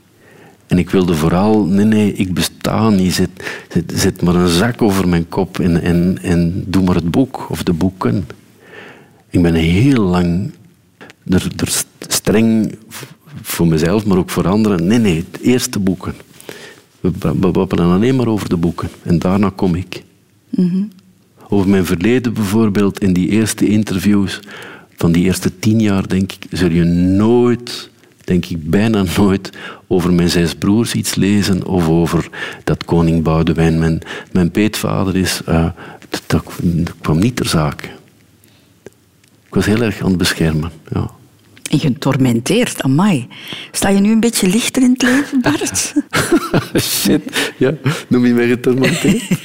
En 0.68 0.78
ik 0.78 0.90
wilde 0.90 1.16
vooral, 1.16 1.66
nee, 1.66 1.86
nee, 1.86 2.14
ik 2.14 2.34
besta 2.34 2.90
niet. 2.90 3.14
Zet, 3.14 3.30
zet, 3.70 3.92
zet 3.96 4.22
maar 4.22 4.36
een 4.36 4.48
zak 4.48 4.82
over 4.82 5.08
mijn 5.08 5.30
kop 5.30 5.60
en, 5.60 5.82
en, 5.82 6.18
en 6.22 6.64
doe 6.68 6.84
maar 6.84 6.96
het 6.96 7.12
boek 7.12 7.50
of 7.50 7.64
de 7.64 7.74
boeken. 7.74 8.28
Ik 9.30 9.42
ben 9.42 9.54
heel 9.54 10.04
lang 10.04 10.52
er, 11.28 11.48
er 11.58 11.84
streng 12.14 12.76
voor 13.42 13.68
mezelf, 13.68 14.06
maar 14.06 14.18
ook 14.18 14.30
voor 14.30 14.48
anderen. 14.48 14.88
Nee, 14.88 14.98
nee, 14.98 15.26
het 15.32 15.42
eerste 15.42 15.80
boeken. 15.80 16.14
We, 17.00 17.12
babbelen 17.52 17.92
alleen 17.92 18.16
maar 18.16 18.28
over 18.28 18.50
de 18.50 18.58
boeken. 18.58 18.90
En 19.04 19.20
daarna 19.20 19.52
kom 19.56 19.76
ik. 19.76 20.04
Over 21.50 21.70
mijn 21.70 21.86
verleden 21.86 22.34
bijvoorbeeld, 22.34 23.00
in 23.00 23.14
die 23.14 23.30
eerste 23.30 23.68
interviews 23.68 24.40
van 24.96 25.12
die 25.12 25.24
eerste 25.24 25.60
tien 25.60 25.80
jaar, 25.80 26.08
denk 26.08 26.32
ik, 26.32 26.46
zul 26.52 26.70
je 26.70 26.84
nooit, 26.84 27.90
denk 28.24 28.46
ik 28.46 28.70
bijna 28.70 29.04
nooit, 29.18 29.50
over 29.88 30.14
mijn 30.14 30.30
zes 30.30 30.56
broers 30.56 30.94
iets 30.94 31.16
lezen 31.16 31.66
of 31.66 31.88
over 31.88 32.30
dat 32.64 32.86
koning 32.86 33.24
Boudewijn 33.24 33.80
mijn, 33.80 34.02
mijn 34.32 34.52
peetvader 34.52 35.16
is. 35.16 35.42
Eh, 35.46 35.70
dat, 36.10 36.24
dat 36.28 36.94
kwam 37.02 37.20
niet 37.20 37.36
ter 37.36 37.48
zake. 37.48 37.88
Ik 39.48 39.58
was 39.58 39.66
heel 39.66 39.82
erg 39.82 40.02
aan 40.02 40.08
het 40.08 40.18
beschermen. 40.18 40.72
Ja. 40.94 41.12
En 41.72 41.80
getormenteerd, 41.80 42.82
amai. 42.82 43.28
Sta 43.72 43.90
je 43.90 44.00
nu 44.00 44.12
een 44.12 44.20
beetje 44.20 44.48
lichter 44.48 44.82
in 44.82 44.92
het 44.92 45.02
leven, 45.02 45.42
Bart? 45.42 45.94
Shit, 47.02 47.54
ja, 47.58 47.74
noem 48.08 48.26
je 48.26 48.34
mij 48.34 48.48
getormenteerd? 48.48 49.24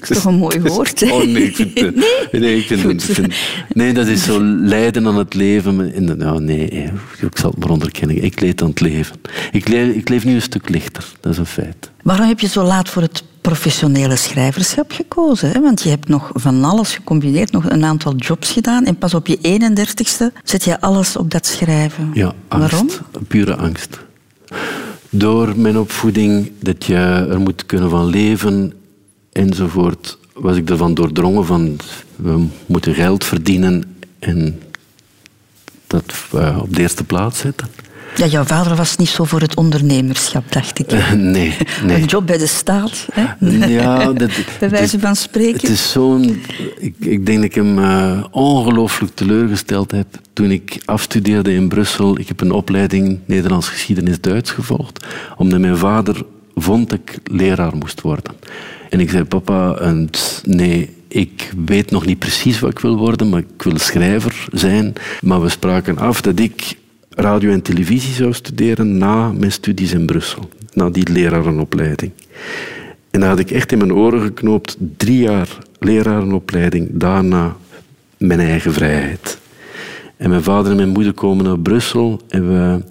Dat 0.00 0.10
is 0.10 0.16
toch 0.16 0.24
een 0.32 0.38
mooi 0.38 0.60
woord, 0.60 1.00
hè? 1.00 1.10
Oh 1.12 1.24
nee, 1.24 1.42
ik 1.44 1.56
vind, 1.56 1.80
het- 1.80 1.96
nee, 2.32 2.56
ik 2.56 2.66
vind, 2.66 2.80
Goed. 2.80 3.08
ik 3.08 3.14
vind- 3.14 3.34
nee, 3.72 3.92
dat 3.92 4.06
is 4.06 4.24
zo 4.24 4.38
lijden 4.42 5.06
aan 5.06 5.16
het 5.16 5.34
leven. 5.34 5.94
En, 5.94 6.18
nou, 6.18 6.40
nee, 6.42 6.66
ik 7.20 7.38
zal 7.38 7.50
het 7.50 7.58
maar 7.58 7.70
onderkennen. 7.70 8.24
Ik 8.24 8.40
leed 8.40 8.62
aan 8.62 8.68
het 8.68 8.80
leven. 8.80 9.16
Ik 9.52 9.68
leef, 9.68 9.94
ik 9.94 10.08
leef 10.08 10.24
nu 10.24 10.34
een 10.34 10.42
stuk 10.42 10.68
lichter, 10.68 11.04
dat 11.20 11.32
is 11.32 11.38
een 11.38 11.46
feit. 11.46 11.90
Waarom 12.02 12.26
heb 12.28 12.40
je 12.40 12.46
zo 12.48 12.62
laat 12.62 12.88
voor 12.88 13.02
het 13.02 13.24
professionele 13.40 14.16
schrijverschap 14.16 14.92
gekozen? 14.92 15.50
Hè? 15.50 15.60
Want 15.60 15.82
je 15.82 15.88
hebt 15.88 16.08
nog 16.08 16.30
van 16.34 16.64
alles 16.64 16.94
gecombineerd, 16.94 17.52
nog 17.52 17.70
een 17.70 17.84
aantal 17.84 18.14
jobs 18.14 18.50
gedaan. 18.50 18.84
En 18.84 18.96
pas 18.96 19.14
op 19.14 19.26
je 19.26 19.38
31ste 19.38 20.40
zet 20.44 20.64
je 20.64 20.80
alles 20.80 21.16
op 21.16 21.30
dat 21.30 21.46
schrijven. 21.46 22.10
Ja, 22.14 22.34
angst. 22.48 22.70
Waarom? 22.70 22.88
Pure 23.28 23.56
angst. 23.56 23.98
Door 25.10 25.58
mijn 25.58 25.78
opvoeding, 25.78 26.52
dat 26.60 26.84
je 26.84 27.26
er 27.30 27.40
moet 27.40 27.66
kunnen 27.66 27.90
van 27.90 28.06
leven 28.06 28.72
enzovoort, 29.32 30.18
was 30.34 30.56
ik 30.56 30.70
ervan 30.70 30.94
doordrongen 30.94 31.46
van 31.46 31.76
we 32.16 32.46
moeten 32.66 32.94
geld 32.94 33.24
verdienen 33.24 33.96
en 34.18 34.60
dat 35.86 36.14
eh, 36.32 36.58
op 36.62 36.74
de 36.74 36.80
eerste 36.80 37.04
plaats 37.04 37.38
zetten. 37.38 37.68
Ja, 38.16 38.26
jouw 38.26 38.44
vader 38.44 38.76
was 38.76 38.96
niet 38.96 39.08
zo 39.08 39.24
voor 39.24 39.40
het 39.40 39.56
ondernemerschap, 39.56 40.52
dacht 40.52 40.78
ik. 40.78 40.92
Eh, 40.92 41.12
nee, 41.12 41.56
nee. 41.84 41.96
Een 41.96 42.04
job 42.04 42.26
bij 42.26 42.38
de 42.38 42.46
staat, 42.46 43.06
hè? 43.12 43.48
Ja, 43.68 44.12
dat, 44.12 44.30
bij 44.60 44.70
wijze 44.70 44.98
van 44.98 45.16
spreken. 45.16 45.60
Het 45.60 45.68
is 45.68 45.90
zo'n... 45.90 46.42
Ik, 46.78 46.94
ik 46.98 47.26
denk 47.26 47.38
dat 47.38 47.44
ik 47.44 47.54
hem 47.54 47.78
eh, 47.78 48.24
ongelooflijk 48.30 49.14
teleurgesteld 49.14 49.90
heb 49.90 50.06
toen 50.32 50.50
ik 50.50 50.82
afstudeerde 50.84 51.54
in 51.54 51.68
Brussel. 51.68 52.18
Ik 52.18 52.28
heb 52.28 52.40
een 52.40 52.52
opleiding 52.52 53.18
Nederlands 53.24 53.68
geschiedenis 53.68 54.20
Duits 54.20 54.50
gevolgd, 54.50 55.06
omdat 55.36 55.60
mijn 55.60 55.76
vader 55.76 56.22
vond 56.54 56.90
dat 56.90 56.98
ik 56.98 57.18
leraar 57.24 57.76
moest 57.76 58.00
worden. 58.00 58.34
En 58.90 59.00
ik 59.00 59.10
zei, 59.10 59.24
papa, 59.24 59.74
en 59.74 60.10
nee, 60.42 60.94
ik 61.08 61.52
weet 61.66 61.90
nog 61.90 62.06
niet 62.06 62.18
precies 62.18 62.60
wat 62.60 62.70
ik 62.70 62.78
wil 62.78 62.96
worden, 62.96 63.28
maar 63.28 63.40
ik 63.40 63.62
wil 63.62 63.78
schrijver 63.78 64.48
zijn. 64.52 64.92
Maar 65.20 65.42
we 65.42 65.48
spraken 65.48 65.98
af 65.98 66.20
dat 66.20 66.38
ik 66.38 66.78
radio 67.10 67.50
en 67.50 67.62
televisie 67.62 68.14
zou 68.14 68.32
studeren 68.32 68.98
na 68.98 69.32
mijn 69.32 69.52
studies 69.52 69.92
in 69.92 70.06
Brussel, 70.06 70.48
na 70.72 70.90
die 70.90 71.12
lerarenopleiding. 71.12 72.12
En 73.10 73.20
dat 73.20 73.28
had 73.28 73.38
ik 73.38 73.50
echt 73.50 73.72
in 73.72 73.78
mijn 73.78 73.92
oren 73.92 74.20
geknoopt. 74.20 74.76
Drie 74.96 75.18
jaar 75.18 75.58
lerarenopleiding, 75.78 76.88
daarna 76.92 77.56
mijn 78.16 78.40
eigen 78.40 78.72
vrijheid. 78.72 79.38
En 80.16 80.30
mijn 80.30 80.42
vader 80.42 80.70
en 80.70 80.76
mijn 80.76 80.88
moeder 80.88 81.12
komen 81.12 81.44
naar 81.44 81.58
Brussel 81.58 82.20
en 82.28 82.48
we 82.48 82.82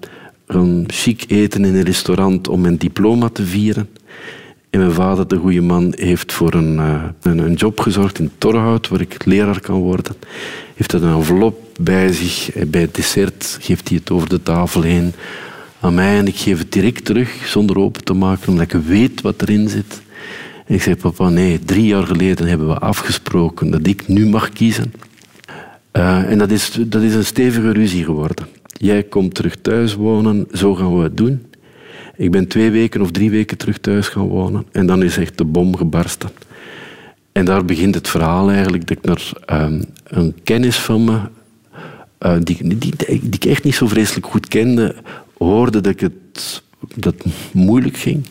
gaan 0.46 0.84
chic 0.86 1.24
eten 1.28 1.64
in 1.64 1.74
een 1.74 1.82
restaurant 1.82 2.48
om 2.48 2.60
mijn 2.60 2.76
diploma 2.76 3.28
te 3.28 3.44
vieren. 3.44 3.88
En 4.70 4.80
mijn 4.80 4.92
vader, 4.92 5.28
de 5.28 5.36
goede 5.36 5.60
man, 5.60 5.94
heeft 5.96 6.32
voor 6.32 6.54
een, 6.54 6.78
eh, 6.78 7.04
een, 7.22 7.38
een 7.38 7.54
job 7.54 7.80
gezorgd 7.80 8.18
in 8.18 8.30
Torhout, 8.38 8.88
waar 8.88 9.00
ik 9.00 9.24
leraar 9.24 9.60
kan 9.60 9.80
worden. 9.80 10.14
Heeft 10.74 10.90
dat 10.90 11.02
een 11.02 11.14
envelop 11.14 11.78
bij 11.80 12.12
zich. 12.12 12.52
En 12.52 12.70
bij 12.70 12.80
het 12.80 12.94
dessert 12.94 13.58
geeft 13.60 13.88
hij 13.88 13.98
het 13.98 14.10
over 14.10 14.28
de 14.28 14.42
tafel 14.42 14.82
heen 14.82 15.12
aan 15.80 15.94
mij. 15.94 16.18
En 16.18 16.26
ik 16.26 16.36
geef 16.36 16.58
het 16.58 16.72
direct 16.72 17.04
terug, 17.04 17.46
zonder 17.46 17.78
open 17.78 18.04
te 18.04 18.12
maken, 18.12 18.48
omdat 18.48 18.72
ik 18.72 18.80
weet 18.86 19.20
wat 19.20 19.42
erin 19.42 19.68
zit. 19.68 20.02
En 20.66 20.74
ik 20.74 20.82
zei, 20.82 20.96
papa, 20.96 21.28
nee, 21.28 21.58
drie 21.58 21.86
jaar 21.86 22.06
geleden 22.06 22.46
hebben 22.46 22.68
we 22.68 22.78
afgesproken 22.78 23.70
dat 23.70 23.86
ik 23.86 24.08
nu 24.08 24.26
mag 24.26 24.48
kiezen. 24.48 24.92
Eh, 25.90 26.30
en 26.30 26.38
dat 26.38 26.50
is, 26.50 26.78
dat 26.86 27.02
is 27.02 27.14
een 27.14 27.24
stevige 27.24 27.72
ruzie 27.72 28.04
geworden. 28.04 28.46
Jij 28.66 29.02
komt 29.02 29.34
terug 29.34 29.56
thuis 29.56 29.94
wonen, 29.94 30.46
zo 30.52 30.74
gaan 30.74 30.96
we 30.96 31.02
het 31.02 31.16
doen. 31.16 31.44
Ik 32.20 32.30
ben 32.30 32.46
twee 32.46 32.70
weken 32.70 33.00
of 33.00 33.10
drie 33.10 33.30
weken 33.30 33.56
terug 33.56 33.78
thuis 33.78 34.08
gaan 34.08 34.28
wonen. 34.28 34.66
En 34.72 34.86
dan 34.86 35.02
is 35.02 35.16
echt 35.16 35.38
de 35.38 35.44
bom 35.44 35.76
gebarsten. 35.76 36.30
En 37.32 37.44
daar 37.44 37.64
begint 37.64 37.94
het 37.94 38.08
verhaal 38.08 38.50
eigenlijk 38.50 38.86
dat 38.86 38.96
ik 38.96 39.04
naar 39.04 39.32
ehm, 39.46 39.82
een 40.04 40.34
kennis 40.42 40.78
van 40.78 41.04
me, 41.04 41.18
eh, 42.18 42.36
die, 42.42 42.56
die, 42.68 42.78
die, 42.78 42.92
die 43.06 43.20
ik 43.30 43.44
echt 43.44 43.64
niet 43.64 43.74
zo 43.74 43.86
vreselijk 43.86 44.26
goed 44.26 44.48
kende, 44.48 44.94
hoorde 45.38 45.80
dat, 45.80 45.92
ik 45.92 46.00
het, 46.00 46.62
dat 46.94 47.14
het 47.22 47.32
moeilijk 47.52 47.96
ging. 47.96 48.24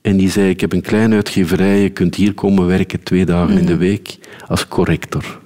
En 0.00 0.16
die 0.16 0.30
zei, 0.30 0.48
ik 0.48 0.60
heb 0.60 0.72
een 0.72 0.80
kleine 0.80 1.14
uitgeverij, 1.14 1.80
je 1.80 1.90
kunt 1.90 2.14
hier 2.14 2.34
komen 2.34 2.66
werken 2.66 3.02
twee 3.02 3.24
dagen 3.24 3.58
in 3.58 3.66
de 3.66 3.76
week 3.76 4.18
als 4.46 4.68
corrector. 4.68 5.40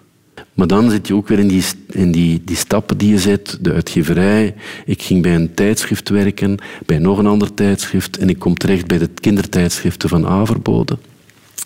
Maar 0.58 0.66
dan 0.66 0.90
zit 0.90 1.06
je 1.06 1.14
ook 1.14 1.28
weer 1.28 1.38
in, 1.38 1.48
die, 1.48 1.64
in 1.86 2.12
die, 2.12 2.42
die 2.44 2.56
stappen 2.56 2.98
die 2.98 3.10
je 3.10 3.18
zet, 3.18 3.58
de 3.60 3.72
uitgeverij. 3.72 4.54
Ik 4.84 5.02
ging 5.02 5.22
bij 5.22 5.34
een 5.34 5.54
tijdschrift 5.54 6.08
werken, 6.08 6.58
bij 6.86 6.98
nog 6.98 7.18
een 7.18 7.26
ander 7.26 7.54
tijdschrift. 7.54 8.18
En 8.18 8.28
ik 8.28 8.38
kom 8.38 8.54
terecht 8.54 8.86
bij 8.86 8.98
de 8.98 9.08
kindertijdschriften 9.08 10.08
van 10.08 10.26
Averbode. 10.26 10.98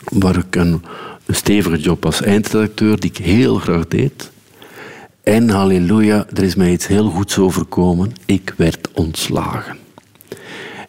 Waar 0.05 0.37
ik 0.37 0.57
een, 0.57 0.83
stevige 1.29 1.79
job 1.79 2.05
als 2.05 2.23
eindredacteur, 2.23 3.01
die 3.01 3.11
ik 3.11 3.17
heel 3.17 3.57
graag 3.57 3.89
deed. 3.89 4.31
En 5.23 5.49
halleluja, 5.49 6.27
er 6.35 6.43
is 6.43 6.55
mij 6.55 6.73
iets 6.73 6.87
heel 6.87 7.09
goeds 7.11 7.39
overkomen. 7.39 8.13
Ik 8.27 8.55
werd 8.57 8.89
ontslagen. 8.95 9.77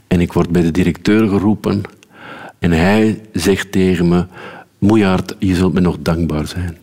En 0.07 0.21
ik 0.21 0.33
word 0.33 0.49
bij 0.49 0.61
de 0.61 0.71
directeur 0.71 1.27
geroepen. 1.27 1.81
En 2.59 2.71
hij 2.71 3.21
zegt 3.33 3.71
tegen 3.71 4.07
me: 4.07 4.25
Moejaard, 4.77 5.35
je 5.39 5.55
zult 5.55 5.73
me 5.73 5.79
nog 5.79 5.97
dankbaar 6.01 6.47
zijn. 6.47 6.77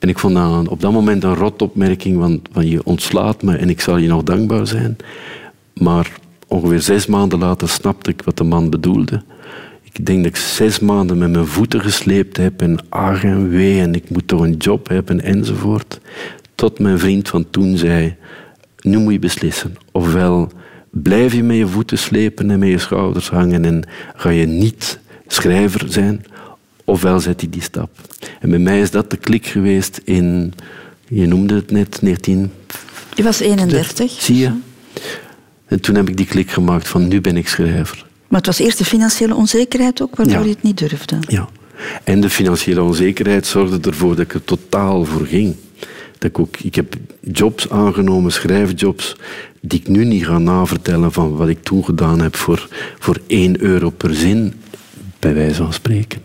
En 0.00 0.08
ik 0.08 0.18
vond 0.18 0.68
op 0.68 0.80
dat 0.80 0.92
moment 0.92 1.24
een 1.24 1.34
rotopmerking, 1.34 2.18
want 2.18 2.48
van 2.52 2.66
je 2.66 2.84
ontslaat 2.84 3.42
me 3.42 3.56
en 3.56 3.68
ik 3.68 3.80
zal 3.80 3.96
je 3.96 4.08
nog 4.08 4.22
dankbaar 4.22 4.66
zijn. 4.66 4.96
Maar 5.74 6.10
ongeveer 6.46 6.80
zes 6.80 7.06
maanden 7.06 7.38
later 7.38 7.68
snapte 7.68 8.10
ik 8.10 8.22
wat 8.22 8.36
de 8.36 8.44
man 8.44 8.70
bedoelde. 8.70 9.22
Ik 9.82 10.06
denk 10.06 10.18
dat 10.18 10.32
ik 10.32 10.36
zes 10.36 10.78
maanden 10.78 11.18
met 11.18 11.30
mijn 11.30 11.46
voeten 11.46 11.80
gesleept 11.80 12.36
heb 12.36 12.62
en 12.62 12.78
ach 12.88 13.24
en 13.24 13.48
wee 13.48 13.80
en 13.80 13.94
ik 13.94 14.10
moet 14.10 14.28
toch 14.28 14.40
een 14.40 14.56
job 14.56 14.88
hebben 14.88 15.20
enzovoort. 15.20 16.00
Tot 16.54 16.78
mijn 16.78 16.98
vriend 16.98 17.28
van 17.28 17.50
toen 17.50 17.76
zei, 17.76 18.16
nu 18.80 18.98
moet 18.98 19.12
je 19.12 19.18
beslissen. 19.18 19.76
Ofwel 19.92 20.50
blijf 20.90 21.34
je 21.34 21.42
met 21.42 21.56
je 21.56 21.66
voeten 21.66 21.98
slepen 21.98 22.50
en 22.50 22.58
met 22.58 22.68
je 22.68 22.78
schouders 22.78 23.30
hangen 23.30 23.64
en 23.64 23.84
ga 24.14 24.28
je 24.28 24.46
niet 24.46 25.00
schrijver 25.26 25.92
zijn, 25.92 26.24
ofwel 26.90 27.20
zet 27.20 27.40
je 27.40 27.48
die 27.48 27.62
stap. 27.62 27.90
En 28.40 28.50
bij 28.50 28.58
mij 28.58 28.80
is 28.80 28.90
dat 28.90 29.10
de 29.10 29.16
klik 29.16 29.46
geweest 29.46 30.00
in, 30.04 30.52
je 31.08 31.26
noemde 31.26 31.54
het 31.54 31.70
net, 31.70 32.02
19... 32.02 32.52
Je 33.14 33.22
was 33.22 33.40
31. 33.40 34.10
Zie 34.10 34.36
je? 34.36 34.52
En 35.66 35.80
toen 35.80 35.94
heb 35.94 36.08
ik 36.08 36.16
die 36.16 36.26
klik 36.26 36.50
gemaakt 36.50 36.88
van 36.88 37.08
nu 37.08 37.20
ben 37.20 37.36
ik 37.36 37.48
schrijver. 37.48 38.06
Maar 38.28 38.38
het 38.38 38.46
was 38.46 38.58
eerst 38.58 38.78
de 38.78 38.84
financiële 38.84 39.34
onzekerheid 39.34 40.02
ook, 40.02 40.16
waardoor 40.16 40.36
Ja. 40.38 40.42
je 40.44 40.48
het 40.50 40.62
niet 40.62 40.78
durfde. 40.78 41.16
Ja. 41.20 41.48
En 42.04 42.20
de 42.20 42.30
financiële 42.30 42.82
onzekerheid 42.82 43.46
zorgde 43.46 43.90
ervoor 43.90 44.10
dat 44.16 44.24
ik 44.24 44.34
er 44.34 44.44
totaal 44.44 45.04
voor 45.04 45.26
ging. 45.26 45.56
Dat 46.18 46.30
ik, 46.30 46.38
ook, 46.38 46.56
ik 46.56 46.74
heb 46.74 46.94
jobs 47.20 47.70
aangenomen, 47.70 48.32
schrijfjobs, 48.32 49.16
die 49.60 49.78
ik 49.80 49.88
nu 49.88 50.04
niet 50.04 50.26
ga 50.26 50.38
navertellen 50.38 51.12
van 51.12 51.36
wat 51.36 51.48
ik 51.48 51.62
toen 51.62 51.84
gedaan 51.84 52.20
heb 52.20 52.36
voor, 52.36 52.68
voor 52.98 53.16
1 53.26 53.60
euro 53.62 53.90
per 53.90 54.14
zin, 54.14 54.54
bij 55.18 55.34
wijze 55.34 55.62
van 55.62 55.72
spreken. 55.72 56.22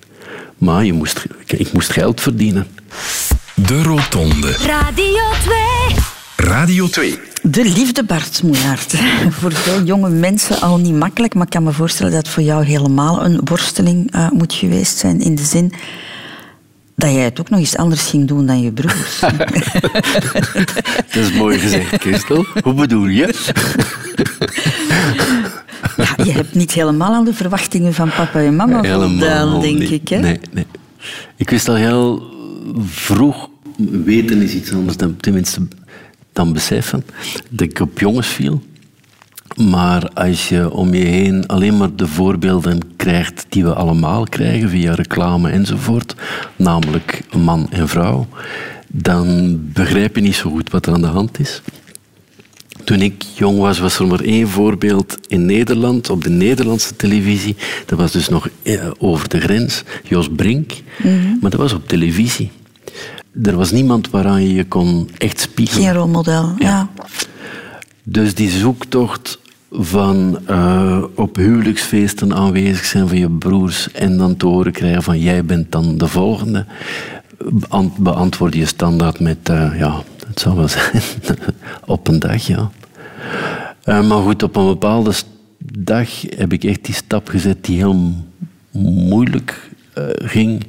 Maar 0.58 0.86
je 0.86 0.94
moest, 0.94 1.26
ik 1.46 1.74
moest 1.74 1.90
geld 1.92 2.22
verdienen. 2.22 2.68
De 3.56 3.84
Rotonde. 3.84 4.52
Radio 4.52 5.24
2. 5.44 5.58
Radio 6.36 6.88
2. 6.88 7.20
De 7.42 7.64
liefde, 7.64 8.04
Bart 8.04 8.44
Moejaert. 8.44 8.96
voor 9.40 9.52
veel 9.52 9.84
jonge 9.84 10.10
mensen 10.10 10.62
al 10.62 10.78
niet 10.78 10.96
makkelijk, 10.96 11.34
maar 11.34 11.44
ik 11.44 11.50
kan 11.50 11.64
me 11.64 11.72
voorstellen 11.72 12.12
dat 12.12 12.26
het 12.26 12.34
voor 12.34 12.44
jou 12.44 12.66
helemaal 12.66 13.26
een 13.26 13.40
worsteling 13.44 14.12
eh, 14.12 14.30
moet 14.30 14.54
geweest 14.54 14.98
zijn. 14.98 15.20
In 15.22 15.36
de 15.36 15.44
zin 15.44 15.74
dat 16.96 17.12
jij 17.12 17.24
het 17.24 17.40
ook 17.40 17.50
nog 17.50 17.60
eens 17.60 17.78
anders 17.78 18.10
ging 18.10 18.28
doen 18.28 18.46
dan 18.46 18.62
je 18.62 18.72
broers. 18.72 19.20
Dat 21.14 21.24
is 21.24 21.34
mooi 21.34 21.60
gezegd, 21.60 22.02
Christel. 22.02 22.46
Hoe 22.64 22.74
bedoel 22.74 23.06
je? 23.06 23.34
ja, 25.98 26.24
je 26.24 26.32
hebt 26.32 26.56
niet 26.56 26.72
helemaal 26.72 27.14
aan 27.14 27.26
de 27.26 27.34
verwachtingen 27.34 27.94
van 27.94 28.10
papa 28.10 28.40
en 28.40 28.56
mama 28.56 28.84
voldaan, 28.84 29.62
denk 29.62 29.80
niet. 29.80 29.92
ik. 29.92 30.10
Hè? 30.10 30.20
Nee, 30.20 30.40
nee. 30.52 30.66
Ik 31.36 31.50
wist 31.50 31.70
al 31.70 31.76
heel 31.76 32.24
vroeg, 32.86 33.50
weten 33.78 34.42
is 34.42 34.54
iets 34.54 34.72
anders 34.74 34.98
dan, 34.98 35.16
tenminste, 35.18 35.68
dan 36.34 36.54
beseffen, 36.54 37.06
dat 37.50 37.68
ik 37.68 37.80
op 37.80 38.00
jongens 38.00 38.28
viel. 38.28 38.62
Maar 39.54 40.10
als 40.14 40.50
je 40.50 40.72
om 40.72 40.94
je 40.94 41.06
heen 41.06 41.48
alleen 41.48 41.78
maar 41.78 41.96
de 41.96 42.08
voorbeelden 42.08 42.80
krijgt 42.96 43.46
die 43.50 43.64
we 43.64 43.74
allemaal 43.74 44.24
krijgen 44.24 44.70
via 44.70 44.94
reclame 44.94 45.50
enzovoort, 45.50 46.16
namelijk 46.56 47.22
man 47.38 47.68
en 47.72 47.88
vrouw, 47.88 48.28
dan 48.88 49.60
begrijp 49.74 50.16
je 50.16 50.22
niet 50.22 50.36
zo 50.36 50.50
goed 50.50 50.70
wat 50.70 50.86
er 50.86 50.94
aan 50.94 51.02
de 51.02 51.08
hand 51.08 51.40
is. 51.40 51.62
Toen 52.84 53.02
ik 53.02 53.24
jong 53.36 53.60
was, 53.60 53.80
was 53.80 54.00
er 54.00 54.08
maar 54.08 54.20
één 54.20 54.48
voorbeeld 54.48 55.18
in 55.28 55.46
Nederland, 55.46 56.10
op 56.10 56.24
de 56.24 56.30
Nederlandse 56.30 56.96
televisie. 56.96 57.56
Dat 57.86 58.00
was 58.00 58.12
dus 58.12 58.30
nog 58.30 58.50
eh, 58.64 58.92
over 58.98 59.30
de 59.30 59.40
grens, 59.40 59.84
Jos 60.04 60.30
Brink. 60.36 60.72
Maar 61.42 61.50
dat 61.50 61.60
was 61.60 61.74
op 61.74 61.88
televisie. 61.88 62.52
Er 63.44 63.56
was 63.56 63.72
niemand 63.72 64.10
waaraan 64.10 64.44
je 64.44 64.54
je 64.54 64.66
kon 64.66 65.10
echt 65.18 65.40
spiegelen. 65.40 65.84
Geen 65.84 65.94
rolmodel, 65.94 66.54
ja. 66.58 66.90
Dus 68.08 68.36
die 68.36 68.50
zoektocht 68.50 69.40
van 69.72 70.40
eh, 70.46 71.04
op 71.16 71.36
huwelijksfeesten 71.36 72.34
aanwezig 72.34 72.86
zijn 72.86 73.08
van 73.08 73.18
je 73.18 73.30
broers 73.30 73.92
en 73.92 74.18
dan 74.18 74.38
te 74.38 74.46
horen 74.46 74.72
krijgen 74.72 75.04
van 75.04 75.20
jij 75.20 75.46
bent 75.46 75.72
dan 75.72 75.98
de 75.98 76.08
volgende, 76.08 76.66
beant- 77.38 77.98
beantwoord 77.98 78.54
je 78.54 78.66
standaard 78.66 79.20
met 79.20 79.50
eh, 79.50 79.80
ja, 79.80 80.04
het 80.28 80.40
zal 80.40 80.56
wel 80.56 80.68
zijn, 80.76 81.02
op 81.86 82.08
een 82.08 82.20
dag, 82.20 82.48
ja. 82.48 82.72
Eh, 83.84 84.08
maar 84.08 84.22
goed, 84.22 84.44
op 84.44 84.56
een 84.56 84.66
bepaalde 84.66 85.14
dag 85.80 86.10
heb 86.36 86.54
ik 86.54 86.64
echt 86.64 86.86
die 86.86 86.96
stap 86.96 87.28
gezet 87.28 87.66
die 87.66 87.78
heel 87.78 88.14
moeilijk 88.72 89.70
ging. 90.16 90.64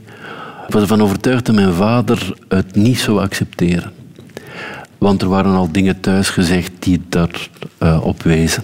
Ik 0.67 0.73
was 0.73 0.83
ervan 0.83 1.03
overtuigd 1.03 1.47
dat 1.47 1.55
mijn 1.55 1.73
vader 1.73 2.37
het 2.49 2.75
niet 2.75 2.99
zou 2.99 3.21
accepteren. 3.21 3.93
Want 5.07 5.23
er 5.23 5.29
waren 5.29 5.55
al 5.55 5.73
dingen 5.73 6.01
thuis 6.01 6.29
gezegd 6.29 6.73
die 6.79 7.03
daar 7.09 7.49
eh, 7.79 8.01
op 8.03 8.23
wezen. 8.23 8.63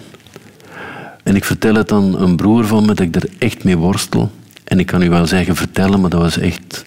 En 1.23 1.37
ik 1.37 1.45
vertel 1.45 1.75
het 1.75 1.93
aan 1.93 2.21
een 2.21 2.37
broer 2.37 2.67
van 2.67 2.81
me 2.85 2.95
dat 2.95 3.07
ik 3.07 3.17
er 3.17 3.29
echt 3.39 3.65
mee 3.65 3.77
worstel. 3.77 4.31
En 4.65 4.79
ik 4.79 4.87
kan 4.87 5.03
u 5.03 5.11
wel 5.11 5.27
zeggen 5.27 5.57
vertellen, 5.57 6.01
maar 6.01 6.11
dat 6.11 6.21
was 6.21 6.39
echt 6.39 6.83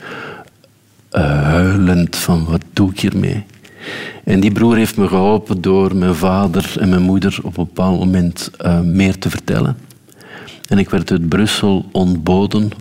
eh, 1.10 1.44
huilend 1.44 2.16
van 2.16 2.46
wat 2.46 2.62
doe 2.74 2.92
ik 2.92 3.00
hiermee. 3.00 3.44
En 4.24 4.40
die 4.40 4.52
broer 4.52 4.76
heeft 4.76 4.98
me 4.98 5.08
geholpen 5.08 5.62
door 5.62 5.96
mijn 5.96 6.16
vader 6.16 6.76
en 6.80 6.90
mijn 6.90 7.02
moeder 7.02 7.38
op 7.44 7.58
een 7.58 7.66
bepaald 7.66 8.00
moment 8.00 8.52
eh, 8.58 8.80
meer 8.80 9.18
te 9.18 9.30
vertellen. 9.30 9.78
En 10.68 10.78
ik 10.78 10.90
werd 10.90 11.12
uit 11.12 11.30
Brussel 11.30 11.86
ontboden 11.92 12.72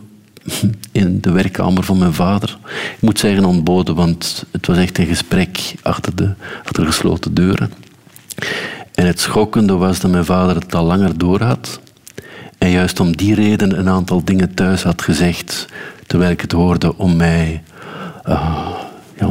in 0.93 1.21
de 1.21 1.31
werkkamer 1.31 1.83
van 1.85 1.99
mijn 1.99 2.15
vader. 2.15 2.59
Ik 2.95 3.01
moet 3.01 3.19
zeggen 3.19 3.45
ontboden, 3.45 3.95
want 3.95 4.45
het 4.51 4.67
was 4.67 4.77
echt 4.77 4.99
een 4.99 5.07
gesprek 5.07 5.75
achter, 5.83 6.17
de, 6.17 6.35
achter 6.65 6.87
gesloten 6.87 7.35
deuren. 7.35 7.73
En 8.95 9.07
het 9.07 9.21
schokkende 9.21 9.75
was 9.75 10.01
dat 10.01 10.11
mijn 10.11 10.25
vader 10.25 10.55
het 10.55 10.75
al 10.75 10.85
langer 10.85 11.19
door 11.19 11.43
had. 11.43 11.81
En 12.59 12.71
juist 12.71 13.01
om 13.01 13.17
die 13.17 13.35
reden 13.35 13.79
een 13.79 13.89
aantal 13.89 14.25
dingen 14.25 14.55
thuis 14.55 14.83
had 14.83 15.03
gezegd, 15.03 15.67
terwijl 16.07 16.31
ik 16.31 16.41
het 16.41 16.53
hoorde, 16.53 16.97
om 16.99 17.17
mij 17.17 17.63
ah, 18.23 18.71
ja, 19.19 19.31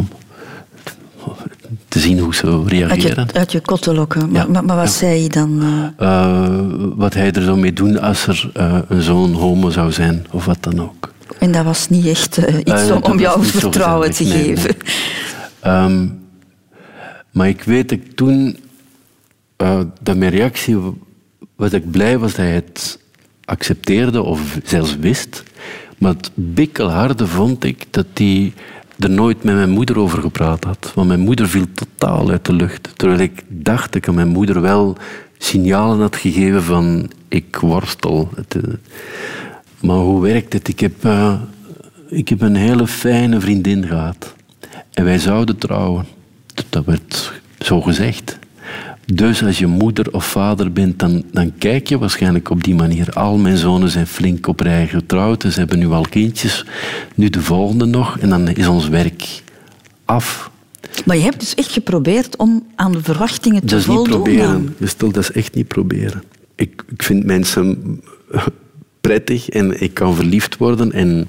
te 1.94 2.00
zien 2.00 2.20
hoe 2.20 2.36
ze 2.36 2.46
Uit 2.48 2.68
reageren. 2.68 3.28
je, 3.28 3.34
uit 3.40 3.52
je 3.52 3.60
kot 3.60 3.82
te 3.82 3.94
lokken. 3.94 4.32
Maar, 4.32 4.42
Ja, 4.46 4.52
maar, 4.52 4.66
maar 4.66 4.76
wat 4.76 4.86
ja. 4.86 4.92
zei 4.92 5.22
je 5.22 5.30
dan? 5.30 5.62
eh? 5.98 6.08
Eh, 6.08 6.50
wat 6.96 7.14
hij 7.14 7.32
er 7.32 7.42
zou 7.44 7.60
mee 7.60 7.74
doen 7.74 8.00
als 8.02 8.28
er 8.28 8.50
eh, 8.54 8.78
een 8.88 9.02
zoon 9.02 9.34
homo 9.34 9.70
zou 9.70 9.92
zijn, 9.92 10.26
of 10.32 10.46
wat 10.46 10.58
dan 10.64 10.82
ook. 10.82 11.12
En 11.40 11.52
dat 11.52 11.64
was 11.66 11.90
niet 11.90 12.06
echt 12.06 12.38
iets 12.64 12.92
om, 13.02 13.20
jou 13.20 13.44
vertrouwen 13.46 14.12
te 14.12 14.24
nee, 14.24 14.32
geven. 14.44 14.76
nee. 14.84 15.74
Ehm, 15.74 16.08
maar 17.32 17.48
ik 17.48 17.64
weet 17.64 17.90
dat 17.90 17.98
ik 17.98 18.16
toen, 18.16 18.58
dat 20.02 20.16
mijn 20.18 20.32
reactie, 20.32 20.78
wa- 20.78 20.92
was 21.56 21.70
dat 21.70 21.82
ik 21.82 21.92
blij 21.92 22.18
was 22.18 22.30
dat 22.32 22.38
hij 22.46 22.54
het 22.54 23.00
accepteerde 23.46 24.22
of 24.22 24.58
zelfs 24.64 24.98
wist. 24.98 25.44
Maar 25.98 26.14
het 26.14 26.30
bikkelharde 26.34 27.28
vond 27.28 27.64
ik 27.64 27.86
dat 27.90 28.06
hij 28.14 28.54
er 29.00 29.10
nooit 29.10 29.44
met 29.44 29.56
mijn 29.56 29.70
moeder 29.70 30.00
over 30.00 30.22
gepraat 30.22 30.64
had. 30.64 30.92
Want 30.96 31.08
mijn 31.08 31.20
moeder 31.20 31.48
viel 31.48 31.66
totaal 31.74 32.30
uit 32.30 32.46
de 32.46 32.54
lucht. 32.54 32.90
Terwijl 32.96 33.20
ik 33.20 33.44
dacht 33.48 33.86
dat 33.86 33.96
ik 33.96 34.08
aan 34.08 34.16
mijn 34.16 34.28
moeder 34.28 34.62
wel 34.62 34.98
signalen 35.38 36.00
had 36.00 36.16
gegeven 36.16 36.64
van 36.64 37.12
ik 37.28 37.56
worstel. 37.56 38.30
Eh, 38.50 38.62
Maar 39.80 39.96
hoe 39.98 40.22
werkt 40.22 40.54
het? 40.54 40.68
Ik 40.68 40.80
heb, 40.80 41.06
eh, 41.06 41.34
ik 42.10 42.30
heb 42.30 42.42
een 42.42 42.56
hele 42.56 42.88
fijne 42.88 43.40
vriendin 43.40 43.88
gehad. 43.88 44.34
En 44.94 45.04
wij 45.04 45.20
zouden 45.20 45.58
trouwen. 45.58 46.06
Dat 46.70 46.86
werd 46.86 47.42
zo 47.60 47.82
gezegd. 47.82 48.40
Dus 49.06 49.44
als 49.44 49.60
je 49.60 49.68
moeder 49.68 50.14
of 50.14 50.26
vader 50.26 50.72
bent, 50.72 51.00
dan, 51.00 51.24
dan 51.32 51.54
kijk 51.58 51.88
je 51.88 51.98
waarschijnlijk 51.98 52.50
op 52.50 52.64
die 52.64 52.76
manier. 52.76 53.14
Al 53.14 53.38
mijn 53.38 53.58
zonen 53.58 53.90
zijn 53.90 54.08
flink 54.08 54.48
op 54.48 54.60
rij 54.60 54.88
getrouwd. 54.88 55.42
Dus 55.42 55.54
ze 55.54 55.60
hebben 55.60 55.80
nu 55.80 55.88
al 55.88 56.06
kindjes. 56.10 56.66
Nu 57.16 57.30
de 57.30 57.42
volgende 57.42 57.86
nog. 57.86 58.20
En 58.20 58.30
dan 58.30 58.48
is 58.48 58.68
ons 58.68 58.88
werk 58.88 59.44
af. 60.06 60.52
Maar 61.06 61.16
je 61.18 61.24
hebt 61.24 61.40
dus 61.40 61.56
echt 61.56 61.72
geprobeerd 61.72 62.36
om 62.36 62.66
aan 62.76 62.92
de 62.92 63.04
verwachtingen 63.04 63.60
te 63.60 63.66
Dat 63.66 63.80
is 63.80 63.88
niet 63.88 63.96
voldoen. 63.96 64.22
proberen. 64.24 64.76
Gestel, 64.80 65.12
dat 65.12 65.24
is 65.24 65.32
echt 65.32 65.56
niet 65.56 65.68
proberen. 65.68 66.24
Ik, 66.56 66.84
ik 66.90 67.04
vind 67.04 67.26
mensen 67.26 68.00
prettig 69.02 69.50
en 69.50 69.82
ik 69.82 69.94
kan 69.94 70.16
verliefd 70.16 70.58
worden. 70.58 70.92
En 70.92 71.28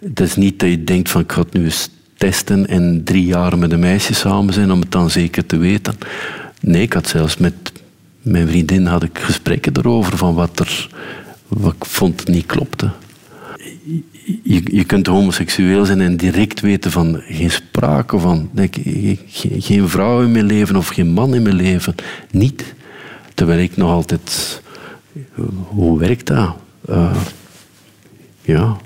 het 0.00 0.20
is 0.20 0.36
niet 0.36 0.58
dat 0.58 0.68
je 0.68 0.84
denkt 0.84 1.10
van 1.10 1.20
ik 1.20 1.32
ga 1.32 1.40
het 1.40 1.52
nu 1.52 1.64
eens 1.64 1.88
testen 2.16 2.66
en 2.66 3.00
drie 3.04 3.24
jaar 3.26 3.58
met 3.58 3.72
een 3.72 3.80
meisje 3.80 4.14
samen 4.14 4.54
zijn 4.54 4.70
om 4.70 4.80
het 4.80 4.92
dan 4.92 5.10
zeker 5.10 5.46
te 5.46 5.56
weten. 5.56 5.94
Nee, 6.60 6.82
ik 6.82 6.92
had 6.92 7.08
zelfs 7.08 7.36
met 7.36 7.54
mijn 8.22 8.48
vriendin 8.48 8.86
had 8.86 9.02
ik 9.02 9.18
gesprekken 9.18 9.72
erover 9.76 10.16
van 10.16 10.34
wat 10.34 10.58
er 10.58 10.88
wat 11.48 11.72
ik 11.78 11.84
vond 11.84 12.28
niet 12.28 12.46
klopte. 12.46 12.90
Je, 14.42 14.62
je 14.76 14.84
kunt 14.84 15.06
homoseksueel 15.06 15.84
zijn 15.84 16.00
en 16.00 16.16
direct 16.16 16.60
weten 16.60 16.90
van 16.90 17.20
geen 17.28 17.50
sprake 17.50 18.18
van. 18.18 18.48
Nee, 18.52 18.68
ge- 18.72 19.18
ge- 19.26 19.60
geen 19.60 19.88
vrouw 19.88 20.22
in 20.22 20.32
mijn 20.32 20.46
leven 20.46 20.76
of 20.76 20.88
geen 20.88 21.06
man 21.12 21.34
in 21.34 21.42
mijn 21.42 21.54
leven. 21.54 21.94
Niet. 22.30 22.74
Terwijl 23.34 23.60
ik 23.60 23.76
nog 23.76 23.90
altijd. 23.90 24.62
Hoe 25.68 25.98
werkt 25.98 26.26
dat? 26.26 26.56
Eh, 26.88 27.16
ja, 28.42 28.76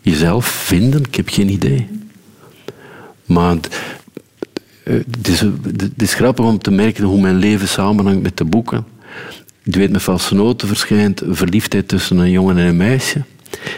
jezelf 0.00 0.46
vinden, 0.46 1.00
ik 1.04 1.14
heb 1.14 1.28
geen 1.28 1.48
idee. 1.50 1.88
Maar 3.26 3.56
het, 4.88 5.40
eh, 5.40 5.40
het 5.72 6.02
is, 6.02 6.14
grappig 6.14 6.44
om 6.44 6.58
te 6.58 6.70
merken 6.70 7.04
hoe 7.04 7.20
mijn 7.20 7.36
leven 7.36 7.68
samenhangt 7.68 8.22
met 8.22 8.36
de 8.36 8.44
boeken. 8.44 8.84
Je 9.62 9.78
weet, 9.78 9.90
met 9.90 10.02
valse 10.02 10.34
noten 10.34 10.68
verschijnt 10.68 11.22
verliefdheid 11.28 11.88
tussen 11.88 12.18
een 12.18 12.30
jongen 12.30 12.56
en 12.58 12.66
een 12.66 12.76
meisje. 12.76 13.22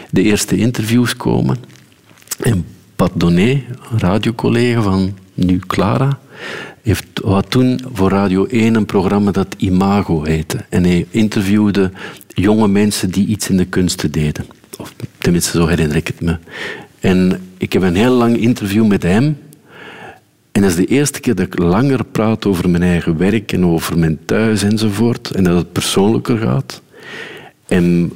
De 0.09 0.21
eerste 0.21 0.57
interviews 0.57 1.15
komen. 1.15 1.57
En 2.39 2.65
Pat 2.95 3.11
Donné, 3.13 3.63
een 3.91 3.99
radiocollega 3.99 4.81
van 4.81 5.17
nu 5.33 5.59
Clara, 5.67 6.19
heeft, 6.81 7.05
had 7.23 7.51
toen 7.51 7.79
voor 7.93 8.09
Radio 8.09 8.45
1 8.45 8.75
een 8.75 8.85
programma 8.85 9.31
dat 9.31 9.55
Imago 9.57 10.23
heette. 10.23 10.65
En 10.69 10.83
hij 10.83 11.05
interviewde 11.09 11.91
jonge 12.27 12.67
mensen 12.67 13.11
die 13.11 13.27
iets 13.27 13.49
in 13.49 13.57
de 13.57 13.65
kunsten 13.65 14.11
deden. 14.11 14.45
Of 14.77 14.93
tenminste, 15.17 15.57
zo 15.57 15.67
herinner 15.67 15.95
ik 15.95 16.07
het 16.07 16.21
me. 16.21 16.37
En 16.99 17.41
ik 17.57 17.73
heb 17.73 17.81
een 17.81 17.95
heel 17.95 18.13
lang 18.13 18.37
interview 18.37 18.87
met 18.87 19.03
hem. 19.03 19.37
En 20.51 20.61
dat 20.61 20.69
is 20.69 20.75
de 20.75 20.85
eerste 20.85 21.19
keer 21.19 21.35
dat 21.35 21.45
ik 21.45 21.59
langer 21.59 22.05
praat 22.05 22.45
over 22.45 22.69
mijn 22.69 22.83
eigen 22.83 23.17
werk 23.17 23.51
en 23.51 23.65
over 23.65 23.97
mijn 23.97 24.19
thuis 24.25 24.63
enzovoort. 24.63 25.31
En 25.31 25.43
dat 25.43 25.55
het 25.57 25.71
persoonlijker 25.71 26.37
gaat. 26.37 26.81
En 27.67 28.11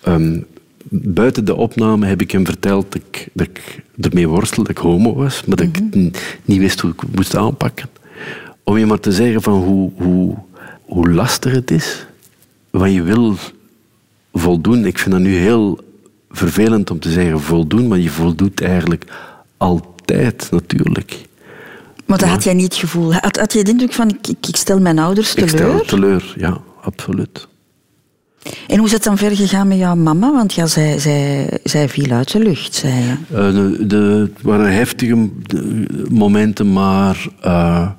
ehm, 0.00 0.40
buiten 0.88 1.44
de 1.44 1.54
opname 1.54 2.06
heb 2.06 2.20
ik 2.20 2.30
hem 2.30 2.46
verteld 2.46 2.92
dat 2.92 3.02
ik, 3.10 3.28
dat 3.32 3.46
ik 3.46 3.82
ermee 4.00 4.28
worstelde, 4.28 4.72
dat 4.72 4.78
ik 4.78 4.90
homo 4.90 5.14
was, 5.14 5.44
maar 5.44 5.56
dat 5.56 5.66
ik 5.66 5.80
n- 5.96 6.12
niet 6.44 6.58
wist 6.58 6.80
hoe 6.80 6.90
ik 6.90 7.00
het 7.00 7.14
moest 7.16 7.36
aanpakken. 7.36 7.88
Om 8.64 8.78
je 8.78 8.86
maar 8.86 9.00
te 9.00 9.12
zeggen 9.12 9.42
van 9.42 9.62
hoe, 9.62 9.90
hoe, 9.96 10.36
hoe 10.84 11.10
lastig 11.10 11.52
het 11.52 11.70
is, 11.70 12.06
wat 12.70 12.92
je 12.92 13.02
wil 13.02 13.36
voldoen. 14.32 14.84
Ik 14.86 14.98
vind 14.98 15.10
dat 15.14 15.20
nu 15.20 15.34
heel 15.34 15.78
vervelend 16.30 16.90
om 16.90 16.98
te 16.98 17.10
zeggen 17.10 17.40
voldoen, 17.40 17.88
maar 17.88 17.98
je 17.98 18.10
voldoet 18.10 18.60
eigenlijk 18.62 19.04
altijd 19.56 20.48
natuurlijk. 20.50 21.20
Maar 22.12 22.20
dat 22.20 22.30
had 22.30 22.44
jij 22.44 22.54
niet 22.54 22.64
het 22.64 22.76
gevoel. 22.76 23.12
Had, 23.14 23.36
had 23.36 23.52
je 23.52 23.64
de 23.64 23.70
indruk 23.70 23.92
van, 23.92 24.08
ik, 24.08 24.26
ik, 24.26 24.46
ik 24.46 24.56
stel 24.56 24.80
mijn 24.80 24.98
ouders 24.98 25.34
Ik 25.34 25.48
stel 25.48 25.58
teleur? 25.58 25.86
teleur, 25.86 26.34
ja, 26.36 26.60
absoluut. 26.82 27.48
En 28.66 28.76
hoe 28.76 28.86
is 28.86 28.92
het 28.92 29.02
dan 29.02 29.18
verder 29.18 29.36
gegaan 29.36 29.68
met 29.68 29.78
jouw 29.78 29.94
mama? 29.94 30.32
Want 30.32 30.54
ja, 30.54 30.66
zij, 30.66 30.98
zij, 30.98 31.48
zij 31.64 31.88
viel 31.88 32.10
uit 32.10 32.32
de 32.32 32.38
lucht, 32.38 32.74
zei 32.74 32.94
je. 32.94 33.16
Eh, 33.36 33.54
de, 33.54 33.86
de, 33.86 34.30
het 34.34 34.42
waren 34.42 34.72
heftige 34.72 35.30
momenten, 36.10 36.72
maar 36.72 37.26
eh, 37.40 37.90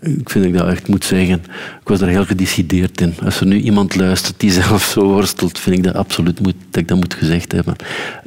ik 0.00 0.30
vind 0.30 0.44
ik 0.44 0.52
dat 0.52 0.68
echt 0.68 0.88
moet 0.88 1.04
zeggen. 1.04 1.42
Ik 1.80 1.88
was 1.88 1.98
daar 1.98 2.08
heel 2.08 2.24
gedecideerd 2.24 3.00
in. 3.00 3.14
Als 3.24 3.40
er 3.40 3.46
nu 3.46 3.60
iemand 3.60 3.96
luistert 3.96 4.40
die 4.40 4.50
zelf 4.62 4.82
zo 4.82 5.04
worstelt, 5.04 5.58
vind 5.58 5.76
ik 5.76 5.82
dat 5.82 5.94
absoluut 5.94 6.40
moet, 6.40 6.54
dat 6.70 6.82
ik 6.82 6.88
dat 6.88 6.98
moet 6.98 7.14
gezegd 7.14 7.52
hebben. 7.52 7.76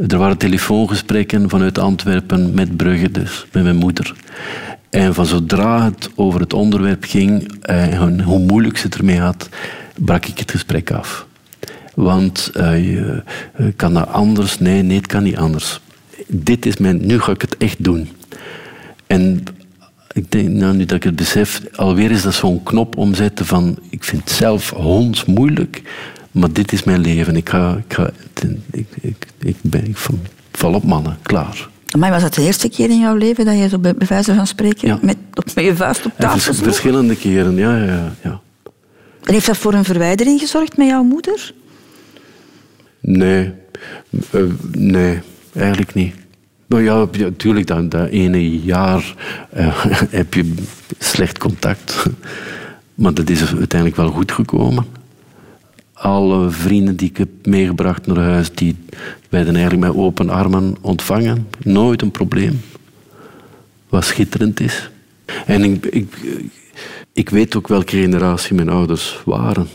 Er 0.07 0.17
waren 0.17 0.37
telefoongesprekken 0.37 1.49
vanuit 1.49 1.77
Antwerpen 1.77 2.53
met 2.53 2.77
Brugge, 2.77 3.11
dus 3.11 3.45
met 3.51 3.63
mijn 3.63 3.75
moeder. 3.75 4.13
En 4.89 5.13
van 5.13 5.25
zodra 5.25 5.83
het 5.83 6.09
over 6.15 6.39
het 6.39 6.53
onderwerp 6.53 7.03
ging 7.03 7.51
eh, 7.61 8.01
en 8.01 8.21
hoe 8.21 8.39
moeilijk 8.39 8.77
ze 8.77 8.85
het 8.85 8.95
ermee 8.95 9.19
had, 9.19 9.49
brak 9.95 10.25
ik 10.25 10.39
het 10.39 10.51
gesprek 10.51 10.91
af. 10.91 11.27
Want 11.95 12.51
eh, 12.53 12.85
je, 12.93 13.23
eh, 13.53 13.65
kan 13.75 13.93
dat 13.93 14.07
anders? 14.07 14.59
Nee, 14.59 14.81
nee, 14.81 14.97
het 14.97 15.07
kan 15.07 15.23
niet 15.23 15.37
anders. 15.37 15.79
Dit 16.27 16.65
is 16.65 16.77
mijn, 16.77 17.05
nu 17.05 17.19
ga 17.19 17.31
ik 17.31 17.41
het 17.41 17.57
echt 17.57 17.83
doen. 17.83 18.09
En 19.07 19.43
ik 20.13 20.31
denk, 20.31 20.49
nou, 20.49 20.75
nu 20.75 20.85
dat 20.85 20.95
ik 20.97 21.03
het 21.03 21.15
besef, 21.15 21.61
alweer 21.75 22.11
is 22.11 22.21
dat 22.21 22.33
zo'n 22.33 22.63
knop 22.63 22.97
omzetten 22.97 23.45
van, 23.45 23.77
ik 23.89 24.03
vind 24.03 24.21
het 24.23 24.31
zelf 24.31 24.69
honds 24.69 25.25
moeilijk, 25.25 25.81
maar 26.31 26.51
dit 26.51 26.71
is 26.71 26.83
mijn 26.83 26.99
leven. 27.01 27.35
Ik, 27.35 27.49
ga, 27.49 27.81
ik, 27.87 27.93
ga, 27.93 28.09
ik, 28.71 28.85
ik, 29.01 29.25
ik, 29.39 29.55
ben, 29.61 29.85
ik 29.87 29.97
val 30.51 30.73
op 30.73 30.83
mannen, 30.83 31.17
klaar. 31.21 31.69
Maar 31.97 32.11
was 32.11 32.21
dat 32.21 32.33
de 32.33 32.41
eerste 32.41 32.69
keer 32.69 32.89
in 32.89 32.99
jouw 32.99 33.15
leven 33.15 33.45
dat 33.45 33.57
je 33.57 33.69
zo 33.69 33.77
bij, 33.79 33.95
bij 33.95 34.07
wijze 34.07 34.35
van 34.35 34.47
spreken 34.47 34.87
Ja. 34.87 34.99
met, 35.01 35.17
op, 35.33 35.45
met 35.55 35.63
je 35.65 35.75
vuist 35.75 36.05
op 36.05 36.11
tafel 36.17 36.39
vers- 36.39 36.57
verschillende 36.59 37.15
keren, 37.15 37.55
ja, 37.55 37.77
ja, 37.77 37.83
ja, 37.85 38.13
ja. 38.23 38.39
En 39.23 39.33
heeft 39.33 39.45
dat 39.45 39.57
voor 39.57 39.73
een 39.73 39.83
verwijdering 39.83 40.39
gezorgd 40.39 40.77
met 40.77 40.87
jouw 40.87 41.03
moeder? 41.03 41.53
Nee, 43.01 43.51
Eh, 44.31 44.41
nee, 44.71 45.19
eigenlijk 45.55 45.93
niet. 45.93 46.15
Nou 46.71 46.83
ja, 46.83 47.07
natuurlijk, 47.17 47.67
dat, 47.67 47.91
dat 47.91 48.09
ene 48.09 48.59
jaar 48.61 49.15
eh, 49.49 49.85
heb 50.19 50.33
je 50.33 50.53
slecht 50.99 51.37
contact. 51.37 52.05
Maar 52.95 53.13
dat 53.13 53.29
is 53.29 53.55
uiteindelijk 53.55 53.95
wel 53.95 54.09
goed 54.09 54.31
gekomen. 54.31 54.85
Alle 55.93 56.49
vrienden 56.49 56.95
die 56.95 57.09
ik 57.09 57.17
heb 57.17 57.29
meegebracht 57.43 58.07
naar 58.07 58.17
huis, 58.17 58.53
die 58.53 58.75
werden 59.29 59.55
eigenlijk 59.55 59.85
met 59.93 60.03
open 60.03 60.29
armen 60.29 60.75
ontvangen. 60.81 61.47
Nooit 61.63 62.01
een 62.01 62.11
probleem. 62.11 62.61
Wat 63.89 64.05
schitterend 64.05 64.59
is. 64.59 64.89
En 65.45 65.63
ik, 65.63 65.85
ik, 65.85 66.17
ik 67.13 67.29
weet 67.29 67.55
ook 67.55 67.67
welke 67.67 67.97
generatie 67.97 68.55
mijn 68.55 68.69
ouders 68.69 69.21
waren. 69.25 69.67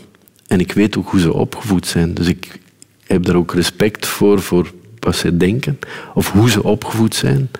En 0.46 0.60
ik 0.60 0.72
weet 0.72 0.96
ook 0.96 1.10
hoe 1.10 1.20
ze 1.20 1.32
opgevoed 1.32 1.86
zijn. 1.86 2.14
Dus 2.14 2.26
ik 2.26 2.58
heb 3.06 3.24
daar 3.24 3.36
ook 3.36 3.54
respect 3.54 4.06
voor, 4.06 4.40
voor 4.40 4.72
wat 5.06 5.16
zij 5.16 5.36
denken. 5.36 5.78
Of 6.14 6.32
hoe 6.32 6.50
ze 6.50 6.62
opgevoed 6.62 7.14
zijn. 7.14 7.50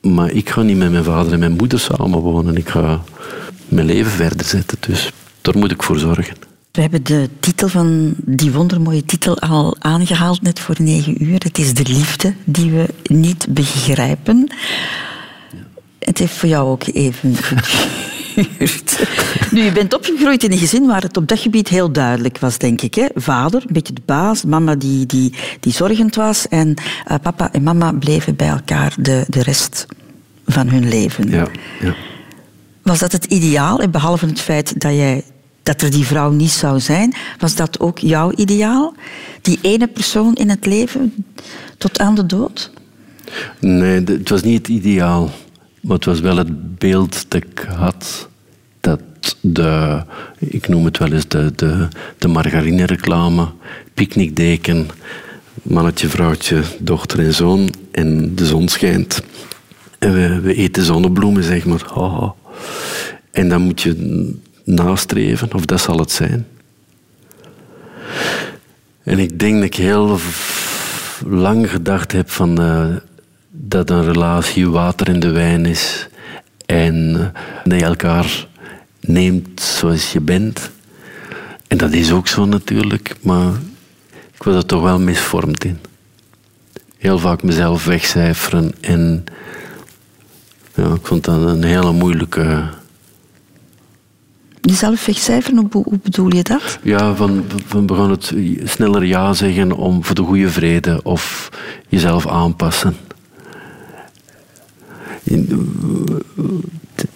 Maar 0.00 0.30
ik 0.30 0.50
ga 0.50 0.62
niet 0.62 0.76
met 0.76 0.90
mijn 0.90 1.04
vader 1.04 1.32
en 1.32 1.38
mijn 1.38 1.56
moeder 1.56 1.80
samenwonen. 1.80 2.56
Ik 2.56 2.68
ga 2.68 3.02
mijn 3.68 3.86
leven 3.86 4.10
verder 4.10 4.46
zetten. 4.46 4.78
Dus 4.80 5.12
daar 5.40 5.58
moet 5.58 5.70
ik 5.70 5.82
voor 5.82 5.98
zorgen. 5.98 6.36
We 6.72 6.80
hebben 6.80 7.04
de 7.04 7.28
titel 7.40 7.68
van 7.68 8.14
die 8.16 8.52
wondermooie 8.52 9.04
titel 9.04 9.38
al 9.38 9.76
aangehaald 9.78 10.42
net 10.42 10.60
voor 10.60 10.74
negen 10.78 11.24
uur. 11.24 11.38
Het 11.38 11.58
is 11.58 11.74
de 11.74 11.86
liefde 11.86 12.34
die 12.44 12.70
we 12.70 12.86
niet 13.02 13.46
begrijpen. 13.48 14.52
Het 15.98 16.18
heeft 16.18 16.32
voor 16.32 16.48
jou 16.48 16.68
ook 16.68 16.86
even 16.86 17.34
Nu, 19.50 19.62
je 19.62 19.72
bent 19.72 19.94
opgegroeid 19.94 20.42
in 20.44 20.52
een 20.52 20.58
gezin 20.58 20.86
waar 20.86 21.02
het 21.02 21.16
op 21.16 21.28
dat 21.28 21.38
gebied 21.38 21.68
heel 21.68 21.92
duidelijk 21.92 22.38
was, 22.38 22.58
denk 22.58 22.80
ik. 22.80 22.94
Hè? 22.94 23.06
Vader, 23.14 23.62
een 23.66 23.72
beetje 23.72 23.92
de 23.92 24.02
baas, 24.04 24.44
mama 24.44 24.74
die, 24.74 25.06
die, 25.06 25.34
die 25.60 25.72
zorgend 25.72 26.14
was 26.14 26.48
en 26.48 26.74
eh, 27.06 27.16
papa 27.22 27.52
en 27.52 27.62
mama 27.62 27.92
bleven 27.92 28.36
bij 28.36 28.48
elkaar 28.48 28.94
de, 29.00 29.24
de 29.28 29.42
rest 29.42 29.86
van 30.46 30.68
hun 30.68 30.88
leven. 30.88 31.30
Ja, 31.30 31.46
ja. 31.80 31.94
Was 32.82 32.98
dat 32.98 33.12
het 33.12 33.24
ideaal? 33.24 33.80
En 33.80 33.90
behalve 33.90 34.26
het 34.26 34.40
feit 34.40 34.80
dat, 34.80 34.92
jij, 34.92 35.24
dat 35.62 35.82
er 35.82 35.90
die 35.90 36.06
vrouw 36.06 36.30
niet 36.30 36.50
zou 36.50 36.80
zijn, 36.80 37.14
was 37.38 37.54
dat 37.54 37.80
ook 37.80 37.98
jouw 37.98 38.32
ideaal? 38.36 38.94
Die 39.42 39.58
ene 39.62 39.86
persoon 39.86 40.34
in 40.34 40.48
het 40.48 40.66
leven 40.66 41.24
tot 41.78 41.98
aan 41.98 42.14
de 42.14 42.26
dood? 42.26 42.70
Nee, 43.60 44.04
het 44.04 44.28
was 44.28 44.42
niet 44.42 44.58
het 44.58 44.68
ideaal. 44.68 45.30
Maar 45.88 45.96
het 45.96 46.06
was 46.06 46.20
wel 46.20 46.36
het 46.36 46.78
beeld 46.78 47.30
dat 47.30 47.42
ik 47.42 47.66
had. 47.76 48.28
Dat 48.80 49.00
de, 49.40 50.02
ik 50.38 50.68
noem 50.68 50.84
het 50.84 50.98
wel 50.98 51.12
eens 51.12 51.28
de, 51.28 51.52
de, 51.54 51.88
de 52.18 52.28
margarine-reclame, 52.28 53.48
picknickdeken, 53.94 54.88
mannetje, 55.62 56.08
vrouwtje, 56.08 56.62
dochter 56.78 57.18
en 57.18 57.34
zoon. 57.34 57.70
En 57.90 58.34
de 58.34 58.46
zon 58.46 58.68
schijnt. 58.68 59.22
En 59.98 60.12
we, 60.12 60.40
we 60.40 60.54
eten 60.54 60.84
zonnebloemen, 60.84 61.42
zeg 61.42 61.64
maar. 61.64 61.82
Haha. 61.94 62.34
En 63.30 63.48
dan 63.48 63.62
moet 63.62 63.80
je 63.80 64.34
nastreven, 64.64 65.54
of 65.54 65.64
dat 65.64 65.80
zal 65.80 65.98
het 65.98 66.10
zijn. 66.10 66.46
En 69.02 69.18
ik 69.18 69.38
denk 69.38 69.54
dat 69.54 69.64
ik 69.64 69.74
heel 69.74 70.18
lang 71.26 71.70
gedacht 71.70 72.12
heb 72.12 72.30
van, 72.30 72.60
eh, 72.60 72.96
dat 73.60 73.90
een 73.90 74.04
relatie 74.04 74.68
water 74.68 75.08
in 75.08 75.20
de 75.20 75.30
wijn 75.30 75.66
is. 75.66 76.08
En 76.66 77.12
dat 77.64 77.78
je 77.78 77.84
elkaar 77.84 78.46
neemt 79.00 79.60
zoals 79.60 80.12
je 80.12 80.20
bent. 80.20 80.70
En 81.66 81.76
dat 81.76 81.92
is 81.92 82.12
ook 82.12 82.28
zo 82.28 82.44
natuurlijk, 82.44 83.16
maar 83.20 83.52
ik 84.34 84.42
was 84.42 84.54
er 84.54 84.66
toch 84.66 84.82
wel 84.82 85.00
misvormd 85.00 85.64
in. 85.64 85.78
Heel 86.98 87.18
vaak 87.18 87.42
mezelf 87.42 87.84
wegcijferen 87.84 88.72
en 88.80 89.24
ja, 90.74 90.94
ik 90.94 91.06
vond 91.06 91.24
dat 91.24 91.48
een 91.48 91.64
hele 91.64 91.92
moeilijke... 91.92 92.68
Jezelf 94.60 95.06
wegcijferen, 95.06 95.68
hoe, 95.70 95.82
hoe 95.82 95.98
bedoel 96.02 96.34
je 96.34 96.42
dat? 96.42 96.78
Ja, 96.82 97.14
van, 97.14 97.44
van 97.66 97.86
begon 97.86 98.10
het 98.10 98.34
sneller 98.64 99.04
ja 99.04 99.32
zeggen 99.32 99.72
om 99.72 100.04
voor 100.04 100.14
de 100.14 100.22
goede 100.22 100.50
vrede 100.50 101.00
of 101.02 101.48
jezelf 101.88 102.26
aanpassen. 102.26 102.96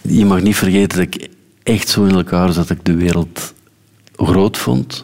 Je 0.00 0.24
mag 0.24 0.42
niet 0.42 0.56
vergeten 0.56 0.98
dat 0.98 1.14
ik 1.14 1.28
echt 1.62 1.88
zo 1.88 2.04
in 2.04 2.14
elkaar 2.14 2.52
zat 2.52 2.68
dat 2.68 2.78
ik 2.78 2.84
de 2.84 2.94
wereld 2.94 3.54
groot 4.16 4.58
vond. 4.58 5.02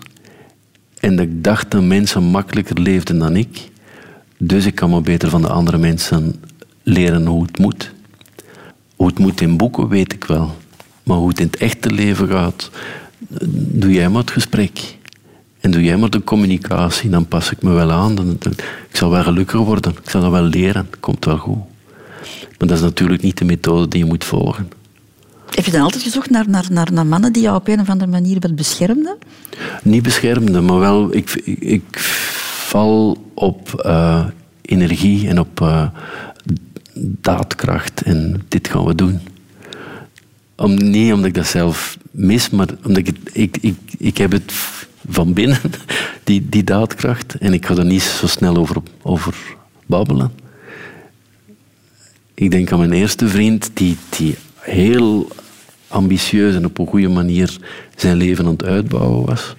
En 1.01 1.17
dat 1.17 1.25
ik 1.25 1.45
dacht 1.45 1.71
dat 1.71 1.83
mensen 1.83 2.23
makkelijker 2.23 2.81
leefden 2.81 3.19
dan 3.19 3.37
ik. 3.37 3.71
Dus 4.39 4.67
ik 4.67 4.75
kan 4.75 4.91
maar 4.91 5.03
beter 5.03 5.31
van 5.31 5.43
de 5.43 5.49
andere 5.49 5.79
mensen 5.79 6.35
leren 6.83 7.27
hoe 7.27 7.43
het 7.43 7.59
moet. 7.59 7.93
Hoe 8.97 9.07
het 9.07 9.19
moet 9.19 9.41
in 9.41 9.57
boeken 9.57 9.89
weet 9.89 10.13
ik 10.13 10.25
wel. 10.25 10.57
Maar 11.03 11.17
hoe 11.17 11.29
het 11.29 11.41
in 11.41 11.47
het 11.47 11.57
echte 11.57 11.91
leven 11.91 12.29
gaat, 12.29 12.71
doe 13.53 13.93
jij 13.93 14.09
maar 14.09 14.21
het 14.21 14.31
gesprek. 14.31 14.97
En 15.61 15.71
doe 15.71 15.83
jij 15.83 15.97
maar 15.97 16.11
de 16.11 16.25
communicatie, 16.25 17.11
dan 17.11 17.27
pas 17.27 17.51
ik 17.51 17.63
me 17.63 17.73
wel 17.73 17.93
aan. 17.93 18.39
Ik 18.89 18.97
zal 18.97 19.11
wel 19.11 19.23
gelukkiger 19.23 19.65
worden. 19.65 19.93
Ik 20.03 20.11
zal 20.11 20.21
dat 20.21 20.31
wel 20.31 20.43
leren. 20.43 20.91
Komt 21.01 21.25
wel 21.25 21.39
goed. 21.39 21.59
Maar 22.59 22.69
dat 22.69 22.77
is 22.77 22.83
natuurlijk 22.83 23.23
niet 23.23 23.39
de 23.39 23.45
methode 23.45 23.89
die 23.89 23.99
je 23.99 24.05
moet 24.05 24.25
volgen. 24.25 24.69
Heb 25.51 25.65
je 25.65 25.71
dan 25.71 25.83
altijd 25.83 26.03
gezocht 26.03 26.31
naar, 26.31 26.49
naar, 26.49 26.67
naar, 26.71 26.93
naar 26.93 27.07
mannen 27.07 27.33
die 27.33 27.43
jou 27.43 27.57
op 27.57 27.69
een 27.69 27.81
of 27.81 27.89
andere 27.89 28.11
manier 28.11 28.37
wat 28.41 28.55
beschermden? 28.55 29.17
Niet 29.83 30.03
beschermde, 30.03 30.61
maar 30.61 30.79
wel, 30.79 31.15
ik, 31.15 31.31
ik, 31.31 31.59
ik 31.61 31.99
val 32.69 33.17
op 33.35 33.75
eh, 33.75 34.27
energie 34.63 35.29
en 35.29 35.39
op 35.39 35.61
eh, 35.61 35.87
daadkracht. 36.95 38.03
En 38.03 38.43
dit 38.49 38.69
gaan 38.69 38.85
we 38.85 38.95
doen. 38.95 39.21
Om, 40.57 40.75
niet 40.75 41.13
omdat 41.13 41.27
ik 41.27 41.35
dat 41.35 41.47
zelf 41.47 41.99
mis, 42.11 42.51
maar 42.51 42.69
omdat 42.85 42.99
ik, 42.99 43.07
het, 43.07 43.19
ik, 43.33 43.57
ik, 43.61 43.77
ik 43.99 44.19
heb 44.19 44.33
het 44.33 44.53
van 45.09 45.33
binnen, 45.33 45.59
die, 46.25 46.49
die 46.49 46.65
daadkracht. 46.65 47.35
En 47.35 47.53
ik 47.53 47.67
ga 47.67 47.77
er 47.77 47.85
niet 47.85 48.03
zo 48.03 48.27
snel 48.27 48.57
over, 48.57 48.77
over 49.03 49.35
babbelen. 49.87 50.33
Ik 52.39 52.51
denk 52.51 52.73
aan 52.73 52.79
mijn 52.79 52.93
eerste 52.93 53.29
vriend, 53.29 53.71
die, 53.75 53.97
die 54.17 54.37
heel 54.59 55.29
ambitieus 55.89 56.55
en 56.55 56.65
op 56.65 56.79
een 56.79 56.87
goede 56.87 57.09
manier 57.09 57.57
zijn 57.97 58.17
leven 58.17 58.45
aan 58.45 58.51
het 58.53 58.65
uitbouwen 58.65 59.27
was. 59.27 59.55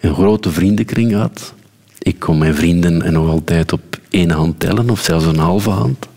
Een 0.00 0.14
grote 0.14 0.50
vriendenkring 0.50 1.12
had. 1.12 1.54
Ik 1.98 2.18
kon 2.18 2.38
mijn 2.38 2.54
vrienden 2.54 3.02
en 3.02 3.12
nog 3.12 3.28
altijd 3.28 3.72
op 3.72 3.80
één 4.10 4.30
hand 4.30 4.60
tellen, 4.60 4.90
of 4.90 5.00
zelfs 5.00 5.24
een 5.24 5.38
halve 5.38 5.70
hand. 5.70 6.08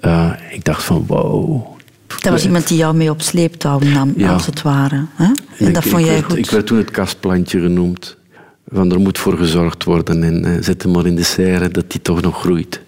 Eh, 0.00 0.30
ik 0.50 0.64
dacht 0.64 0.82
van, 0.82 1.04
wow. 1.06 1.66
Dat 2.20 2.32
was 2.32 2.44
iemand 2.44 2.68
die 2.68 2.78
jou 2.78 2.94
mee 2.96 3.10
op 3.10 3.22
sleeptouw 3.22 3.78
nam, 3.78 4.12
Ja. 4.16 4.32
als 4.32 4.46
het 4.46 4.62
ware. 4.62 5.04
Hè? 5.14 5.32
En 5.58 5.72
dat 5.72 5.84
ik, 5.84 5.90
vond 5.90 6.02
ik 6.02 6.06
jij 6.06 6.14
werd, 6.14 6.24
goed. 6.24 6.38
Ik 6.38 6.50
werd 6.50 6.66
toen 6.66 6.78
het 6.78 6.90
kastplantje 6.90 7.60
genoemd. 7.60 8.16
Van 8.68 8.92
er 8.92 9.00
moet 9.00 9.18
voor 9.18 9.36
gezorgd 9.36 9.84
worden 9.84 10.22
en 10.22 10.44
eh, 10.44 10.62
zet 10.62 10.82
hem 10.82 10.92
maar 10.92 11.06
in 11.06 11.16
de 11.16 11.22
serre 11.22 11.68
dat 11.68 11.90
die 11.90 12.02
toch 12.02 12.20
nog 12.20 12.40
groeit. 12.40 12.82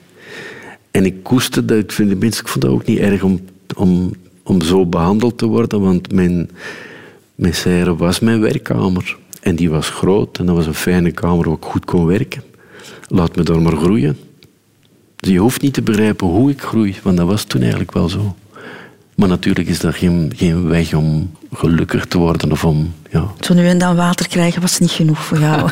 En 0.96 1.04
ik 1.04 1.22
koesterde 1.22 1.74
dat. 1.74 1.84
Ik 1.84 1.92
vind, 1.92 2.20
mensen, 2.20 2.42
ik 2.42 2.48
vond 2.48 2.64
dat 2.64 2.74
ook 2.74 2.86
niet 2.86 2.98
erg 2.98 3.22
om, 3.22 3.40
om, 3.76 4.12
om 4.42 4.62
zo 4.62 4.86
behandeld 4.86 5.38
te 5.38 5.46
worden, 5.46 5.80
want 5.80 6.12
mijn, 6.12 6.50
mijn 7.34 7.54
serre 7.54 7.96
was 7.96 8.20
mijn 8.20 8.40
werkkamer. 8.40 9.16
En 9.40 9.56
die 9.56 9.70
was 9.70 9.90
groot 9.90 10.38
en 10.38 10.46
dat 10.46 10.56
was 10.56 10.66
een 10.66 10.74
fijne 10.74 11.10
kamer 11.10 11.44
waar 11.44 11.56
ik 11.56 11.64
goed 11.64 11.84
kon 11.84 12.06
werken. 12.06 12.42
Laat 13.08 13.36
me 13.36 13.42
daar 13.42 13.62
maar 13.62 13.76
groeien. 13.76 14.18
Dus 15.16 15.30
je 15.30 15.38
hoeft 15.38 15.62
niet 15.62 15.74
te 15.74 15.82
begrijpen 15.82 16.26
hoe 16.26 16.50
ik 16.50 16.60
groei, 16.60 16.96
want 17.02 17.16
dat 17.16 17.26
was 17.26 17.44
toen 17.44 17.60
eigenlijk 17.60 17.92
wel 17.92 18.08
zo. 18.08 18.36
Maar 19.14 19.28
natuurlijk 19.28 19.68
is 19.68 19.80
dat 19.80 19.94
geen, 19.94 20.32
geen 20.36 20.68
weg 20.68 20.94
om 20.94 21.30
gelukkig 21.52 22.06
te 22.06 22.18
worden 22.18 22.52
of 22.52 22.64
om... 22.64 22.94
Ja, 23.10 23.32
Zo 23.40 23.54
nu 23.54 23.66
en 23.66 23.78
dan 23.78 23.96
water 23.96 24.28
krijgen 24.28 24.60
was 24.60 24.78
niet 24.78 24.90
genoeg 24.90 25.24
voor 25.24 25.38
jou. 25.38 25.70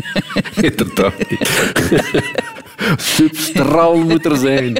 inderdaad. 0.70 1.14
Substraal 2.96 3.96
moet 3.96 4.24
er 4.24 4.36
zijn. 4.36 4.76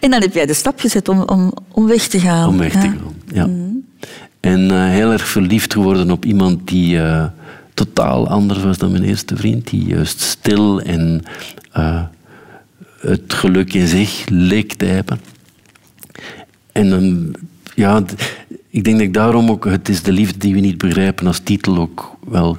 en 0.00 0.10
dan 0.10 0.20
heb 0.20 0.34
jij 0.34 0.46
de 0.46 0.54
stap 0.54 0.80
gezet 0.80 1.08
om, 1.08 1.22
om, 1.22 1.52
om 1.68 1.86
weg 1.86 2.06
te 2.06 2.20
gaan. 2.20 2.48
Om 2.48 2.58
weg 2.58 2.72
te 2.72 2.78
gaan, 2.78 2.98
ja. 3.32 3.48
En 4.42 4.70
eh, 4.70 4.88
heel 4.88 5.12
erg 5.12 5.28
verliefd 5.28 5.72
geworden 5.72 6.10
op 6.10 6.24
iemand 6.24 6.68
die 6.68 7.00
eh, 7.00 7.24
totaal 7.74 8.28
anders 8.28 8.62
was 8.62 8.78
dan 8.78 8.90
mijn 8.90 9.04
eerste 9.04 9.36
vriend. 9.36 9.70
Die 9.70 9.84
juist 9.84 10.20
stil 10.20 10.80
en 10.80 11.22
eh, 11.72 12.02
het 13.00 13.32
geluk 13.32 13.74
in 13.74 13.86
zich 13.86 14.24
leek 14.28 14.72
te 14.72 14.84
hebben. 14.84 15.20
En 16.72 16.90
dan, 16.90 17.34
ja, 17.74 18.04
ik 18.68 18.84
denk 18.84 18.96
dat 18.96 19.06
ik 19.06 19.14
daarom 19.14 19.50
ook 19.50 19.64
Het 19.64 19.88
is 19.88 20.02
de 20.02 20.12
liefde 20.12 20.38
die 20.38 20.54
we 20.54 20.60
niet 20.60 20.78
begrijpen 20.78 21.26
als 21.26 21.38
titel 21.38 21.78
ook 21.78 22.16
wel 22.26 22.58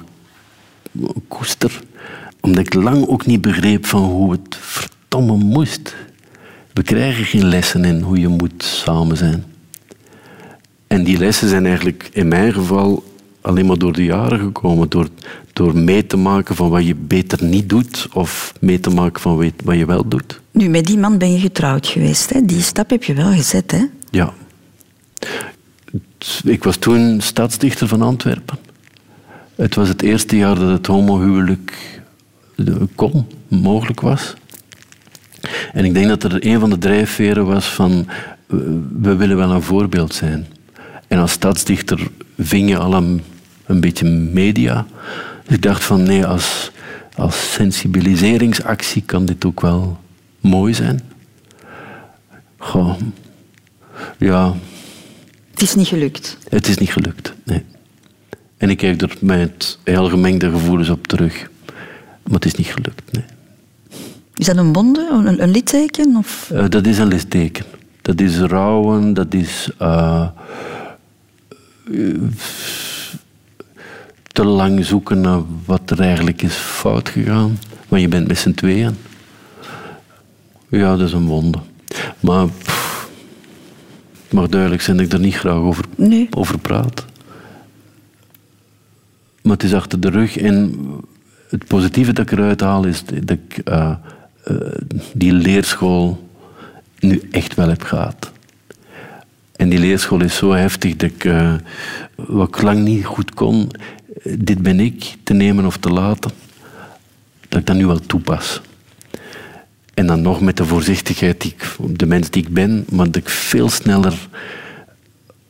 koester. 1.28 1.80
Omdat 2.44 2.66
ik 2.66 2.74
lang 2.74 3.06
ook 3.08 3.26
niet 3.26 3.40
begreep 3.40 3.86
van 3.86 4.02
hoe 4.02 4.30
het 4.32 4.56
verdomme 4.60 5.36
moest. 5.36 5.94
We 6.72 6.82
krijgen 6.82 7.24
geen 7.24 7.44
lessen 7.44 7.84
in 7.84 8.00
hoe 8.00 8.18
je 8.20 8.28
moet 8.28 8.62
samen 8.62 9.16
zijn. 9.16 9.44
En 10.86 11.04
die 11.04 11.18
lessen 11.18 11.48
zijn 11.48 11.66
eigenlijk 11.66 12.08
in 12.12 12.28
mijn 12.28 12.52
geval 12.52 13.04
alleen 13.40 13.66
maar 13.66 13.78
door 13.78 13.92
de 13.92 14.04
jaren 14.04 14.38
gekomen. 14.38 14.88
Door, 14.88 15.08
door 15.52 15.76
mee 15.76 16.06
te 16.06 16.16
maken 16.16 16.54
van 16.54 16.68
wat 16.68 16.86
je 16.86 16.94
beter 16.94 17.44
niet 17.44 17.68
doet 17.68 18.08
of 18.12 18.52
mee 18.60 18.80
te 18.80 18.90
maken 18.90 19.20
van 19.22 19.36
wat- 19.64 19.76
je 19.76 19.86
wel 19.86 20.08
doet. 20.08 20.40
Nu, 20.50 20.68
met 20.68 20.86
die 20.86 20.98
man 20.98 21.18
ben 21.18 21.32
je 21.32 21.38
getrouwd 21.38 21.86
geweest. 21.86 22.32
Hè? 22.32 22.44
Die 22.44 22.60
stap 22.60 22.90
heb 22.90 23.04
je 23.04 23.14
wel 23.14 23.32
gezet. 23.32 23.70
Hè? 23.70 23.84
Ja. 24.10 24.32
Ik 26.44 26.64
was 26.64 26.76
toen 26.76 27.20
stadsdichter 27.20 27.88
van 27.88 28.02
Antwerpen. 28.02 28.58
Het 29.54 29.74
was 29.74 29.88
het 29.88 30.02
eerste 30.02 30.36
jaar 30.36 30.54
dat 30.58 30.68
het 30.68 30.86
homohuwelijk 30.86 32.02
kon, 32.94 33.26
mogelijk 33.48 34.00
was. 34.00 34.34
En 35.72 35.84
ik 35.84 35.94
denk 35.94 36.08
dat 36.08 36.22
er 36.22 36.46
een 36.46 36.60
van 36.60 36.70
de 36.70 36.78
drijfveren 36.78 37.46
was 37.46 37.66
van 37.66 38.06
eh, 38.46 38.56
we 39.00 39.16
willen 39.16 39.36
wel 39.36 39.50
een 39.50 39.62
voorbeeld 39.62 40.14
zijn. 40.14 40.46
En 41.08 41.18
als 41.18 41.32
stadsdichter 41.32 42.10
ving 42.38 42.68
je 42.68 42.78
al 42.78 42.94
een, 42.94 43.22
een 43.66 43.80
beetje 43.80 44.08
media. 44.08 44.86
Dus 45.44 45.56
ik 45.56 45.62
dacht 45.62 45.84
van 45.84 46.02
nee, 46.02 46.26
als, 46.26 46.70
als 47.16 47.52
sensibiliseringsactie 47.52 49.02
kan 49.02 49.24
dit 49.24 49.44
ook 49.44 49.60
wel 49.60 49.98
mooi 50.40 50.74
zijn. 50.74 51.00
Goh, 52.58 52.94
ja, 54.18 54.54
Het 55.50 55.62
is 55.62 55.74
niet 55.74 55.86
gelukt. 55.86 56.38
het 56.48 56.68
is 56.68 56.78
niet 56.78 56.92
gelukt. 56.92 57.34
Nee. 57.44 57.64
En 58.56 58.70
ik 58.70 58.76
kijk 58.76 59.02
er 59.02 59.16
met 59.20 59.78
heel 59.84 60.08
gemengde 60.08 60.50
gevoelens 60.50 60.88
op 60.88 61.06
terug. 61.06 61.50
Maar 62.24 62.34
het 62.34 62.44
is 62.44 62.54
niet 62.54 62.66
gelukt. 62.66 63.12
Nee. 63.12 63.24
Is 64.34 64.46
dat 64.46 64.56
een 64.56 64.72
bonde, 64.72 65.08
een, 65.10 65.42
een 65.42 65.50
litteken? 65.50 66.16
Of? 66.16 66.50
Eh, 66.50 66.64
dat 66.68 66.86
is 66.86 66.98
een 66.98 67.08
litteken. 67.08 67.64
Dat 68.02 68.20
is 68.20 68.38
rouwen, 68.38 69.14
dat 69.14 69.34
is 69.34 69.70
eh, 69.78 70.28
te 74.32 74.44
lang 74.44 74.84
zoeken 74.84 75.20
naar 75.20 75.40
wat 75.64 75.90
er 75.90 76.00
eigenlijk 76.00 76.42
is 76.42 76.54
fout 76.54 77.08
gegaan. 77.08 77.58
Want 77.88 78.02
je 78.02 78.08
bent 78.08 78.28
met 78.28 78.38
z'n 78.38 78.52
tweeën. 78.52 78.96
Ja, 80.68 80.96
dat 80.96 81.06
is 81.06 81.12
een 81.12 81.26
wonde. 81.26 81.58
Maar 82.20 82.48
pff, 82.48 83.08
mag 84.30 84.48
duidelijk 84.48 84.82
zijn 84.82 84.96
dat 84.96 85.06
ik 85.06 85.12
er 85.12 85.18
niet 85.20 85.34
graag 85.34 85.54
over, 85.56 85.84
Nee. 85.96 86.28
over 86.30 86.58
praat. 86.58 87.04
Maar 89.42 89.52
het 89.52 89.62
is 89.62 89.74
achter 89.74 90.00
de 90.00 90.08
rug. 90.10 90.36
En 90.36 90.74
het 91.48 91.66
positieve 91.66 92.12
dat 92.12 92.30
ik 92.30 92.38
eruit 92.38 92.60
haal 92.60 92.84
is 92.84 93.04
dat 93.04 93.30
ik 93.30 93.58
eh, 93.64 93.94
eh, 94.44 94.56
die 95.12 95.32
leerschool 95.32 96.28
nu 96.98 97.22
echt 97.30 97.54
wel 97.54 97.68
heb 97.68 97.82
gehad. 97.82 98.32
En 99.56 99.68
die 99.68 99.78
leerschool 99.78 100.22
is 100.22 100.36
zo 100.36 100.52
heftig 100.52 100.96
dat 100.96 101.10
ik, 101.10 101.24
eh, 101.24 101.54
wat 102.14 102.48
ik 102.48 102.62
lang 102.62 102.78
niet 102.84 103.04
goed 103.04 103.34
kon, 103.34 103.70
dit 104.38 104.62
ben 104.62 104.80
ik, 104.80 105.16
te 105.22 105.32
nemen 105.32 105.66
of 105.66 105.76
te 105.76 105.90
laten, 105.90 106.30
dat 107.48 107.60
ik 107.60 107.66
dat 107.66 107.76
nu 107.76 107.86
wel 107.86 108.00
toepas. 108.00 108.60
En 109.94 110.06
dan 110.06 110.22
nog 110.22 110.40
met 110.40 110.56
de 110.56 110.64
voorzichtigheid, 110.64 111.40
die 111.40 111.54
ik, 111.56 111.76
de 111.98 112.06
mens 112.06 112.30
die 112.30 112.42
ik 112.42 112.48
ben, 112.48 112.84
maar 112.90 113.06
dat 113.06 113.16
ik 113.16 113.28
veel 113.28 113.68
sneller 113.68 114.28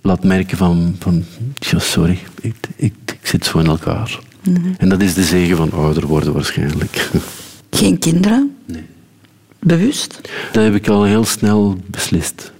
laat 0.00 0.24
merken 0.24 0.56
van, 0.56 0.96
van 0.98 1.24
sorry, 1.60 2.18
ik, 2.40 2.54
Ik 2.76 3.18
zit 3.22 3.44
zo 3.44 3.58
in 3.58 3.66
elkaar. 3.66 4.18
En 4.78 4.88
dat 4.88 5.02
is 5.02 5.14
de 5.14 5.22
zegen 5.22 5.56
van 5.56 5.72
ouder 5.72 6.06
worden 6.06 6.32
waarschijnlijk. 6.32 7.10
Geen 7.70 7.98
kinderen? 7.98 8.56
Nee. 8.66 8.82
Bewust? 9.58 10.20
Dat 10.52 10.64
heb 10.64 10.74
ik 10.74 10.88
al 10.88 11.04
heel 11.04 11.24
snel 11.24 11.78
beslist. 11.86 12.52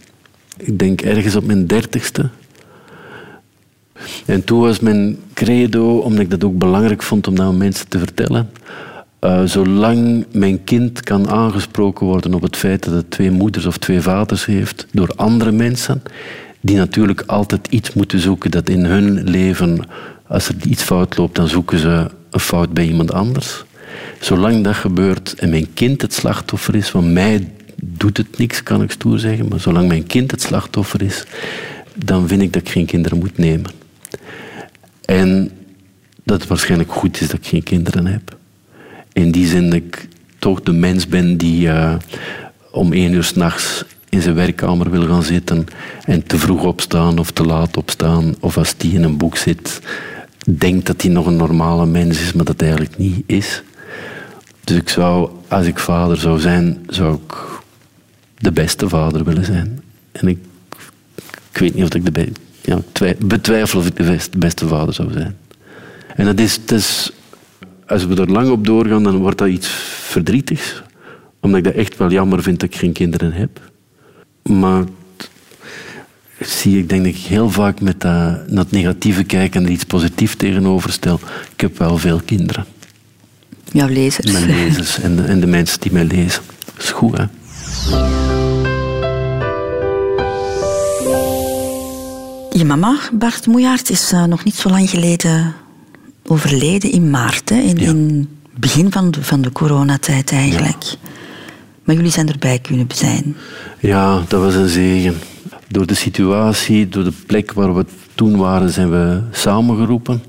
Ik 0.57 0.79
denk 0.79 1.01
ergens 1.01 1.37
op 1.37 1.45
mijn 1.47 1.67
dertigste. 1.67 2.29
En 4.27 4.45
toen 4.45 4.61
was 4.61 4.81
mijn 4.81 5.17
credo, 5.35 5.99
omdat 5.99 6.21
ik 6.21 6.31
dat 6.31 6.45
ook 6.45 6.59
belangrijk 6.59 7.03
vond 7.03 7.27
om 7.29 7.35
dat 7.35 7.47
aan 7.47 7.57
mensen 7.57 7.89
te 7.89 7.99
vertellen. 7.99 8.51
eh, 9.19 9.43
zolang 9.45 10.27
mijn 10.33 10.65
kind 10.65 11.01
kan 11.01 11.29
aangesproken 11.31 12.07
worden 12.07 12.35
op 12.35 12.43
het 12.43 12.57
feit 12.57 12.85
dat 12.85 12.95
het 12.95 13.11
twee 13.11 13.31
moeders 13.31 13.67
of 13.67 13.79
twee 13.79 14.01
vaders 14.01 14.45
heeft 14.45 14.87
door 14.93 15.13
andere 15.17 15.53
mensen, 15.53 16.03
die 16.61 16.77
natuurlijk 16.77 17.23
altijd 17.27 17.67
iets 17.71 17.93
moeten 17.93 18.19
zoeken 18.21 18.51
dat 18.51 18.69
in 18.69 18.85
hun 18.85 19.23
leven, 19.31 19.79
als 20.29 20.49
er 20.49 20.55
iets 20.67 20.83
fout 20.83 21.17
loopt, 21.17 21.35
dan 21.35 21.49
zoeken 21.49 21.79
ze 21.79 22.11
een 22.31 22.41
fout 22.41 22.73
bij 22.73 22.87
iemand 22.87 23.13
anders. 23.13 23.65
Zolang 24.21 24.65
dat 24.65 24.75
gebeurt 24.75 25.35
en 25.35 25.51
mijn 25.51 25.73
kind 25.75 26.03
het 26.03 26.13
slachtoffer 26.13 26.75
is, 26.75 26.89
van 26.89 27.13
mij 27.13 27.53
doet 27.83 28.17
het 28.17 28.39
niks, 28.39 28.63
kan 28.63 28.83
ik 28.83 28.91
stoer 28.91 29.19
zeggen, 29.19 29.49
maar 29.49 29.61
zolang 29.61 29.89
mijn 29.89 30.07
kind 30.07 30.31
het 30.31 30.43
slachtoffer 30.43 31.03
is, 31.03 31.25
dan 31.95 32.29
vind 32.29 32.43
ik 32.43 32.53
dat 32.53 32.63
ik 32.63 32.69
geen 32.69 32.87
kinderen 32.87 33.19
moet 33.19 33.39
nemen. 33.39 33.71
En 35.05 35.51
dat 36.25 36.41
het 36.41 36.49
waarschijnlijk 36.49 36.93
goed 36.93 37.21
is 37.21 37.27
dat 37.29 37.39
ik 37.39 37.47
geen 37.47 37.63
kinderen 37.63 38.07
heb. 38.07 38.37
In 39.13 39.31
die 39.31 39.47
zin 39.47 39.65
dat 39.65 39.75
ik 39.75 40.09
toch 40.39 40.63
de 40.63 40.73
mens 40.73 41.09
ben 41.09 41.37
die 41.37 41.69
eh, 41.69 41.95
om 42.71 42.93
één 42.93 43.13
uur 43.13 43.25
s'nachts 43.25 43.85
in 44.09 44.23
zijn 44.23 44.35
werkkamer 44.35 44.91
wil 44.91 45.07
gaan 45.07 45.23
zitten 45.23 45.67
en 46.05 46.27
te 46.27 46.39
vroeg 46.39 46.65
opstaan 46.65 47.19
of 47.19 47.31
te 47.31 47.45
laat 47.45 47.77
opstaan. 47.77 48.35
Of 48.41 48.57
als 48.57 48.77
die 48.77 48.95
in 48.95 49.03
een 49.03 49.17
boek 49.17 49.37
zit, 49.37 49.81
denkt 50.45 50.87
dat 50.87 51.03
hij 51.03 51.11
nog 51.11 51.27
een 51.27 51.37
normale 51.37 51.87
mens 51.87 52.21
is, 52.21 52.33
maar 52.33 52.45
dat 52.45 52.61
hij 52.61 52.69
eigenlijk 52.69 52.99
niet 52.99 53.23
is. 53.27 53.63
Dus 54.65 54.77
ik 54.77 54.89
zou, 54.89 55.31
als 55.49 55.67
ik 55.67 55.79
vader 55.79 56.17
zou 56.17 56.39
zijn, 56.39 56.85
zou 56.89 57.15
ik 57.15 57.35
de 58.39 58.53
beste 58.53 58.89
vader 58.89 59.25
willen 59.25 59.45
zijn. 59.45 59.83
En 60.13 60.29
ik, 60.29 60.39
ik 61.53 61.59
weet 61.59 61.75
niet 61.75 61.85
of 61.85 61.95
ik 61.95 62.05
de 62.05 62.11
be- 62.13 62.33
ja, 62.63 62.79
betwijfel 63.27 63.79
of 63.79 63.87
ik 63.87 63.97
de 63.97 64.03
best- 64.05 64.39
beste 64.39 64.69
vader 64.69 64.95
zou 64.95 65.13
zijn. 65.13 65.37
En 66.17 66.25
dat 66.25 66.39
is, 66.41 66.61
is, 66.67 67.13
als 67.87 68.07
we 68.07 68.21
er 68.21 68.31
lang 68.31 68.51
op 68.51 68.65
doorgaan, 68.67 69.03
dan 69.03 69.17
wordt 69.17 69.39
dat 69.39 69.49
iets 69.49 69.69
verdrietigs. 70.01 70.83
Omdat 71.41 71.59
ik 71.59 71.65
dat 71.65 71.75
echt 71.75 71.97
wel 71.97 72.11
jammer 72.11 72.43
vind 72.43 72.61
dat 72.61 72.69
ik 72.69 72.77
geen 72.77 72.93
kinderen 72.93 73.33
heb. 73.33 73.61
Maar 74.43 74.85
zie, 76.41 76.79
ik 76.79 76.89
denk 76.89 77.07
ik 77.07 77.17
heel 77.17 77.51
vaak 77.51 77.81
met 77.81 78.01
dat, 78.01 78.11
naar 78.49 78.65
het 78.65 78.71
negatieve 78.71 79.25
kijk 79.25 79.55
en 79.55 79.65
er 79.65 79.71
iets 79.71 79.85
positiefs 79.85 80.37
tegenover 80.37 80.93
stel. 80.93 81.21
Ik 81.53 81.61
heb 81.61 81.79
wel 81.79 81.99
veel 81.99 82.21
kinderen. 82.25 82.65
Jouw 83.73 83.89
lezers. 83.89 84.33
Mijn 84.33 84.47
lezers 84.47 85.01
en 85.01 85.17
de, 85.17 85.23
en 85.23 85.41
de 85.41 85.47
mensen 85.47 85.81
die 85.81 85.93
mij 85.93 86.05
lezen. 86.05 86.43
Dat 86.75 86.85
is 86.85 86.91
goed, 86.91 87.17
hè? 87.19 87.25
Je 92.51 92.65
mama, 92.65 92.99
Bart 93.13 93.47
Moejaert, 93.47 93.91
is 93.91 94.13
eh, 94.13 94.25
nog 94.25 94.45
niet 94.45 94.55
zo 94.55 94.69
lang 94.69 94.91
geleden 94.91 95.55
overleden 96.27 96.91
in 96.91 97.11
maart. 97.11 97.49
Hè, 97.49 97.57
in, 97.57 97.77
Ja. 97.79 97.89
in 97.89 98.29
het 98.53 98.61
begin 98.61 98.93
van 98.93 99.11
de, 99.11 99.23
van 99.23 99.43
de 99.43 99.53
coronatijd 99.53 100.33
eigenlijk. 100.33 100.85
Maar 101.85 101.95
jullie 101.95 102.11
zijn 102.11 102.29
erbij 102.29 102.59
kunnen 102.59 102.87
zijn. 102.95 103.37
Ja, 103.81 104.23
dat 104.29 104.41
was 104.43 104.55
een 104.55 104.69
zegen. 104.69 105.15
Door 105.75 105.87
de 105.87 105.95
situatie, 105.95 106.89
door 106.89 107.05
de 107.05 107.13
plek 107.27 107.53
waar 107.53 107.75
we 107.75 107.85
toen 108.15 108.37
waren, 108.37 108.71
zijn 108.71 108.91
we 108.91 109.23
samengeroepen. 109.31 110.23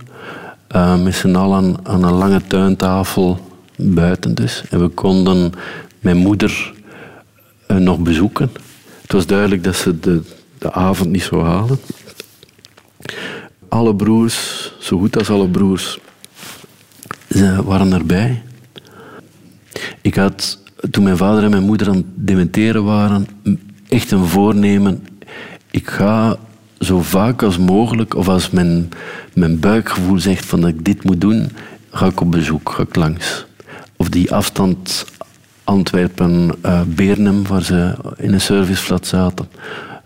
Eh, 0.68 1.04
met 1.04 1.16
z'n 1.16 1.36
allen 1.36 1.76
aan 1.84 2.04
een 2.04 2.14
lange 2.14 2.42
tuintafel, 2.48 3.40
buiten 3.78 4.36
dus. 4.36 4.64
En 4.70 4.80
we 4.80 4.88
konden 4.88 5.52
mijn 6.00 6.18
moeder 6.18 6.74
eh, 7.68 7.78
nog 7.78 8.00
bezoeken. 8.00 8.52
Het 9.02 9.12
was 9.12 9.26
duidelijk 9.26 9.64
dat 9.64 9.76
ze 9.76 10.00
de, 10.00 10.22
de 10.58 10.72
avond 10.72 11.10
niet 11.10 11.24
zou 11.24 11.44
halen. 11.44 11.80
Alle 13.70 13.96
broers, 13.96 14.72
zo 14.80 15.00
goed 15.00 15.18
als 15.18 15.30
alle 15.30 15.48
broers, 15.48 16.00
ze 17.30 17.64
waren 17.64 17.94
erbij. 17.94 18.44
Ik 20.02 20.16
had, 20.16 20.60
toen 20.92 21.04
mijn 21.04 21.18
vader 21.18 21.44
en 21.44 21.50
mijn 21.50 21.64
moeder 21.64 21.88
aan 21.88 21.96
het 21.96 22.06
dementeren 22.16 22.84
waren, 22.84 23.28
echt 23.90 24.12
een 24.12 24.26
voornemen. 24.26 25.04
Ik 25.76 25.90
ga 25.90 26.38
zo 26.80 27.02
vaak 27.02 27.44
als 27.44 27.58
mogelijk, 27.58 28.16
of 28.16 28.28
als 28.28 28.50
mijn, 28.50 28.90
mijn 29.34 29.60
buikgevoel 29.60 30.20
zegt 30.20 30.46
van 30.46 30.62
dat 30.62 30.70
ik 30.70 30.86
dit 30.86 31.04
moet 31.04 31.22
doen, 31.22 31.52
ga 31.92 32.06
ik 32.06 32.22
op 32.22 32.32
bezoek, 32.32 32.70
ga 32.70 32.84
ik 32.84 32.96
langs. 32.96 33.46
Of 33.96 34.10
die 34.10 34.32
afstand 34.32 35.06
Antwerpen-Beernem, 35.64 37.48
waar 37.48 37.64
ze 37.64 37.96
in 38.18 38.34
een 38.34 38.42
serviceflat 38.42 39.08
zaten, 39.08 39.48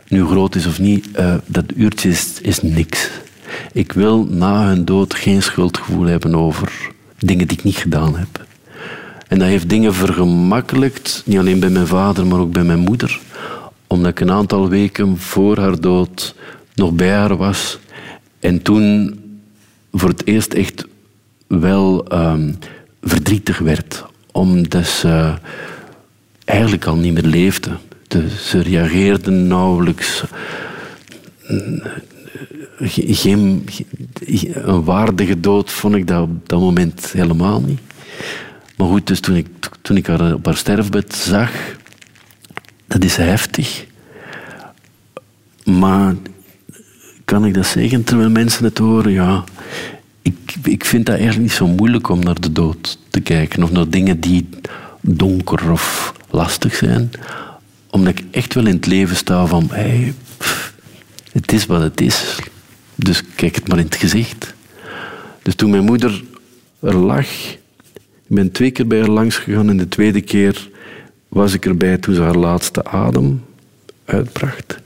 nu 0.08 0.26
groot 0.26 0.56
is 0.56 0.66
of 0.66 0.80
niet, 0.80 1.12
eh, 1.12 1.34
dat 1.46 1.66
uurtje 1.76 2.10
is, 2.10 2.42
is 2.42 2.62
niks. 2.62 3.10
Ik 3.72 3.92
wil 3.92 4.26
na 4.26 4.68
hun 4.68 4.86
dood 4.86 5.14
geen 5.14 5.44
schuldgevoel 5.44 6.06
hebben 6.06 6.36
over 6.36 6.92
dingen 7.18 7.48
die 7.48 7.58
ik 7.58 7.64
niet 7.64 7.78
gedaan 7.78 8.18
heb. 8.18 8.46
En 9.28 9.40
dat 9.40 9.48
heeft 9.48 9.70
dingen 9.70 9.94
vergemakkelijkt, 9.94 11.24
niet 11.26 11.38
alleen 11.38 11.60
bij 11.60 11.70
mijn 11.70 11.88
vader, 11.88 12.28
maar 12.28 12.40
ook 12.40 12.52
bij 12.52 12.64
mijn 12.64 12.80
moeder. 12.80 13.20
Omdat 13.90 14.12
ik 14.12 14.20
een 14.20 14.32
aantal 14.32 14.70
weken 14.70 15.18
voor 15.18 15.58
haar 15.58 15.80
dood 15.80 16.36
nog 16.76 16.92
bij 16.92 17.12
haar 17.12 17.38
was. 17.38 17.80
En 18.40 18.62
toen 18.62 19.20
voor 19.92 20.10
het 20.10 20.26
eerst 20.28 20.54
echt 20.54 20.86
wel 21.48 22.06
ehm, 22.08 22.52
verdrietig 23.02 23.58
werd. 23.60 24.06
Omdat 24.32 24.86
ze 24.88 25.34
eigenlijk 26.46 26.86
al 26.86 26.96
niet 26.96 27.14
meer 27.14 27.24
leefde. 27.24 27.72
Dus 28.08 28.50
ze 28.50 28.62
reageerde 28.62 29.32
nauwelijks. 29.32 30.24
Ge- 32.80 33.14
Geen, 33.14 33.64
ge- 33.70 33.86
een 34.68 34.84
waardige 34.84 35.40
dood 35.40 35.72
vond 35.72 35.96
ik 35.96 36.08
dat 36.08 36.22
op 36.22 36.50
dat 36.50 36.60
moment 36.60 37.12
helemaal 37.12 37.62
niet. 37.62 37.80
Maar 38.78 38.88
goed, 38.88 39.08
dus 39.08 39.20
toen 39.20 39.36
ik, 39.36 39.48
toen 39.82 39.98
ik 39.98 40.08
haar 40.08 40.34
op 40.34 40.46
haar 40.46 40.58
sterfbed 40.58 41.16
zag, 41.16 41.52
dat 42.90 43.04
is 43.04 43.16
heftig. 43.16 43.86
Maar 45.64 46.16
kan 47.26 47.46
ik 47.46 47.54
dat 47.54 47.66
zeggen 47.66 48.04
terwijl 48.04 48.30
mensen 48.30 48.64
het 48.64 48.78
horen? 48.78 49.12
Ja, 49.12 49.44
ik, 50.22 50.56
ik 50.64 50.86
vind 50.86 51.06
dat 51.06 51.16
eigenlijk 51.16 51.46
niet 51.48 51.58
zo 51.58 51.68
moeilijk 51.68 52.10
om 52.10 52.20
naar 52.20 52.42
de 52.42 52.52
dood 52.52 53.00
te 53.10 53.20
kijken 53.20 53.64
of 53.64 53.72
naar 53.72 53.90
dingen 53.90 54.20
die 54.20 54.50
donker 55.02 55.72
of 55.72 56.14
lastig 56.30 56.76
zijn. 56.76 57.12
Omdat 57.90 58.18
ik 58.18 58.26
echt 58.32 58.54
wel 58.54 58.66
in 58.66 58.76
het 58.76 58.86
leven 58.86 59.16
sta 59.16 59.46
van, 59.46 59.68
hey, 59.72 60.14
het 61.32 61.52
is 61.52 61.66
wat 61.66 61.82
het 61.82 62.02
is. 62.02 62.40
Dus 62.96 63.24
kijk 63.36 63.56
het 63.56 63.68
maar 63.68 63.78
in 63.78 63.86
het 63.86 63.96
gezicht. 63.96 64.54
Dus 65.42 65.56
toen 65.56 65.70
mijn 65.70 65.84
moeder 65.84 66.24
er 66.80 66.96
lag, 66.96 67.28
ik 68.28 68.36
ben 68.36 68.52
twee 68.52 68.72
keer 68.72 68.88
bij 68.88 69.00
haar 69.00 69.10
langs 69.10 69.38
gegaan 69.38 69.70
en 69.70 69.78
de 69.78 69.88
tweede 69.88 70.22
keer 70.22 70.70
was 71.30 71.54
ik 71.54 71.66
erbij 71.66 71.98
toen 71.98 72.16
ze 72.16 72.22
haar 72.22 72.36
laatste 72.36 72.86
adem 72.86 73.44
uitbracht. 74.06 74.80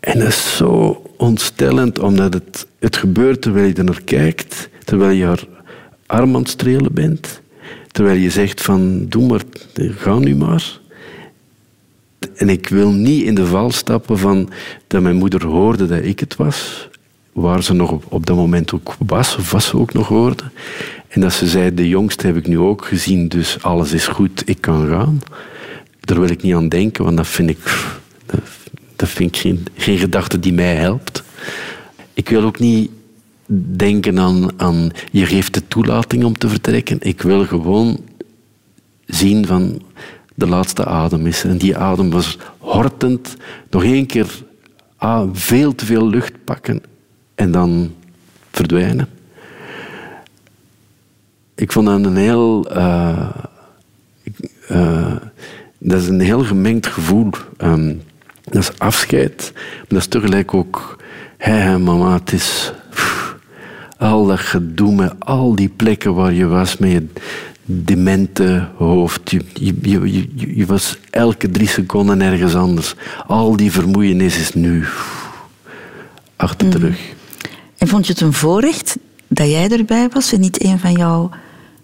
En 0.00 0.18
dat 0.18 0.28
is 0.28 0.56
zo 0.56 1.02
ontstellend, 1.16 1.98
omdat 1.98 2.34
het, 2.34 2.66
het 2.78 2.96
gebeurt 2.96 3.42
terwijl 3.42 3.66
je 3.66 3.74
er 3.74 3.84
naar 3.84 4.02
kijkt, 4.04 4.68
terwijl 4.84 5.10
je 5.10 5.24
haar 5.24 5.44
arm 6.06 6.34
aan 6.34 6.40
het 6.40 6.50
strelen 6.50 6.92
bent, 6.92 7.40
terwijl 7.92 8.18
je 8.18 8.30
zegt 8.30 8.62
van, 8.62 9.06
doe 9.08 9.26
maar, 9.26 9.42
ga 9.74 10.18
nu 10.18 10.36
maar. 10.36 10.80
En 12.34 12.48
ik 12.48 12.68
wil 12.68 12.90
niet 12.90 13.24
in 13.24 13.34
de 13.34 13.46
val 13.46 13.70
stappen 13.70 14.18
van 14.18 14.50
dat 14.86 15.02
mijn 15.02 15.16
moeder 15.16 15.44
hoorde 15.44 15.86
dat 15.86 16.02
ik 16.02 16.20
het 16.20 16.36
was, 16.36 16.88
waar 17.32 17.62
ze 17.62 17.72
nog 17.72 17.90
op, 17.90 18.04
op 18.08 18.26
dat 18.26 18.36
moment 18.36 18.72
ook 18.72 18.94
was, 19.06 19.36
of 19.36 19.50
wat 19.50 19.62
ze 19.62 19.78
ook 19.78 19.92
nog 19.92 20.08
hoorde. 20.08 20.44
En 21.12 21.20
dat 21.20 21.32
ze 21.32 21.46
zei, 21.46 21.74
de 21.74 21.88
jongste 21.88 22.26
heb 22.26 22.36
ik 22.36 22.46
nu 22.46 22.58
ook 22.58 22.84
gezien, 22.84 23.28
dus 23.28 23.62
alles 23.62 23.92
is 23.92 24.06
goed, 24.06 24.42
ik 24.48 24.60
kan 24.60 24.88
gaan. 24.88 25.20
Daar 26.00 26.20
wil 26.20 26.28
ik 26.28 26.42
niet 26.42 26.54
aan 26.54 26.68
denken, 26.68 27.04
want 27.04 27.16
dat 27.16 27.26
vind 27.26 27.50
ik, 27.50 27.58
dat, 28.96 29.08
vind 29.08 29.36
ik 29.36 29.40
geen, 29.40 29.66
geen 29.76 29.98
gedachte 29.98 30.38
die 30.38 30.52
mij 30.52 30.74
helpt. 30.74 31.22
Ik 32.14 32.28
wil 32.28 32.42
ook 32.42 32.58
niet 32.58 32.90
denken 33.76 34.18
aan, 34.18 34.60
aan 34.60 34.90
je 35.10 35.26
geeft 35.26 35.54
de 35.54 35.68
toelating 35.68 36.24
om 36.24 36.38
te 36.38 36.48
vertrekken. 36.48 36.98
Ik 37.00 37.22
wil 37.22 37.44
gewoon 37.44 38.00
zien 39.06 39.46
van 39.46 39.82
de 40.34 40.46
laatste 40.46 40.84
adem 40.84 41.26
is. 41.26 41.44
En 41.44 41.58
die 41.58 41.76
adem 41.76 42.10
was 42.10 42.38
hortend. 42.58 43.36
Nog 43.70 43.84
één 43.84 44.06
keer 44.06 44.42
ah, 44.96 45.28
veel 45.32 45.74
te 45.74 45.84
veel 45.84 46.08
lucht 46.08 46.44
pakken 46.44 46.82
en 47.34 47.50
dan 47.50 47.94
verdwijnen. 48.50 49.08
Ik 51.62 51.72
vond 51.72 51.86
dat 51.86 52.04
een 52.04 52.16
heel... 52.16 52.70
eh, 52.70 53.28
eh, 54.68 55.16
dat 55.78 56.00
is 56.00 56.08
een 56.08 56.20
heel 56.20 56.44
gemengd 56.44 56.86
gevoel. 56.86 57.30
Ehm, 57.56 57.94
dat 58.44 58.62
is 58.62 58.78
afscheid, 58.78 59.50
maar 59.54 59.84
dat 59.88 59.98
is 59.98 60.06
tegelijk 60.06 60.54
ook... 60.54 60.96
Hé, 61.38 61.52
hé, 61.52 61.78
mama, 61.78 62.12
het 62.12 62.32
is... 62.32 62.72
pff, 62.90 63.36
Al 63.98 64.26
dat 64.26 64.38
gedoe 64.38 64.94
met 64.94 65.12
al 65.18 65.54
die 65.54 65.68
plekken 65.68 66.14
waar 66.14 66.32
je 66.32 66.46
was 66.46 66.76
met 66.76 66.90
je 66.90 67.06
demente 67.64 68.68
hoofd. 68.76 69.30
Je, 69.30 69.40
je, 69.52 69.74
je, 69.82 70.28
je- 70.56 70.66
was 70.66 70.98
elke 71.10 71.50
drie 71.50 71.68
seconden 71.68 72.20
ergens 72.20 72.54
anders. 72.54 72.94
Al 73.26 73.56
die 73.56 73.72
vermoeienis 73.72 74.38
is 74.38 74.54
nu 74.54 74.84
achter 76.36 76.70
de 76.70 76.78
rug. 76.78 76.98
En 77.78 77.88
vond 77.88 78.06
je 78.06 78.12
het 78.12 78.22
een 78.22 78.32
voorrecht 78.32 78.96
dat 79.28 79.50
jij 79.50 79.68
erbij 79.70 80.08
was 80.12 80.32
en 80.32 80.40
niet 80.40 80.64
een 80.64 80.78
van 80.78 80.92
jouw 80.92 81.30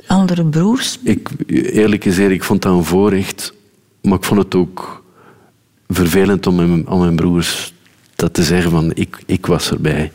andere 0.09 0.45
broers? 0.45 0.99
Ik, 1.03 1.29
eerlijk 1.47 2.03
gezegd, 2.03 2.31
ik 2.31 2.45
vond 2.45 2.63
dat 2.63 2.73
een 2.73 2.85
voorrecht. 2.85 3.53
Maar 4.03 4.19
ik 4.19 4.25
vond 4.25 4.41
het 4.41 4.55
ook 4.55 5.05
vervelend 5.89 6.47
om 6.47 6.85
aan 6.89 6.99
mijn 6.99 7.17
broers 7.17 7.75
dat 8.17 8.35
te 8.35 8.43
zeggen 8.43 8.71
van 8.71 8.91
ik, 8.95 9.23
ik 9.27 9.47
was 9.47 9.71
erbij. 9.71 10.13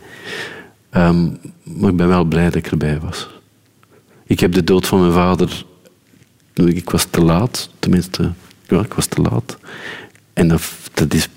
Ehm, 0.90 1.30
maar 1.64 1.90
ik 1.90 1.96
ben 1.96 2.08
wel 2.08 2.24
blij 2.24 2.44
dat 2.44 2.56
ik 2.56 2.68
erbij 2.68 3.00
was. 3.00 3.30
Ik 4.26 4.40
heb 4.40 4.54
de 4.54 4.64
dood 4.64 4.88
van 4.88 5.00
mijn 5.00 5.14
vader... 5.14 5.66
Ik 6.54 6.90
was 6.90 7.06
te 7.06 7.22
laat, 7.22 7.70
tenminste. 7.80 8.32
Ja, 8.68 8.80
ik 8.80 8.94
was 8.94 9.06
te 9.06 9.22
laat. 9.22 9.58
En 10.34 10.48
dat, 10.48 10.62
dat 10.94 11.14
is 11.14 11.30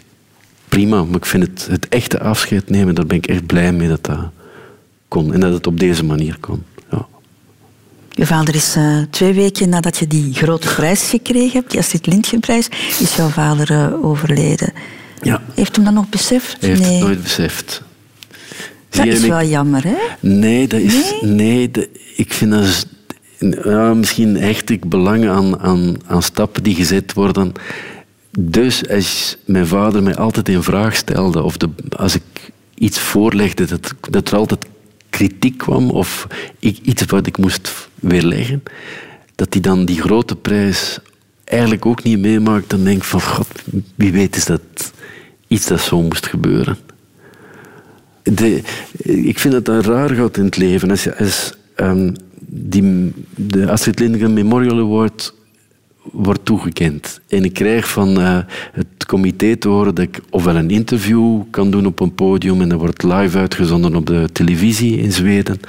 prima, 0.69 1.05
maar 1.05 1.17
ik 1.17 1.27
vind 1.27 1.43
het, 1.43 1.67
het 1.71 1.89
echte 1.89 2.21
afscheid 2.21 2.71
nemen, 2.71 2.95
daar 2.95 3.07
ben 3.07 3.17
ik 3.17 3.27
echt 3.27 3.47
blij 3.47 3.73
mee 3.73 3.89
dat 3.89 4.05
dat 4.05 4.31
kon. 5.09 5.33
En 5.33 5.41
dat 5.41 5.53
het 5.53 5.67
op 5.67 5.79
deze 5.79 6.05
manier 6.05 6.37
kon. 6.41 6.63
Je 8.17 8.27
vader 8.27 8.55
is 8.55 8.75
eh, 8.77 8.99
twee 9.11 9.33
weken 9.33 9.69
nadat 9.69 9.97
je 9.97 10.07
die 10.07 10.35
grote 10.35 10.75
prijs 10.75 11.11
gekregen 11.11 11.53
hebt, 11.53 11.71
die 11.71 11.81
Astrid 11.81 12.07
Lindgrenprijs, 12.07 12.69
is 13.01 13.17
jouw 13.17 13.29
vader 13.29 13.71
eh, 13.71 14.05
overleden. 14.05 14.73
Ja. 15.23 15.43
Heeft 15.55 15.77
hem 15.77 15.85
dat 15.85 15.95
nog 15.95 16.09
beseft? 16.09 16.57
Hij 16.61 16.69
heeft 16.69 16.81
nee. 16.81 16.93
het 16.93 17.01
nooit 17.03 17.23
beseft. 17.23 17.83
Dat 18.89 19.03
Zie 19.03 19.13
is 19.13 19.23
ik- 19.23 19.31
wel 19.31 19.43
jammer, 19.45 19.85
hè? 19.85 19.97
Nee, 20.21 20.69
dat 20.69 20.81
is, 20.81 21.15
nee? 21.21 21.71
dat- 21.71 21.89
ik 22.17 22.33
vind 22.33 22.51
dat... 22.51 22.87
Ja, 23.65 23.95
misschien 23.95 24.37
hecht 24.37 24.71
ik 24.71 24.89
belang 24.89 25.29
aan, 25.29 25.59
aan, 25.61 25.97
aan 26.07 26.23
stappen 26.23 26.63
die 26.63 26.75
gezet 26.75 27.13
worden. 27.13 27.53
Dus 28.39 28.89
als 28.89 29.37
mijn 29.45 29.67
vader 29.67 30.03
mij 30.03 30.17
altijd 30.17 30.49
in 30.49 30.63
vraag 30.63 30.97
stelde, 30.97 31.43
of 31.43 31.57
de, 31.57 31.69
als 31.97 32.15
ik 32.15 32.23
iets 32.75 32.99
voorlegde, 32.99 33.65
dat, 33.65 33.95
dat 34.11 34.29
er 34.31 34.37
altijd 34.37 34.65
kritiek 35.11 35.59
kwam, 35.59 35.91
of 35.91 36.27
ik, 36.59 36.79
iets 36.83 37.05
wat 37.05 37.27
ik 37.27 37.39
moest 37.39 37.86
weerleggen, 38.09 38.63
dat 39.35 39.53
hij 39.53 39.63
dan 39.63 39.85
die 39.85 40.01
grote 40.01 40.37
prijs 40.37 40.99
eigenlijk 41.45 41.87
ook 41.87 42.03
niet 42.03 42.19
meemaakt, 42.19 42.71
dan 42.71 42.85
denk 42.85 42.97
ik 42.97 43.05
van, 43.05 43.21
god, 43.21 43.49
wie 43.95 44.13
weet 44.13 44.37
is 44.37 44.45
dat 44.45 44.93
iets 45.47 45.67
dat 45.67 45.81
zo 45.81 46.03
moest 46.03 46.27
gebeuren. 46.27 46.77
De, 48.23 48.63
ik 49.03 49.39
vind 49.39 49.55
dat 49.55 49.65
dat 49.65 49.87
raar 49.87 50.11
gaat 50.11 50.37
in 50.37 50.45
het 50.45 50.57
leven. 50.57 50.91
Als, 50.91 51.17
als 51.17 51.53
ehm, 51.75 52.13
die, 52.49 53.13
de 53.35 53.71
Astrid 53.71 53.99
Lindgren 53.99 54.33
Memorial 54.33 54.79
Award 54.79 55.35
wordt 56.13 56.45
toegekend. 56.45 57.21
En 57.29 57.45
ik 57.45 57.53
krijg 57.53 57.89
van 57.89 58.21
eh, 58.21 58.39
het 58.73 59.07
comité 59.07 59.57
te 59.57 59.69
horen 59.69 59.95
dat 59.95 60.05
ik 60.05 60.21
ofwel 60.31 60.57
een 60.57 60.71
interview 60.71 61.43
kan 61.51 61.71
doen 61.71 61.87
op 61.87 62.01
een 62.01 62.15
podium 62.15 62.61
en 62.61 62.69
dat 62.69 62.79
wordt 62.79 63.03
live 63.03 63.39
uitgezonden 63.39 63.95
op 63.95 64.07
de 64.07 64.29
televisie 64.33 64.99
in 64.99 65.13
Zweden, 65.13 65.61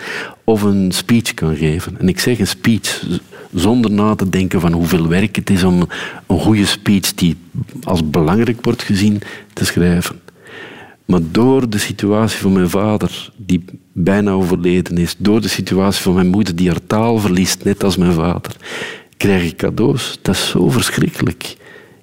of 0.44 0.62
een 0.62 0.92
speech 0.92 1.34
kan 1.34 1.56
geven. 1.56 2.00
En 2.00 2.08
ik 2.08 2.20
zeg 2.20 2.40
een 2.40 2.48
speech 2.48 3.06
zonder 3.54 3.92
na 3.92 4.16
te 4.16 4.30
denken 4.30 4.62
van 4.62 4.72
hoeveel 4.72 5.08
werk 5.08 5.36
het 5.36 5.50
is 5.50 5.64
om 5.64 5.88
een 6.28 6.40
goede 6.40 6.66
speech 6.66 7.14
die 7.14 7.36
als 7.84 8.10
belangrijk 8.10 8.66
wordt 8.66 8.84
gezien 8.84 9.22
te 9.54 9.66
schrijven. 9.66 10.20
Maar 11.08 11.22
door 11.32 11.70
de 11.70 11.78
situatie 11.78 12.40
van 12.40 12.52
mijn 12.52 12.70
vader, 12.70 13.32
die 13.36 13.66
bijna 13.92 14.32
overleden 14.32 14.98
is, 14.98 15.16
door 15.18 15.42
de 15.42 15.48
situatie 15.48 16.02
van 16.02 16.14
mijn 16.14 16.28
moeder, 16.28 16.56
die 16.56 16.70
haar 16.70 16.86
taal 16.88 17.18
verliest, 17.18 17.64
net 17.64 17.84
als 17.84 17.98
mijn 17.98 18.14
vader, 18.14 18.56
krijg 19.18 19.44
ik 19.44 19.58
cadeaus. 19.58 20.20
Dat 20.22 20.36
is 20.36 20.50
zo 20.50 20.70
verschrikkelijk. 20.70 21.56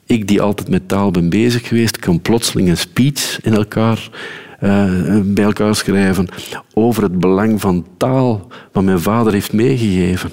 Ik, 0.07 0.29
die 0.29 0.41
altijd 0.41 0.69
met 0.69 0.89
taal 0.89 1.11
ben 1.11 1.29
bezig 1.29 1.69
geweest, 1.69 1.99
kan 1.99 2.21
plotseling 2.21 2.69
een 2.69 2.77
speech 2.77 3.39
in 3.43 3.55
elkaar, 3.55 4.09
eh, 4.61 5.21
bij 5.25 5.45
elkaar 5.45 5.75
schrijven 5.75 6.29
over 6.75 7.03
het 7.03 7.19
belang 7.19 7.61
van 7.61 7.87
taal, 7.97 8.49
wat 8.73 8.85
mijn 8.85 9.01
vader 9.01 9.33
heeft 9.33 9.53
meegegeven. 9.53 10.31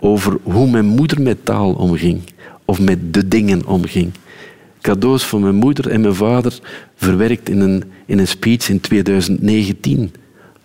Over 0.00 0.38
hoe 0.42 0.70
mijn 0.70 0.86
moeder 0.86 1.22
met 1.22 1.44
taal 1.44 1.72
omging, 1.72 2.20
of 2.64 2.80
met 2.80 3.14
de 3.14 3.28
dingen 3.28 3.66
omging 3.66 4.12
cadeaus 4.80 5.24
van 5.24 5.40
mijn 5.40 5.54
moeder 5.54 5.90
en 5.90 6.00
mijn 6.00 6.14
vader 6.14 6.58
verwerkt 6.96 7.48
in 7.48 7.60
een, 7.60 7.84
in 8.06 8.18
een 8.18 8.28
speech 8.28 8.68
in 8.68 8.80
2019. 8.80 10.12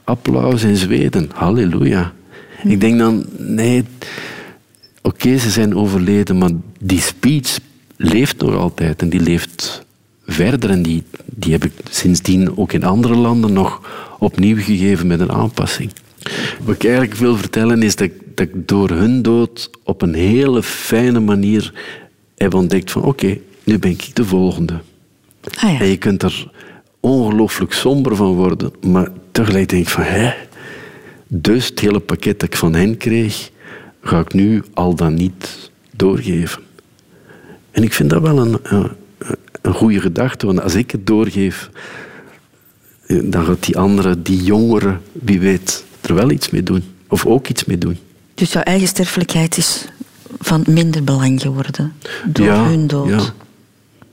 Applaus 0.03 0.63
in 0.63 0.75
Zweden. 0.75 1.29
Halleluja. 1.33 2.13
Ik 2.63 2.81
denk 2.81 2.99
dan, 2.99 3.25
nee, 3.37 3.83
oké, 5.05 5.37
ze 5.37 5.49
zijn 5.49 5.75
overleden, 5.75 6.37
maar 6.37 6.51
die 6.79 7.01
speech 7.01 7.59
leeft 7.97 8.37
nog 8.41 8.55
altijd 8.55 9.01
en 9.01 9.09
die 9.09 9.19
leeft 9.19 9.85
verder. 10.27 10.69
En 10.69 10.83
die, 10.83 11.03
die 11.25 11.51
heb 11.51 11.63
ik 11.65 11.71
sindsdien 11.89 12.57
ook 12.57 12.73
in 12.73 12.83
andere 12.83 13.15
landen 13.15 13.53
nog 13.53 13.81
opnieuw 14.19 14.57
gegeven 14.57 15.07
met 15.07 15.19
een 15.19 15.31
aanpassing. 15.31 15.91
Wat 16.63 16.75
ik 16.75 16.83
eigenlijk 16.83 17.13
wil 17.13 17.37
vertellen 17.37 17.83
is 17.83 17.95
dat, 17.95 18.07
ik- 18.07 18.21
dat 18.35 18.47
ik 18.47 18.67
door 18.67 18.89
hun 18.89 19.21
dood 19.21 19.69
op 19.83 20.01
een 20.01 20.13
hele 20.13 20.63
fijne 20.63 21.19
manier 21.19 21.73
heb 22.35 22.53
ontdekt 22.53 22.91
van 22.91 23.01
oké, 23.03 23.37
nu 23.63 23.79
ben 23.79 23.91
ik 23.91 24.15
de 24.15 24.25
volgende. 24.25 24.79
Ah 25.57 25.71
ja. 25.71 25.79
En 25.79 25.87
je 25.87 25.97
kunt 25.97 26.23
er 26.23 26.51
ongelooflijk 26.99 27.73
somber 27.73 28.15
van 28.15 28.33
worden, 28.33 28.71
maar 28.87 29.11
tegelijk 29.31 29.69
denk 29.69 29.81
ik 29.83 29.89
van 29.89 30.03
hè, 30.03 30.33
dus 31.27 31.67
het 31.67 31.79
hele 31.79 31.99
pakket 31.99 32.39
dat 32.39 32.49
ik 32.49 32.55
van 32.57 32.73
hen 32.73 32.97
kreeg, 32.97 33.49
ga 34.05 34.19
ik 34.19 34.33
nu 34.33 34.63
al 34.73 34.95
dan 34.95 35.13
niet 35.13 35.69
doorgeven. 35.95 36.61
En 37.71 37.83
ik 37.83 37.93
vind 37.93 38.09
dat 38.09 38.21
wel 38.21 38.37
een, 38.37 38.57
een, 38.63 38.89
een 39.61 39.73
goede 39.73 39.99
gedachte, 40.01 40.45
want 40.45 40.61
als 40.61 40.75
ik 40.75 40.91
het 40.91 41.07
doorgeef, 41.07 41.69
eh, 43.07 43.19
dan 43.23 43.45
gaat 43.45 43.63
die 43.65 43.77
andere, 43.77 44.21
die 44.21 44.43
jongere, 44.43 44.97
wie 45.11 45.39
weet, 45.39 45.83
er 46.01 46.13
wel 46.15 46.31
iets 46.31 46.49
mee 46.49 46.63
doen. 46.63 46.83
Of 47.07 47.25
ook 47.25 47.47
iets 47.47 47.65
mee 47.65 47.77
doen. 47.77 47.97
Dus 48.33 48.51
jouw 48.51 48.61
eigen 48.61 48.87
sterfelijkheid 48.87 49.57
is 49.57 49.85
van 50.39 50.63
minder 50.67 51.03
belang 51.03 51.41
geworden 51.41 51.93
door 52.25 52.47
hun 52.53 52.87
dood. 52.87 53.09
Ja. 53.09 53.19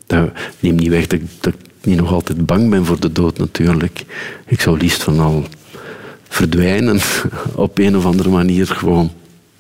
Dat 0.07 0.31
neemt 0.61 0.81
niet 0.81 0.89
weg 0.89 1.07
dat, 1.07 1.21
ik- 1.21 1.31
dat 1.41 1.55
ik 1.55 1.61
niet 1.83 1.97
nog 1.97 2.13
altijd 2.13 2.47
bang 2.47 2.71
ben 2.71 2.85
voor 2.85 3.01
de 3.01 3.13
dood 3.13 3.39
natuurlijk. 3.39 4.05
Ik 4.47 4.61
zou 4.61 4.79
liefst 4.79 5.03
van 5.03 5.19
al 5.21 5.45
verdwijnen 6.29 7.01
op 7.55 7.79
een 7.79 7.97
of 7.97 8.05
andere 8.05 8.31
manier. 8.31 8.67
Gewoon 8.67 9.13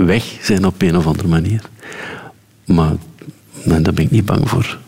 weg 0.04 0.38
zijn 0.42 0.64
op 0.66 0.82
een 0.82 0.96
of 0.96 1.06
andere 1.06 1.28
manier. 1.28 1.60
Maar 2.64 2.92
nee, 3.64 3.80
daar 3.80 3.92
ben 3.92 4.04
ik 4.04 4.10
niet 4.10 4.24
bang 4.24 4.48
voor. 4.48 4.78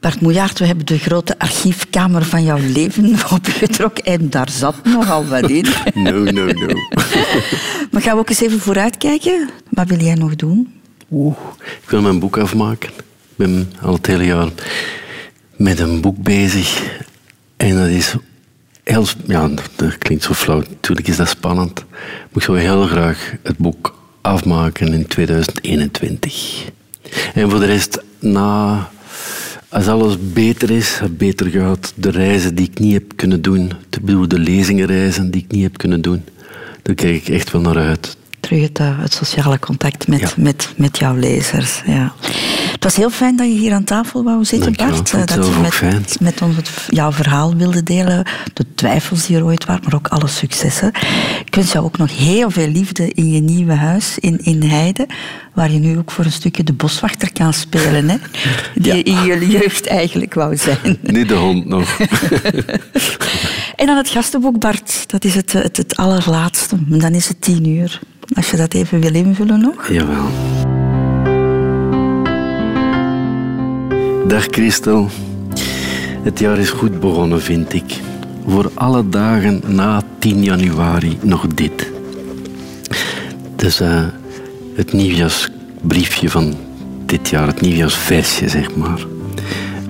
Bart 0.00 0.20
Moejaert, 0.20 0.58
we 0.58 0.66
hebben 0.66 0.86
de 0.86 0.98
grote 0.98 1.38
archiefkamer 1.38 2.24
van 2.24 2.44
jouw 2.44 2.58
leven 2.58 3.14
opgetrokken 3.32 4.04
en 4.04 4.30
daar 4.30 4.50
zat 4.50 4.84
nogal 4.84 5.26
wat 5.26 5.50
in. 5.50 5.66
No, 5.94 6.10
no, 6.10 6.46
no. 6.46 6.66
Maar 7.90 8.02
gaan 8.02 8.14
we 8.14 8.18
ook 8.18 8.28
eens 8.28 8.40
even 8.40 8.60
vooruitkijken? 8.60 9.48
Wat 9.68 9.88
wil 9.88 9.98
jij 9.98 10.14
nog 10.14 10.36
doen? 10.36 10.72
Oeh, 11.10 11.36
ik 11.82 11.90
wil 11.90 12.00
mijn 12.00 12.18
boek 12.18 12.38
afmaken. 12.38 12.88
Ik 12.88 13.36
ben 13.36 13.72
al 13.82 13.92
het 13.92 14.06
hele 14.06 14.24
jaar 14.24 14.48
met 15.56 15.78
een 15.78 16.00
boek 16.00 16.22
bezig. 16.22 16.98
En 17.56 17.76
dat 17.76 17.86
is 17.86 18.14
heel... 18.90 19.06
Ja, 19.26 19.48
dat- 19.76 19.98
klinkt 19.98 20.24
zo 20.24 20.32
flauw. 20.32 20.58
Natuurlijk 20.68 21.08
is 21.08 21.16
dat 21.16 21.28
spannend. 21.28 21.84
Maar 22.00 22.28
ik 22.34 22.42
zou 22.42 22.58
heel 22.58 22.86
graag 22.86 23.34
het 23.42 23.56
boek 23.56 23.94
afmaken 24.20 24.92
in 24.92 25.06
2021. 25.06 26.64
En 27.34 27.50
voor 27.50 27.60
de 27.60 27.66
rest, 27.66 28.02
na... 28.18 28.88
Als 29.70 29.86
alles 29.88 30.16
beter 30.32 30.70
is, 30.70 31.00
beter 31.10 31.50
gaat, 31.50 31.92
de 31.96 32.10
reizen 32.10 32.54
die 32.54 32.68
ik 32.70 32.78
niet 32.78 32.92
heb 32.92 33.12
kunnen 33.16 33.42
doen, 33.42 33.72
ik 33.90 34.04
bedoel 34.04 34.28
de 34.28 34.38
lezingenreizen 34.38 35.30
die 35.30 35.42
ik 35.42 35.50
niet 35.52 35.62
heb 35.62 35.78
kunnen 35.78 36.00
doen, 36.00 36.24
daar 36.82 36.94
kijk 36.94 37.14
ik 37.16 37.28
echt 37.28 37.50
wel 37.50 37.60
naar 37.60 37.76
uit. 37.78 38.16
Terug 38.48 38.62
het, 38.62 38.78
eh, 38.78 38.98
het 38.98 39.12
sociale 39.12 39.58
contact 39.58 40.08
met, 40.08 40.20
Ja. 40.20 40.28
met, 40.36 40.72
met 40.76 40.98
jouw 40.98 41.16
lezers. 41.16 41.82
Ja. 41.86 42.12
Het 42.72 42.84
was 42.84 42.96
heel 42.96 43.10
fijn 43.10 43.36
dat 43.36 43.46
je 43.46 43.52
hier 43.52 43.72
aan 43.72 43.84
tafel 43.84 44.24
wou 44.24 44.44
zitten, 44.44 44.72
Bart. 44.76 45.12
eh, 45.12 45.26
dat 45.26 45.46
je 45.46 45.52
met, 45.62 45.74
fijn. 45.74 46.04
met 46.20 46.42
ons 46.42 46.56
het, 46.56 46.70
jouw 46.88 47.12
verhaal 47.12 47.56
wilde 47.56 47.82
delen. 47.82 48.24
De 48.54 48.64
twijfels 48.74 49.26
die 49.26 49.36
er 49.36 49.44
ooit 49.44 49.64
waren, 49.64 49.82
maar 49.84 49.94
ook 49.94 50.08
alle 50.08 50.26
successen. 50.28 50.92
Ik 51.44 51.54
wens 51.54 51.72
jou 51.72 51.84
ook 51.84 51.98
nog 51.98 52.16
heel 52.16 52.50
veel 52.50 52.68
liefde 52.68 53.12
in 53.12 53.32
je 53.32 53.40
nieuwe 53.40 53.72
huis 53.72 54.18
in, 54.18 54.38
in 54.44 54.62
Heide. 54.62 55.06
Waar 55.54 55.70
je 55.72 55.78
nu 55.78 55.98
ook 55.98 56.10
voor 56.10 56.24
een 56.24 56.32
stukje 56.32 56.64
de 56.64 56.72
boswachter 56.72 57.32
kan 57.32 57.52
spelen. 57.52 58.08
Hè? 58.08 58.16
Die 58.74 58.94
je 58.94 59.02
in 59.02 59.22
je 59.24 59.46
jeugd 59.46 59.86
eigenlijk 59.86 60.34
wou 60.34 60.56
zijn. 60.56 60.98
Niet 61.02 61.28
de 61.28 61.34
hond 61.34 61.66
nog. 61.66 61.96
En 63.76 63.86
dan 63.86 63.96
het 63.96 64.08
gastenboek, 64.08 64.58
Bart. 64.58 65.04
Dat 65.10 65.24
is 65.24 65.34
het, 65.34 65.52
het, 65.52 65.76
het 65.76 65.96
allerlaatste. 65.96 66.76
Dan 66.86 67.14
is 67.14 67.28
het 67.28 67.40
tien 67.40 67.68
uur. 67.68 68.00
Als 68.32 68.50
je 68.50 68.56
dat 68.56 68.74
even 68.74 69.00
wil 69.00 69.14
invullen 69.14 69.60
nog. 69.60 69.88
Jawel. 69.92 70.26
Dag 74.26 74.46
Christel. 74.50 75.08
Het 76.22 76.38
jaar 76.38 76.58
is 76.58 76.70
goed 76.70 77.00
begonnen, 77.00 77.42
vind 77.42 77.72
ik. 77.72 78.00
voor 78.46 78.70
alle 78.74 79.08
dagen 79.08 79.62
na 79.66 80.02
10 80.18 80.42
januari 80.42 81.18
nog 81.22 81.46
dit. 81.46 81.90
Dus 83.56 83.80
uh, 83.80 84.04
het 84.74 84.92
nieuwjaarsbriefje 84.92 86.30
van 86.30 86.54
dit 87.06 87.28
jaar, 87.28 87.46
het 87.46 87.60
nieuwjaarsversje 87.60 88.48
zeg 88.48 88.76
maar. 88.76 89.06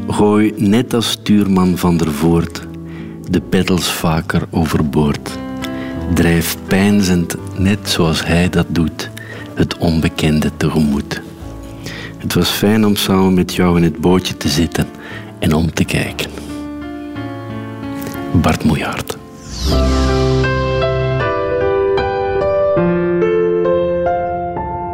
Gooi 0.09 0.53
net 0.57 0.95
als 0.95 1.11
stuurman 1.11 1.79
van 1.79 1.97
der 1.97 2.11
Voort 2.11 2.67
de 3.31 3.41
peddels 3.41 3.93
vaker 3.93 4.43
overboord. 4.51 5.39
Drijf 6.15 6.57
pijnzend, 6.67 7.37
net 7.59 7.91
zoals 7.91 8.25
hij 8.25 8.49
dat 8.49 8.67
doet, 8.69 9.11
het 9.55 9.79
onbekende 9.79 10.51
tegemoet. 10.57 11.23
Het 12.19 12.35
was 12.35 12.51
fijn 12.51 12.87
om 12.87 12.97
samen 12.97 13.35
met 13.35 13.55
jou 13.55 13.77
in 13.77 13.83
het 13.83 13.97
bootje 13.99 14.37
te 14.37 14.49
zitten 14.49 14.87
en 15.39 15.55
om 15.55 15.73
te 15.73 15.85
kijken. 15.85 16.31
Bart 18.33 18.65
Moejaert. 18.65 19.17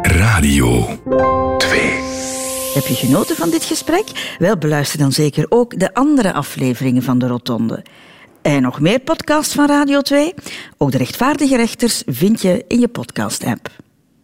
Radio 0.01 0.85
2. 1.57 1.79
Heb 2.73 2.85
je 2.87 2.95
genoten 2.95 3.35
van 3.35 3.49
dit 3.49 3.63
gesprek? 3.63 4.35
Wel, 4.39 4.57
beluister 4.57 4.99
dan 4.99 5.11
zeker 5.11 5.45
ook 5.49 5.79
de 5.79 5.93
andere 5.93 6.33
afleveringen 6.33 7.03
van 7.03 7.19
de 7.19 7.27
Rotonde. 7.27 7.83
En 8.45 8.61
nog 8.61 8.79
meer 8.79 8.99
podcasts 8.99 9.53
van 9.53 9.67
Radio 9.67 10.01
2? 10.01 10.33
Ook 10.77 10.91
de 10.91 10.97
rechtvaardige 10.97 11.55
rechters 11.55 12.03
vind 12.05 12.41
je 12.41 12.65
in 12.67 12.79
je 12.79 12.87
podcast-app. 12.87 13.84